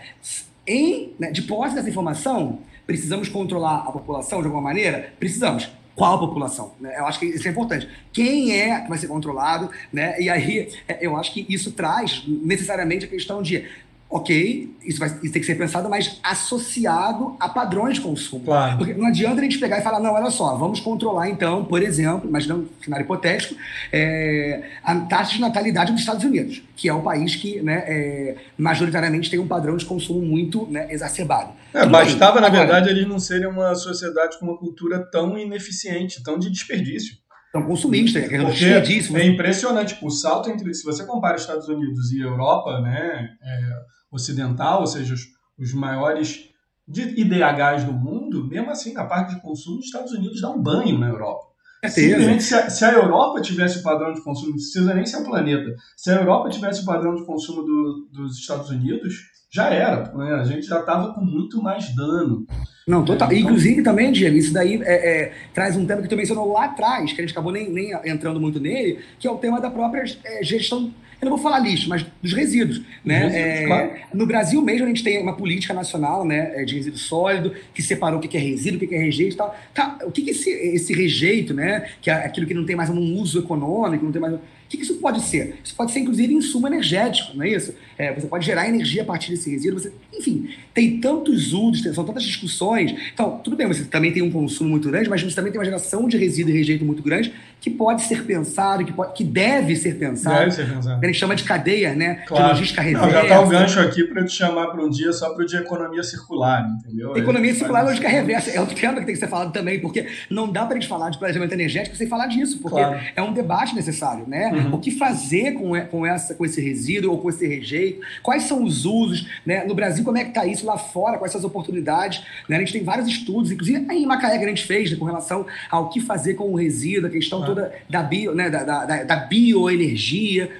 em, 0.66 1.12
né, 1.16 1.30
de 1.30 1.42
posse 1.42 1.76
dessa 1.76 1.88
informação, 1.88 2.58
precisamos 2.88 3.28
controlar 3.28 3.84
a 3.86 3.92
população 3.92 4.40
de 4.40 4.46
alguma 4.46 4.62
maneira? 4.62 5.12
Precisamos 5.16 5.70
qual 6.00 6.18
população. 6.18 6.72
Né? 6.80 6.98
Eu 6.98 7.04
acho 7.04 7.18
que 7.18 7.26
isso 7.26 7.46
é 7.46 7.50
importante. 7.50 7.86
Quem 8.10 8.58
é 8.58 8.80
que 8.80 8.88
vai 8.88 8.96
ser 8.96 9.06
controlado? 9.06 9.70
Né? 9.92 10.18
E 10.18 10.30
aí 10.30 10.72
é, 10.88 11.06
eu 11.06 11.14
acho 11.14 11.30
que 11.30 11.44
isso 11.46 11.72
traz 11.72 12.24
necessariamente 12.26 13.04
a 13.04 13.08
questão 13.08 13.42
de 13.42 13.68
ok, 14.10 14.76
isso, 14.84 14.98
vai, 14.98 15.08
isso 15.08 15.32
tem 15.32 15.40
que 15.40 15.44
ser 15.44 15.54
pensado, 15.54 15.88
mas 15.88 16.18
associado 16.20 17.36
a 17.38 17.48
padrões 17.48 17.94
de 17.94 18.00
consumo. 18.00 18.44
Claro. 18.44 18.78
Porque 18.78 18.92
não 18.92 19.06
adianta 19.06 19.40
a 19.40 19.44
gente 19.44 19.58
pegar 19.58 19.78
e 19.78 19.82
falar, 19.82 20.00
não, 20.00 20.12
olha 20.12 20.30
só, 20.30 20.56
vamos 20.56 20.80
controlar 20.80 21.28
então, 21.28 21.64
por 21.64 21.80
exemplo, 21.80 22.28
imaginando 22.28 22.62
um 22.62 22.82
cenário 22.82 23.04
hipotético, 23.04 23.54
é, 23.92 24.64
a 24.82 24.96
taxa 25.02 25.34
de 25.34 25.40
natalidade 25.40 25.92
dos 25.92 26.00
Estados 26.00 26.24
Unidos, 26.24 26.60
que 26.74 26.88
é 26.88 26.92
o 26.92 27.02
país 27.02 27.36
que 27.36 27.62
né, 27.62 27.84
é, 27.86 28.36
majoritariamente 28.58 29.30
tem 29.30 29.38
um 29.38 29.46
padrão 29.46 29.76
de 29.76 29.84
consumo 29.84 30.20
muito 30.20 30.66
né, 30.68 30.88
exacerbado. 30.90 31.52
É, 31.72 31.86
bastava, 31.86 32.32
bem. 32.32 32.40
na 32.40 32.46
Agora, 32.48 32.66
verdade, 32.66 32.88
eles 32.90 33.06
não 33.06 33.20
serem 33.20 33.46
uma 33.46 33.76
sociedade 33.76 34.40
com 34.40 34.46
uma 34.46 34.58
cultura 34.58 34.98
tão 34.98 35.38
ineficiente, 35.38 36.20
tão 36.24 36.36
de 36.36 36.50
desperdício. 36.50 37.14
Tão 37.52 37.62
consumista, 37.64 38.18
é 38.18 38.44
Porque 38.44 38.64
é 38.64 39.26
impressionante, 39.26 39.98
o 40.02 40.10
salto 40.10 40.50
entre, 40.50 40.72
se 40.72 40.84
você 40.84 41.04
compara 41.04 41.36
Estados 41.36 41.68
Unidos 41.68 42.12
e 42.12 42.20
Europa, 42.20 42.80
né, 42.80 43.28
é, 43.42 43.99
ocidental, 44.10 44.80
ou 44.80 44.86
seja, 44.86 45.14
os, 45.14 45.20
os 45.58 45.72
maiores 45.72 46.50
de 46.86 47.02
IDHs 47.20 47.84
do 47.84 47.92
mundo, 47.92 48.46
mesmo 48.46 48.70
assim, 48.70 48.92
na 48.92 49.04
parte 49.04 49.34
de 49.34 49.40
consumo, 49.40 49.78
os 49.78 49.84
Estados 49.84 50.12
Unidos 50.12 50.40
dá 50.40 50.50
um 50.50 50.60
banho 50.60 50.98
na 50.98 51.08
Europa. 51.08 51.50
Simplesmente, 51.88 52.42
se 52.42 52.54
a, 52.54 52.68
se 52.68 52.84
a 52.84 52.92
Europa 52.92 53.40
tivesse 53.40 53.78
o 53.78 53.82
padrão 53.82 54.12
de 54.12 54.20
consumo, 54.20 54.50
não 54.50 54.56
precisa 54.56 54.92
nem 54.92 55.06
ser 55.06 55.18
o 55.18 55.24
planeta, 55.24 55.74
se 55.96 56.10
a 56.10 56.16
Europa 56.16 56.50
tivesse 56.50 56.82
o 56.82 56.84
padrão 56.84 57.14
de 57.14 57.24
consumo 57.24 57.62
do, 57.62 58.08
dos 58.12 58.38
Estados 58.38 58.68
Unidos, 58.68 59.14
já 59.50 59.70
era. 59.70 60.12
Né? 60.14 60.34
A 60.34 60.44
gente 60.44 60.66
já 60.66 60.80
estava 60.80 61.14
com 61.14 61.22
muito 61.22 61.62
mais 61.62 61.94
dano. 61.94 62.46
Não, 62.86 63.04
total. 63.04 63.32
Então... 63.32 63.40
Inclusive 63.40 63.82
também, 63.82 64.12
Diego, 64.12 64.36
isso 64.36 64.52
daí 64.52 64.80
é, 64.82 65.22
é, 65.22 65.32
traz 65.54 65.76
um 65.76 65.86
tema 65.86 66.02
que 66.02 66.08
tu 66.08 66.16
mencionou 66.16 66.52
lá 66.52 66.66
atrás, 66.66 67.12
que 67.12 67.20
a 67.20 67.24
gente 67.24 67.32
acabou 67.32 67.52
nem, 67.52 67.70
nem 67.70 67.92
entrando 68.04 68.40
muito 68.40 68.60
nele, 68.60 68.98
que 69.18 69.26
é 69.26 69.30
o 69.30 69.38
tema 69.38 69.60
da 69.60 69.70
própria 69.70 70.04
é, 70.24 70.44
gestão 70.44 70.92
eu 71.20 71.28
não 71.28 71.36
vou 71.36 71.38
falar 71.38 71.58
lixo, 71.58 71.88
mas 71.88 72.04
dos 72.22 72.32
resíduos. 72.32 72.80
Né? 73.04 73.18
Resíduos, 73.18 73.44
é, 73.44 73.66
claro. 73.66 73.90
No 74.14 74.26
Brasil 74.26 74.62
mesmo 74.62 74.84
a 74.84 74.88
gente 74.88 75.04
tem 75.04 75.22
uma 75.22 75.36
política 75.36 75.74
nacional 75.74 76.24
né, 76.24 76.52
é, 76.54 76.64
de 76.64 76.76
resíduo 76.76 76.98
sólido, 76.98 77.54
que 77.74 77.82
separou 77.82 78.18
o 78.18 78.22
que 78.22 78.36
é 78.36 78.40
resíduo, 78.40 78.82
o 78.82 78.88
que 78.88 78.94
é 78.94 78.98
rejeito 78.98 79.34
e 79.34 79.36
tal. 79.36 79.56
Tá, 79.74 79.98
o 80.04 80.10
que, 80.10 80.22
que 80.22 80.30
esse, 80.30 80.50
esse 80.50 80.94
rejeito, 80.94 81.52
né, 81.52 81.90
que 82.00 82.10
é 82.10 82.14
aquilo 82.14 82.46
que 82.46 82.54
não 82.54 82.64
tem 82.64 82.74
mais 82.74 82.88
um 82.88 83.14
uso 83.14 83.38
econômico, 83.38 84.04
não 84.04 84.12
tem 84.12 84.20
mais 84.20 84.34
que, 84.70 84.76
que 84.76 84.84
isso 84.84 84.94
pode 84.94 85.20
ser? 85.22 85.58
Isso 85.64 85.74
pode 85.74 85.90
ser, 85.90 85.98
inclusive, 85.98 86.32
insumo 86.32 86.68
energético, 86.68 87.36
não 87.36 87.44
é 87.44 87.48
isso? 87.48 87.74
É, 87.98 88.14
você 88.14 88.28
pode 88.28 88.46
gerar 88.46 88.68
energia 88.68 89.02
a 89.02 89.04
partir 89.04 89.32
desse 89.32 89.50
resíduo. 89.50 89.80
Você, 89.80 89.92
enfim, 90.16 90.48
tem 90.72 91.00
tantos 91.00 91.52
usos, 91.52 91.92
são 91.92 92.04
tantas 92.04 92.22
discussões. 92.22 92.94
Então, 93.12 93.40
tudo 93.42 93.56
bem, 93.56 93.66
você 93.66 93.84
também 93.84 94.12
tem 94.12 94.22
um 94.22 94.30
consumo 94.30 94.70
muito 94.70 94.88
grande, 94.88 95.10
mas 95.10 95.22
você 95.22 95.34
também 95.34 95.50
tem 95.50 95.58
uma 95.58 95.64
geração 95.64 96.06
de 96.06 96.16
resíduo 96.16 96.52
e 96.52 96.56
rejeito 96.56 96.84
muito 96.84 97.02
grande 97.02 97.32
que 97.60 97.70
pode 97.70 98.02
ser 98.02 98.24
pensado, 98.24 98.84
que, 98.84 98.92
pode, 98.92 99.12
que 99.12 99.22
deve 99.22 99.76
ser 99.76 99.98
pensado. 99.98 100.38
Deve 100.38 100.50
ser 100.52 100.68
pensado. 100.68 101.00
A 101.02 101.06
gente 101.06 101.18
chama 101.18 101.36
de 101.36 101.44
cadeia, 101.44 101.94
né? 101.94 102.22
Claro. 102.26 102.44
De 102.44 102.50
logística 102.50 102.80
reversa. 102.80 103.06
Não, 103.06 103.12
já 103.12 103.22
está 103.22 103.40
o 103.40 103.48
gancho 103.48 103.80
aqui 103.80 104.04
para 104.04 104.24
te 104.24 104.32
chamar 104.32 104.68
para 104.68 104.82
um 104.82 104.88
dia 104.88 105.12
só 105.12 105.34
para 105.34 105.44
o 105.44 105.46
de 105.46 105.56
economia 105.56 106.02
circular, 106.02 106.66
entendeu? 106.78 107.16
Economia 107.16 107.54
circular 107.54 107.80
e 107.80 107.84
logística 107.84 108.08
reversa. 108.08 108.50
É 108.50 108.60
outro 108.60 108.74
tema 108.74 108.94
que 109.00 109.06
tem 109.06 109.14
que 109.14 109.20
ser 109.20 109.28
falado 109.28 109.52
também, 109.52 109.78
porque 109.78 110.08
não 110.30 110.50
dá 110.50 110.64
para 110.64 110.76
a 110.76 110.80
gente 110.80 110.88
falar 110.88 111.10
de 111.10 111.18
planejamento 111.18 111.52
energético 111.52 111.96
sem 111.96 112.06
falar 112.06 112.26
disso, 112.26 112.58
porque 112.60 112.80
claro. 112.80 113.00
é 113.14 113.22
um 113.22 113.32
debate 113.32 113.74
necessário, 113.74 114.26
né? 114.26 114.50
Uhum. 114.52 114.74
O 114.74 114.78
que 114.78 114.90
fazer 114.90 115.52
com, 115.52 115.78
com, 115.86 116.06
essa, 116.06 116.34
com 116.34 116.44
esse 116.44 116.60
resíduo 116.60 117.12
ou 117.12 117.18
com 117.18 117.28
esse 117.28 117.46
rejeito? 117.46 118.00
Quais 118.22 118.44
são 118.44 118.64
os 118.64 118.86
usos? 118.86 119.28
Né? 119.44 119.64
No 119.64 119.74
Brasil, 119.74 120.02
como 120.04 120.16
é 120.16 120.22
que 120.22 120.30
está 120.30 120.46
isso 120.46 120.64
lá 120.64 120.78
fora? 120.78 121.18
Quais 121.18 121.32
são 121.32 121.38
as 121.38 121.44
oportunidades? 121.44 122.22
Né? 122.48 122.56
A 122.56 122.60
gente 122.60 122.72
tem 122.72 122.82
vários 122.82 123.06
estudos, 123.06 123.50
inclusive 123.50 123.84
aí 123.88 124.02
em 124.02 124.06
Macaé 124.06 124.38
que 124.38 124.44
a 124.44 124.48
gente 124.48 124.64
fez 124.64 124.90
né, 124.90 124.96
com 124.96 125.04
relação 125.04 125.46
ao 125.70 125.90
que 125.90 126.00
fazer 126.00 126.34
com 126.34 126.50
o 126.50 126.56
resíduo, 126.56 127.06
a 127.06 127.10
questão 127.10 127.42
ah. 127.42 127.49
Toda 127.54 127.72
da, 127.88 128.02
bio, 128.02 128.34
né, 128.34 128.50
da, 128.50 128.64
da, 128.64 129.04
da 129.04 129.16
bioenergia 129.16 130.50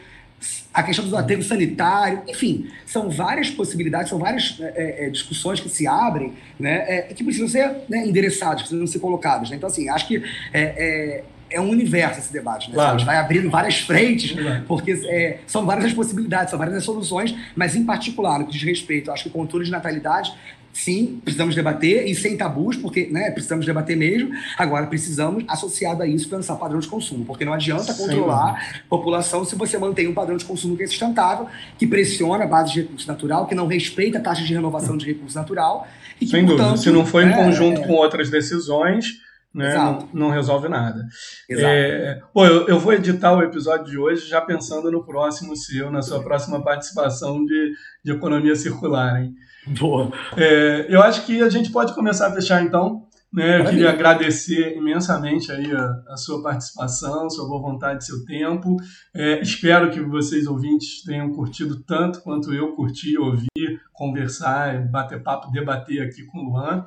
a 0.72 0.82
questão 0.82 1.06
do 1.06 1.16
aterro 1.16 1.42
sanitário, 1.42 2.22
enfim, 2.28 2.70
são 2.86 3.10
várias 3.10 3.50
possibilidades, 3.50 4.08
são 4.08 4.18
várias 4.18 4.56
é, 4.60 5.06
é, 5.06 5.10
discussões 5.10 5.60
que 5.60 5.68
se 5.68 5.86
abrem, 5.86 6.32
né, 6.58 6.84
é, 6.88 7.02
que 7.14 7.24
precisam 7.24 7.48
ser 7.48 7.70
né, 7.88 8.06
endereçadas, 8.06 8.62
precisam 8.62 8.86
ser 8.86 9.00
colocadas. 9.00 9.50
Né? 9.50 9.56
Então, 9.56 9.68
assim, 9.68 9.88
acho 9.88 10.06
que 10.06 10.22
é, 10.52 11.24
é 11.50 11.60
um 11.60 11.68
universo 11.68 12.20
esse 12.20 12.32
debate. 12.32 12.68
Né? 12.68 12.74
Claro. 12.74 12.94
A 12.94 12.98
gente 12.98 13.06
vai 13.06 13.16
abrindo 13.16 13.50
várias 13.50 13.78
frentes, 13.80 14.36
porque 14.68 14.92
é, 14.92 15.40
são 15.46 15.66
várias 15.66 15.86
as 15.86 15.92
possibilidades, 15.92 16.50
são 16.50 16.58
várias 16.58 16.76
as 16.76 16.84
soluções, 16.84 17.34
mas 17.56 17.74
em 17.74 17.84
particular, 17.84 18.38
no 18.38 18.46
que 18.46 18.52
diz 18.52 18.62
respeito, 18.62 19.10
acho 19.10 19.24
que 19.24 19.28
o 19.28 19.32
controle 19.32 19.64
de 19.64 19.70
natalidade 19.70 20.32
Sim, 20.72 21.20
precisamos 21.24 21.54
debater 21.54 22.06
e 22.06 22.14
sem 22.14 22.36
tabus, 22.36 22.76
porque 22.76 23.08
né, 23.10 23.30
precisamos 23.30 23.66
debater 23.66 23.96
mesmo. 23.96 24.30
Agora, 24.56 24.86
precisamos, 24.86 25.44
associado 25.48 26.02
a 26.02 26.06
isso, 26.06 26.28
pensar 26.28 26.54
padrão 26.56 26.78
de 26.78 26.88
consumo, 26.88 27.24
porque 27.24 27.44
não 27.44 27.52
adianta 27.52 27.92
controlar 27.92 28.52
a 28.52 28.88
população 28.88 29.44
se 29.44 29.56
você 29.56 29.76
mantém 29.76 30.06
um 30.06 30.14
padrão 30.14 30.36
de 30.36 30.44
consumo 30.44 30.76
que 30.76 30.84
é 30.84 30.86
sustentável, 30.86 31.46
que 31.78 31.86
pressiona 31.86 32.44
a 32.44 32.46
base 32.46 32.72
de 32.72 32.82
recurso 32.82 33.06
natural, 33.08 33.46
que 33.46 33.54
não 33.54 33.66
respeita 33.66 34.18
a 34.18 34.20
taxa 34.20 34.42
de 34.42 34.54
renovação 34.54 34.96
de 34.96 35.06
recurso 35.06 35.36
natural. 35.36 35.86
E 36.20 36.24
que, 36.24 36.30
sem 36.30 36.46
portanto, 36.46 36.66
dúvida. 36.68 36.82
Se 36.82 36.90
não 36.90 37.04
for 37.04 37.22
em 37.22 37.26
né, 37.26 37.44
conjunto 37.44 37.80
é... 37.80 37.86
com 37.86 37.94
outras 37.94 38.30
decisões, 38.30 39.06
né, 39.52 39.74
não, 39.74 40.08
não, 40.12 40.30
resolve 40.30 40.68
nada. 40.68 41.04
É, 41.50 42.20
pô, 42.32 42.46
eu, 42.46 42.68
eu, 42.68 42.78
vou 42.78 42.92
editar 42.92 43.36
o 43.36 43.42
episódio 43.42 43.86
de 43.86 43.98
hoje 43.98 44.28
já 44.28 44.40
pensando 44.40 44.90
no 44.92 45.04
próximo 45.04 45.56
seu, 45.56 45.90
na 45.90 46.00
sua 46.00 46.22
próxima 46.22 46.62
participação 46.62 47.44
de, 47.44 47.72
de 48.04 48.12
economia 48.12 48.54
circular, 48.54 49.20
hein? 49.20 49.34
Boa. 49.78 50.10
É, 50.36 50.86
eu 50.88 51.02
acho 51.02 51.26
que 51.26 51.42
a 51.42 51.48
gente 51.48 51.70
pode 51.70 51.94
começar 51.94 52.28
a 52.28 52.32
fechar 52.32 52.62
então. 52.62 53.06
Né, 53.32 53.60
eu 53.60 53.64
queria 53.66 53.90
agradecer 53.90 54.76
imensamente 54.76 55.52
aí 55.52 55.70
a, 55.70 56.02
a, 56.08 56.16
sua 56.16 56.42
participação, 56.42 57.30
sua 57.30 57.46
boa 57.46 57.62
vontade, 57.62 58.04
seu 58.04 58.24
tempo. 58.24 58.76
É, 59.14 59.40
espero 59.40 59.88
que 59.88 60.00
vocês 60.00 60.48
ouvintes 60.48 61.04
tenham 61.04 61.30
curtido 61.32 61.80
tanto 61.84 62.22
quanto 62.22 62.52
eu 62.52 62.74
curti 62.74 63.16
ouvir, 63.16 63.80
conversar, 63.92 64.84
bater 64.90 65.22
papo, 65.22 65.52
debater 65.52 66.02
aqui 66.02 66.24
com 66.24 66.38
o 66.38 66.50
Luan. 66.50 66.84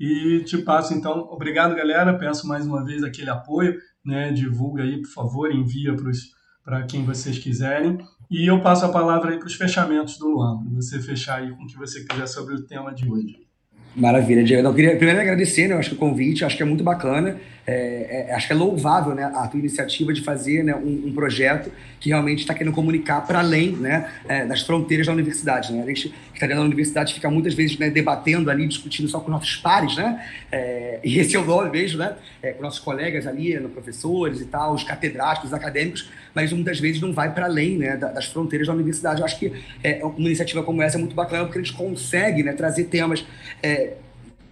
E 0.00 0.42
te 0.44 0.58
passo 0.58 0.92
então, 0.92 1.28
obrigado 1.30 1.76
galera, 1.76 2.18
peço 2.18 2.48
mais 2.48 2.66
uma 2.66 2.84
vez 2.84 3.04
aquele 3.04 3.30
apoio, 3.30 3.78
né, 4.04 4.32
divulga 4.32 4.82
aí 4.82 5.00
por 5.00 5.10
favor, 5.10 5.52
envia 5.52 5.94
para 6.64 6.82
quem 6.86 7.04
vocês 7.04 7.38
quiserem. 7.38 7.98
E 8.30 8.46
eu 8.46 8.60
passo 8.60 8.84
a 8.84 8.88
palavra 8.88 9.32
aí 9.32 9.38
para 9.38 9.46
os 9.46 9.54
fechamentos 9.54 10.18
do 10.18 10.28
Luan, 10.28 10.62
para 10.62 10.74
você 10.74 11.00
fechar 11.00 11.40
aí 11.40 11.50
com 11.50 11.64
o 11.64 11.66
que 11.66 11.76
você 11.76 12.04
quiser 12.04 12.26
sobre 12.26 12.54
o 12.54 12.62
tema 12.62 12.92
de 12.92 13.08
hoje. 13.10 13.44
Maravilha, 13.96 14.42
Diego. 14.42 14.66
Eu 14.66 14.74
queria 14.74 14.96
primeiro 14.96 15.20
agradecer, 15.20 15.68
né? 15.68 15.74
Eu 15.74 15.78
acho 15.78 15.90
que 15.90 15.94
o 15.94 15.98
convite, 15.98 16.44
acho 16.44 16.56
que 16.56 16.62
é 16.62 16.66
muito 16.66 16.82
bacana. 16.82 17.38
É, 17.66 18.26
é, 18.28 18.34
acho 18.34 18.48
que 18.48 18.52
é 18.52 18.56
louvável 18.56 19.14
né, 19.14 19.24
a 19.24 19.46
tua 19.46 19.58
iniciativa 19.58 20.12
de 20.12 20.20
fazer 20.20 20.62
né, 20.62 20.74
um, 20.74 21.04
um 21.06 21.14
projeto 21.14 21.70
que 21.98 22.10
realmente 22.10 22.40
está 22.40 22.52
querendo 22.52 22.74
comunicar 22.74 23.20
para 23.26 23.38
além 23.38 23.70
né, 23.70 24.10
é, 24.28 24.44
das 24.44 24.62
fronteiras 24.62 25.06
da 25.06 25.12
universidade. 25.12 25.72
Né? 25.72 25.82
A 25.82 25.86
gente 25.86 26.12
que 26.34 26.44
está 26.44 26.54
da 26.54 26.60
universidade 26.60 27.14
fica 27.14 27.30
muitas 27.30 27.54
vezes 27.54 27.78
né, 27.78 27.88
debatendo 27.88 28.50
ali, 28.50 28.66
discutindo 28.66 29.08
só 29.08 29.20
com 29.20 29.30
nossos 29.30 29.56
pares, 29.56 29.96
né? 29.96 30.28
É, 30.50 30.98
e 31.04 31.18
esse 31.18 31.36
é 31.36 31.38
o 31.38 31.44
nome 31.44 31.70
mesmo, 31.70 31.98
né? 31.98 32.16
É, 32.42 32.52
com 32.52 32.62
nossos 32.62 32.80
colegas 32.80 33.26
ali, 33.26 33.54
né, 33.54 33.68
professores 33.68 34.40
e 34.40 34.46
tal, 34.46 34.74
os 34.74 34.82
catedráticos, 34.82 35.50
os 35.50 35.54
acadêmicos, 35.54 36.10
mas 36.34 36.52
muitas 36.52 36.80
vezes 36.80 37.00
não 37.00 37.12
vai 37.12 37.32
para 37.32 37.46
além 37.46 37.78
né, 37.78 37.96
das 37.96 38.26
fronteiras 38.26 38.66
da 38.66 38.74
universidade. 38.74 39.20
Eu 39.20 39.24
acho 39.24 39.38
que 39.38 39.52
é, 39.82 40.04
uma 40.04 40.26
iniciativa 40.26 40.62
como 40.62 40.82
essa 40.82 40.96
é 40.96 41.00
muito 41.00 41.14
bacana 41.14 41.44
porque 41.44 41.58
a 41.58 41.62
gente 41.62 41.76
consegue 41.76 42.42
né, 42.42 42.52
trazer 42.52 42.84
temas 42.84 43.24
é, 43.62 43.94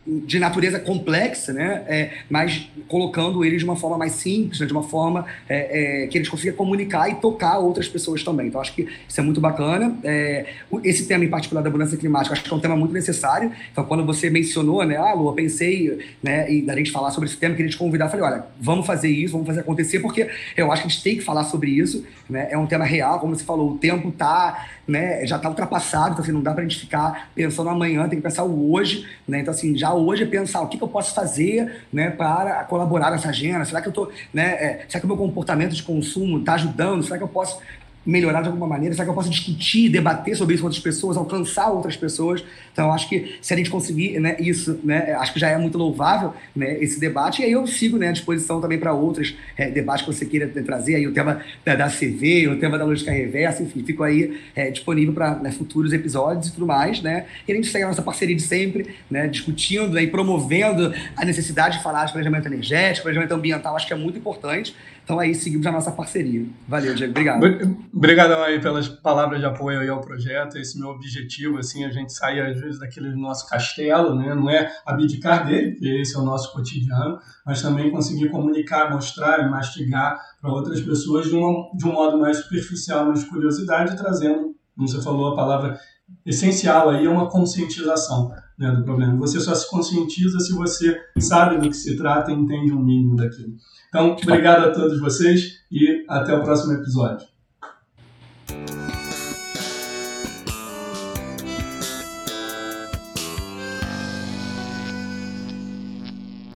de 0.05 0.39
natureza 0.41 0.81
complexa, 0.81 1.53
né? 1.53 1.85
É, 1.87 2.11
mas 2.29 2.69
colocando 2.89 3.45
eles 3.45 3.61
de 3.61 3.65
uma 3.65 3.77
forma 3.77 3.97
mais 3.97 4.13
simples, 4.13 4.59
né? 4.59 4.67
de 4.67 4.73
uma 4.73 4.83
forma 4.83 5.25
é, 5.49 6.05
é, 6.05 6.07
que 6.09 6.19
eles 6.19 6.29
consigam 6.29 6.57
comunicar 6.57 7.09
e 7.09 7.15
tocar 7.17 7.59
outras 7.59 7.87
pessoas 7.87 8.25
também. 8.25 8.49
Então, 8.49 8.61
acho 8.61 8.75
que 8.75 8.89
isso 9.09 9.21
é 9.21 9.23
muito 9.23 9.41
bacana. 9.41 9.97
É, 10.03 10.47
esse 10.83 11.07
tema 11.07 11.25
em 11.25 11.29
particular 11.29 11.63
da 11.63 11.71
mudança 11.71 11.97
climática, 11.97 12.33
acho 12.33 12.43
que 12.43 12.53
é 12.53 12.57
um 12.57 12.61
tema 12.61 12.77
muito 12.77 12.93
necessário. 12.93 13.53
Então, 13.71 13.85
quando 13.85 14.05
você 14.05 14.29
mencionou, 14.29 14.85
né? 14.85 14.97
Ah, 14.97 15.15
Lu, 15.15 15.29
eu 15.29 15.35
pensei 15.35 16.17
né, 16.21 16.53
e 16.53 16.63
da 16.63 16.75
gente 16.75 16.91
falar 16.91 17.13
sobre 17.13 17.29
esse 17.29 17.37
tema, 17.37 17.55
queria 17.55 17.71
te 17.71 17.77
convidar. 17.77 18.09
Falei, 18.09 18.27
olha, 18.27 18.45
vamos 18.61 18.85
fazer 18.85 19.09
isso, 19.09 19.33
vamos 19.33 19.47
fazer 19.47 19.61
acontecer, 19.61 20.01
porque 20.01 20.29
eu 20.57 20.73
acho 20.73 20.83
que 20.83 20.89
a 20.89 20.91
gente 20.91 21.03
tem 21.03 21.17
que 21.17 21.23
falar 21.23 21.45
sobre 21.45 21.71
isso. 21.71 22.05
Né? 22.29 22.49
É 22.51 22.59
um 22.59 22.67
tema 22.67 22.85
real, 22.85 23.21
como 23.21 23.37
você 23.37 23.45
falou, 23.45 23.73
o 23.73 23.79
tempo 23.79 24.11
tá, 24.11 24.67
né, 24.87 25.25
já 25.27 25.37
está 25.37 25.49
ultrapassado, 25.49 26.13
então 26.13 26.25
assim, 26.25 26.33
não 26.33 26.43
dá 26.43 26.53
para 26.53 26.65
a 26.65 26.67
gente 26.67 26.81
ficar 26.81 27.31
pensando 27.35 27.69
amanhã, 27.69 28.09
tem 28.09 28.19
que 28.19 28.23
pensar 28.23 28.43
o 28.43 28.73
hoje. 28.73 29.07
Né? 29.29 29.41
Então, 29.41 29.55
assim, 29.55 29.77
já 29.77 29.92
hoje 29.93 30.25
é 30.25 30.27
pensar 30.27 30.61
o 30.61 30.69
que, 30.69 30.77
que 30.77 30.85
eu 30.85 30.89
posso 30.89 31.15
fazer 31.15 31.85
né, 31.93 32.11
para 32.11 32.65
colaborar 32.65 33.11
nessa 33.11 33.29
agenda. 33.29 33.65
Será 33.65 33.81
que 33.81 33.89
eu 33.89 33.93
tô, 33.93 34.11
né, 34.33 34.53
é, 34.53 34.85
será 34.89 35.01
que 35.01 35.05
o 35.05 35.09
meu 35.09 35.17
comportamento 35.17 35.75
de 35.75 35.83
consumo 35.83 36.39
está 36.39 36.55
ajudando? 36.55 37.03
Será 37.03 37.19
que 37.19 37.25
eu 37.25 37.29
posso 37.29 37.61
melhorar 38.05 38.43
de 38.43 38.49
alguma 38.49 38.67
maneira? 38.67 38.95
Será 38.95 39.05
que 39.05 39.11
eu 39.11 39.15
posso 39.15 39.31
discutir, 39.31 39.89
debater 39.89 40.37
sobre 40.37 40.55
isso 40.55 40.63
com 40.63 40.67
outras 40.67 40.83
pessoas, 40.83 41.17
alcançar 41.17 41.71
outras 41.71 41.97
pessoas? 41.97 42.45
Então, 42.73 42.93
acho 42.93 43.09
que 43.09 43.37
se 43.41 43.53
a 43.53 43.57
gente 43.57 43.71
conseguir 43.71 44.19
né, 44.19 44.37
isso, 44.41 44.81
né, 44.83 45.13
acho 45.15 45.33
que 45.33 45.41
já 45.41 45.49
é 45.49 45.59
muito 45.59 45.79
louvável 45.79 46.35
né, 46.55 46.83
esse 46.83 46.99
debate. 46.99 47.43
E 47.43 47.45
aí 47.45 47.53
eu 47.53 47.67
sigo 47.67 47.99
né, 47.99 48.09
à 48.09 48.13
disposição 48.13 48.61
também 48.61 48.79
para 48.79 48.93
outros 48.93 49.35
é, 49.57 49.71
debates 49.71 50.05
que 50.05 50.13
você 50.13 50.27
queira 50.27 50.49
trazer, 50.49 50.97
aí 50.97 51.07
o 51.07 51.13
tema 51.13 51.41
da, 51.65 51.75
da 51.75 51.89
CV, 51.89 52.49
o 52.49 52.59
tema 52.59 52.79
da 52.79 52.85
lógica 52.85 53.11
reversa, 53.11 53.63
enfim, 53.63 53.83
fico 53.85 54.03
aí 54.03 54.41
é, 54.55 54.71
disponível 54.71 55.13
para 55.13 55.37
né, 55.37 55.51
futuros 55.51 55.93
episódios 55.93 56.49
e 56.49 56.53
tudo 56.53 56.67
mais. 56.67 57.01
Né? 57.03 57.27
E 57.47 57.53
a 57.53 57.55
gente 57.55 57.69
segue 57.69 57.85
a 57.85 57.89
nossa 57.89 58.03
parceria 58.03 58.35
de 58.35 58.43
sempre, 58.43 58.95
né, 59.11 59.27
discutindo 59.27 59.91
né, 59.91 60.03
e 60.03 60.07
promovendo 60.07 60.93
a 61.17 61.25
necessidade 61.25 61.79
de 61.79 61.83
falar 61.83 62.07
de 62.07 62.13
planejamento 62.13 62.47
energético, 62.47 63.05
planejamento 63.05 63.33
ambiental, 63.33 63.77
acho 63.77 63.87
que 63.87 63.93
é 63.93 63.97
muito 63.97 64.19
importante. 64.19 64.75
Então 65.05 65.19
aí 65.19 65.35
seguimos 65.35 65.67
a 65.67 65.73
nossa 65.73 65.91
parceria. 65.91 66.47
Valeu, 66.69 66.95
Diego. 66.95 67.11
Obrigado. 67.11 67.45
Obrigadão 67.93 68.43
aí 68.43 68.61
pelas 68.61 68.89
palavras 68.89 69.41
de 69.41 69.47
apoio 69.47 69.81
aí 69.81 69.89
ao 69.89 70.01
projeto. 70.01 70.57
Esse 70.57 70.79
meu 70.79 70.91
objetivo, 70.91 71.59
assim, 71.59 71.85
a 71.85 71.91
gente 71.91 72.13
sair 72.13 72.41
às 72.41 72.61
vezes 72.61 72.79
daquele 72.79 73.15
nosso 73.15 73.49
castelo, 73.49 74.15
né? 74.15 74.35
Não 74.35 74.49
é 74.49 74.73
abdicar 74.87 75.45
dele, 75.47 75.73
porque 75.73 75.89
esse 76.01 76.17
é 76.17 76.19
o 76.19 76.25
nosso 76.25 76.53
cotidiano, 76.53 77.19
mas 77.45 77.61
também 77.61 77.91
conseguir 77.91 78.31
comunicar, 78.31 78.91
mostrar 78.91 79.41
e 79.41 79.51
mastigar 79.51 80.21
para 80.41 80.53
outras 80.53 80.81
pessoas 80.81 81.27
de, 81.27 81.35
uma, 81.35 81.71
de 81.75 81.85
um 81.85 81.93
modo 81.93 82.19
mais 82.19 82.39
superficial, 82.39 83.07
mais 83.07 83.25
curiosidade, 83.25 83.97
trazendo, 83.97 84.55
como 84.77 84.89
você 84.89 85.03
falou, 85.03 85.33
a 85.33 85.37
palavra 85.37 85.79
essencial 86.25 86.91
aí 86.91 87.07
é 87.07 87.09
uma 87.09 87.29
conscientização 87.29 88.31
né, 88.59 88.71
do 88.71 88.85
problema. 88.85 89.17
Você 89.17 89.41
só 89.41 89.55
se 89.55 89.69
conscientiza 89.69 90.39
se 90.39 90.53
você 90.53 90.97
sabe 91.19 91.59
do 91.59 91.69
que 91.69 91.77
se 91.77 91.97
trata 91.97 92.31
e 92.31 92.35
entende 92.35 92.73
um 92.73 92.83
mínimo 92.83 93.17
daquilo. 93.17 93.55
Então, 93.93 94.17
obrigado 94.23 94.65
a 94.65 94.71
todos 94.73 94.99
vocês 94.99 95.61
e 95.71 96.03
até 96.09 96.35
o 96.35 96.43
próximo 96.43 96.73
episódio. 96.73 97.29